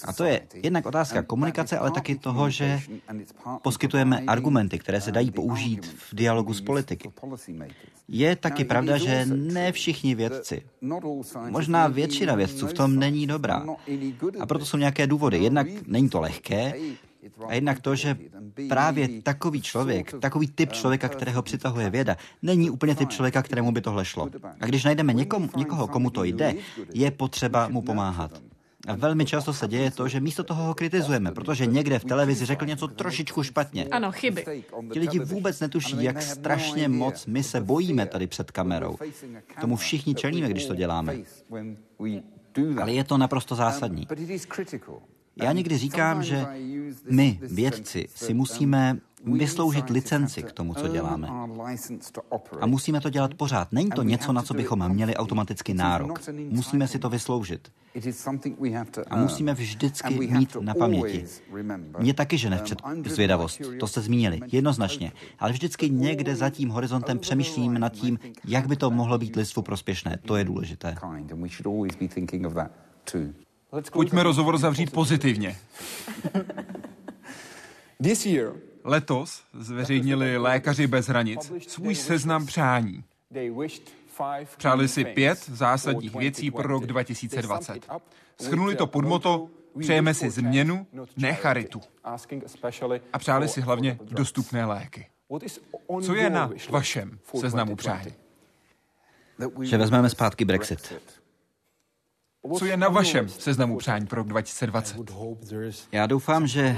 A 0.05 0.13
to 0.13 0.23
je 0.23 0.41
jednak 0.53 0.85
otázka 0.85 1.23
komunikace, 1.23 1.77
ale 1.77 1.91
taky 1.91 2.15
toho, 2.15 2.49
že 2.49 2.81
poskytujeme 3.61 4.23
argumenty, 4.27 4.79
které 4.79 5.01
se 5.01 5.11
dají 5.11 5.31
použít 5.31 5.85
v 5.85 6.15
dialogu 6.15 6.53
s 6.53 6.61
politiky. 6.61 7.11
Je 8.07 8.35
taky 8.35 8.63
pravda, 8.63 8.97
že 8.97 9.25
ne 9.25 9.71
všichni 9.71 10.15
vědci, 10.15 10.61
možná 11.49 11.87
většina 11.87 12.35
vědců 12.35 12.67
v 12.67 12.73
tom 12.73 12.99
není 12.99 13.27
dobrá. 13.27 13.65
A 14.39 14.45
proto 14.45 14.65
jsou 14.65 14.77
nějaké 14.77 15.07
důvody. 15.07 15.37
Jednak 15.53 15.87
není 15.87 16.09
to 16.09 16.21
lehké, 16.21 16.73
a 17.47 17.53
jednak 17.53 17.79
to, 17.79 17.95
že 17.95 18.17
právě 18.69 19.21
takový 19.21 19.61
člověk, 19.61 20.13
takový 20.19 20.47
typ 20.47 20.71
člověka, 20.71 21.09
kterého 21.09 21.41
přitahuje 21.41 21.89
věda, 21.89 22.17
není 22.41 22.69
úplně 22.69 22.95
typ 22.95 23.09
člověka, 23.09 23.41
kterému 23.41 23.71
by 23.71 23.81
tohle 23.81 24.05
šlo. 24.05 24.29
A 24.59 24.65
když 24.65 24.83
najdeme 24.83 25.13
někom, 25.13 25.49
někoho, 25.57 25.87
komu 25.87 26.09
to 26.09 26.23
jde, 26.23 26.53
je 26.93 27.11
potřeba 27.11 27.67
mu 27.67 27.81
pomáhat. 27.81 28.41
A 28.87 28.95
velmi 28.95 29.25
často 29.25 29.53
se 29.53 29.67
děje 29.67 29.91
to, 29.91 30.07
že 30.07 30.19
místo 30.19 30.43
toho 30.43 30.63
ho 30.63 30.73
kritizujeme, 30.73 31.31
protože 31.31 31.65
někde 31.65 31.99
v 31.99 32.05
televizi 32.05 32.45
řekl 32.45 32.65
něco 32.65 32.87
trošičku 32.87 33.43
špatně. 33.43 33.85
Ano, 33.91 34.11
chyby. 34.11 34.63
Ti 34.93 34.99
lidi 34.99 35.19
vůbec 35.19 35.59
netuší, 35.59 36.03
jak 36.03 36.21
strašně 36.21 36.87
moc 36.87 37.25
my 37.25 37.43
se 37.43 37.61
bojíme 37.61 38.05
tady 38.05 38.27
před 38.27 38.51
kamerou. 38.51 38.97
Tomu 39.61 39.75
všichni 39.75 40.15
čelíme, 40.15 40.49
když 40.49 40.65
to 40.65 40.75
děláme. 40.75 41.17
Ale 42.81 42.91
je 42.91 43.03
to 43.03 43.17
naprosto 43.17 43.55
zásadní. 43.55 44.07
Já 45.35 45.51
někdy 45.51 45.77
říkám, 45.77 46.23
že 46.23 46.45
my, 47.09 47.39
vědci, 47.41 48.07
si 48.15 48.33
musíme 48.33 48.97
vysloužit 49.23 49.89
licenci 49.89 50.43
k 50.43 50.51
tomu, 50.51 50.73
co 50.73 50.87
děláme. 50.87 51.27
A 52.61 52.65
musíme 52.65 53.01
to 53.01 53.09
dělat 53.09 53.33
pořád. 53.33 53.71
Není 53.71 53.89
to 53.89 54.03
něco, 54.03 54.33
na 54.33 54.41
co 54.41 54.53
bychom 54.53 54.89
měli 54.89 55.15
automaticky 55.15 55.73
nárok. 55.73 56.21
Musíme 56.49 56.87
si 56.87 56.99
to 56.99 57.09
vysloužit. 57.09 57.71
A 59.09 59.15
musíme 59.15 59.53
vždycky 59.53 60.27
mít 60.27 60.57
na 60.59 60.73
paměti. 60.73 61.25
Mně 61.99 62.13
taky 62.13 62.37
žene 62.37 62.57
vpřed 62.57 62.81
zvědavost, 63.05 63.61
to 63.79 63.87
jste 63.87 64.01
zmínili, 64.01 64.39
jednoznačně. 64.51 65.11
Ale 65.39 65.51
vždycky 65.51 65.89
někde 65.89 66.35
za 66.35 66.49
tím 66.49 66.69
horizontem 66.69 67.19
přemýšlím 67.19 67.73
nad 67.73 67.93
tím, 67.93 68.19
jak 68.45 68.67
by 68.67 68.75
to 68.75 68.91
mohlo 68.91 69.17
být 69.17 69.35
lidstvu 69.35 69.61
prospěšné. 69.61 70.19
To 70.25 70.35
je 70.35 70.43
důležité. 70.43 70.95
Pojďme 73.91 74.23
rozhovor 74.23 74.57
zavřít 74.57 74.91
pozitivně. 74.91 75.57
Letos 78.83 79.43
zveřejnili 79.53 80.37
lékaři 80.37 80.87
bez 80.87 81.07
hranic 81.07 81.51
svůj 81.67 81.95
seznam 81.95 82.45
přání. 82.45 83.03
Přáli 84.57 84.87
si 84.87 85.05
pět 85.05 85.49
zásadních 85.49 86.15
věcí 86.15 86.51
pro 86.51 86.67
rok 86.67 86.85
2020. 86.85 87.87
Schrnuli 88.41 88.75
to 88.75 88.87
pod 88.87 89.05
moto 89.05 89.47
Přejeme 89.79 90.13
si 90.13 90.29
změnu, 90.29 90.87
ne 91.17 91.33
charitu. 91.33 91.81
A 93.13 93.19
přáli 93.19 93.47
si 93.47 93.61
hlavně 93.61 93.99
dostupné 94.01 94.65
léky. 94.65 95.07
Co 96.01 96.15
je 96.15 96.29
na 96.29 96.51
vašem 96.69 97.19
seznamu 97.39 97.75
přání? 97.75 98.13
Že 99.61 99.77
vezmeme 99.77 100.09
zpátky 100.09 100.45
Brexit. 100.45 100.93
Co 102.57 102.65
je 102.65 102.77
na 102.77 102.89
vašem 102.89 103.29
seznamu 103.29 103.77
přání 103.77 104.05
pro 104.05 104.17
rok 104.17 104.27
2020? 104.27 104.97
Já 105.91 106.07
doufám, 106.07 106.47
že 106.47 106.77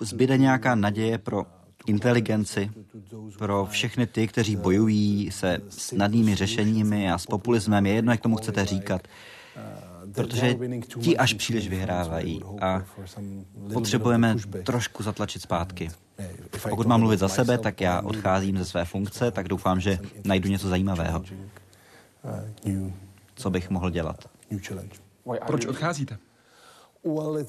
zbyde 0.00 0.38
nějaká 0.38 0.74
naděje 0.74 1.18
pro 1.18 1.46
inteligenci, 1.86 2.70
pro 3.38 3.66
všechny 3.70 4.06
ty, 4.06 4.28
kteří 4.28 4.56
bojují 4.56 5.30
se 5.30 5.58
snadnými 5.68 6.34
řešeními 6.34 7.12
a 7.12 7.18
s 7.18 7.26
populismem, 7.26 7.86
je 7.86 7.94
jedno, 7.94 8.12
jak 8.12 8.20
tomu 8.20 8.36
chcete 8.36 8.64
říkat, 8.64 9.02
protože 10.14 10.56
ti 11.00 11.16
až 11.16 11.34
příliš 11.34 11.68
vyhrávají 11.68 12.42
a 12.60 12.82
potřebujeme 13.72 14.36
trošku 14.64 15.02
zatlačit 15.02 15.42
zpátky. 15.42 15.88
Pokud 16.70 16.86
mám 16.86 17.00
mluvit 17.00 17.18
za 17.18 17.28
sebe, 17.28 17.58
tak 17.58 17.80
já 17.80 18.00
odcházím 18.00 18.58
ze 18.58 18.64
své 18.64 18.84
funkce, 18.84 19.30
tak 19.30 19.48
doufám, 19.48 19.80
že 19.80 19.98
najdu 20.24 20.48
něco 20.48 20.68
zajímavého. 20.68 21.24
Co 23.34 23.50
bych 23.50 23.70
mohl 23.70 23.90
dělat? 23.90 24.35
Proč 25.46 25.66
odcházíte? 25.66 26.18
Uh, 27.02 27.40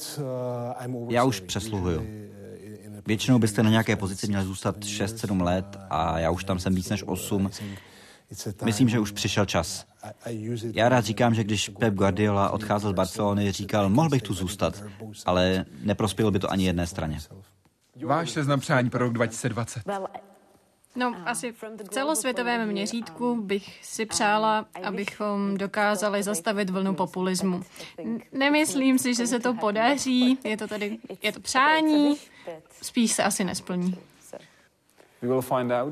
Já 1.09 1.23
už 1.23 1.39
přesluhuju. 1.39 2.07
Většinou 3.07 3.39
byste 3.39 3.63
na 3.63 3.69
nějaké 3.69 3.95
pozici 3.95 4.27
měli 4.27 4.45
zůstat 4.45 4.77
6-7 4.77 5.43
let 5.43 5.77
a 5.89 6.19
já 6.19 6.31
už 6.31 6.43
tam 6.43 6.59
jsem 6.59 6.75
víc 6.75 6.89
než 6.89 7.03
8. 7.03 7.49
Myslím, 8.65 8.89
že 8.89 8.99
už 8.99 9.11
přišel 9.11 9.45
čas. 9.45 9.85
Já 10.73 10.89
rád 10.89 11.05
říkám, 11.05 11.33
že 11.33 11.43
když 11.43 11.69
Pep 11.69 11.93
Guardiola 11.93 12.49
odcházel 12.49 12.91
z 12.91 12.93
Barcelony, 12.93 13.51
říkal, 13.51 13.89
mohl 13.89 14.09
bych 14.09 14.21
tu 14.21 14.33
zůstat, 14.33 14.83
ale 15.25 15.65
neprospělo 15.83 16.31
by 16.31 16.39
to 16.39 16.51
ani 16.51 16.65
jedné 16.65 16.87
straně. 16.87 17.19
Váš 18.05 18.31
seznam 18.31 18.59
přání 18.59 18.89
pro 18.89 18.99
rok 18.99 19.13
2020. 19.13 19.83
No, 20.97 21.15
asi 21.25 21.51
v 21.51 21.89
celosvětovém 21.89 22.69
měřítku 22.69 23.41
bych 23.41 23.85
si 23.85 24.05
přála, 24.05 24.65
abychom 24.83 25.57
dokázali 25.57 26.23
zastavit 26.23 26.69
vlnu 26.69 26.95
populismu. 26.95 27.63
Nemyslím 28.31 28.99
si, 28.99 29.13
že 29.15 29.27
se 29.27 29.39
to 29.39 29.53
podaří, 29.53 30.39
je 30.43 30.57
to 30.57 30.67
tady, 30.67 30.97
je 31.21 31.31
to 31.31 31.39
přání, 31.39 32.17
spíš 32.81 33.11
se 33.11 33.23
asi 33.23 33.43
nesplní. 33.43 33.97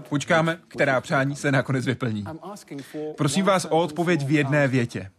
Počkáme, 0.09 0.59
která 0.67 1.01
přání 1.01 1.35
se 1.35 1.51
nakonec 1.51 1.85
vyplní. 1.85 2.25
Prosím 3.17 3.45
vás 3.45 3.65
o 3.65 3.81
odpověď 3.81 4.25
v 4.25 4.31
jedné 4.31 4.67
větě. 4.67 5.11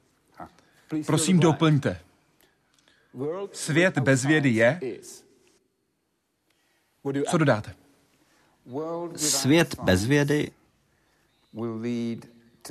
Prosím, 1.07 1.41
doplňte. 1.41 2.01
Svět 3.53 3.99
bez 3.99 4.25
vědy 4.25 4.51
je... 4.51 4.81
Co 7.31 7.39
dodáte? 7.39 7.75
Svět 9.17 9.81
bez 9.83 10.05
vědy 10.05 10.51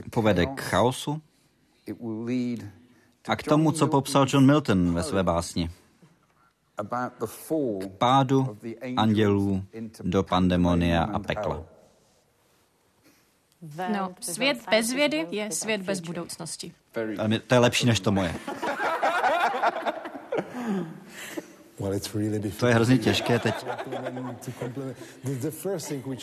povede 0.09 0.45
k 0.45 0.61
chaosu 0.61 1.21
a 3.27 3.35
k 3.35 3.43
tomu, 3.43 3.71
co 3.71 3.87
popsal 3.87 4.25
John 4.29 4.45
Milton 4.45 4.93
ve 4.93 5.03
své 5.03 5.23
básni. 5.23 5.69
K 7.79 7.87
pádu 7.97 8.57
andělů 8.97 9.63
do 10.03 10.23
pandemonia 10.23 11.03
a 11.03 11.19
pekla. 11.19 11.63
No, 13.93 14.15
svět 14.19 14.57
bez 14.69 14.93
vědy 14.93 15.27
je 15.31 15.51
svět 15.51 15.81
bez 15.81 15.99
budoucnosti. 15.99 16.73
Ale 17.19 17.39
to 17.39 17.55
je 17.55 17.59
lepší 17.59 17.85
než 17.85 17.99
to 17.99 18.11
moje. 18.11 18.35
To 22.59 22.67
je 22.67 22.73
hrozně 22.73 22.97
těžké 22.97 23.39
teď. 23.39 23.65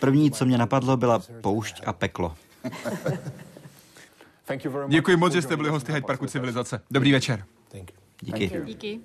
První, 0.00 0.30
co 0.30 0.44
mě 0.44 0.58
napadlo, 0.58 0.96
byla 0.96 1.22
poušť 1.40 1.82
a 1.86 1.92
peklo. 1.92 2.34
Děkuji 4.88 5.16
moc, 5.16 5.32
že 5.32 5.42
jste 5.42 5.56
byli 5.56 5.70
hosty 5.70 5.92
Hyde 5.92 6.06
Parku 6.06 6.26
Civilizace. 6.26 6.80
Dobrý 6.90 7.12
večer. 7.12 7.44
Díky. 8.20 8.62
Díky. 8.64 9.00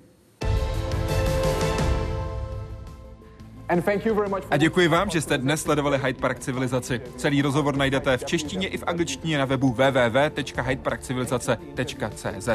A 4.50 4.56
děkuji 4.56 4.88
vám, 4.88 5.10
že 5.10 5.20
jste 5.20 5.38
dnes 5.38 5.62
sledovali 5.62 5.98
Hyde 5.98 6.20
Park 6.20 6.38
Civilizaci. 6.38 7.00
Celý 7.16 7.42
rozhovor 7.42 7.76
najdete 7.76 8.16
v 8.16 8.24
češtině 8.24 8.68
i 8.68 8.78
v 8.78 8.84
angličtině 8.86 9.38
na 9.38 9.44
webu 9.44 9.72
www.hydeparkcivilizace.cz. 9.72 12.48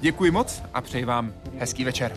Děkuji 0.00 0.30
moc 0.30 0.62
a 0.74 0.80
přeji 0.80 1.04
vám 1.04 1.32
hezký 1.58 1.84
večer. 1.84 2.16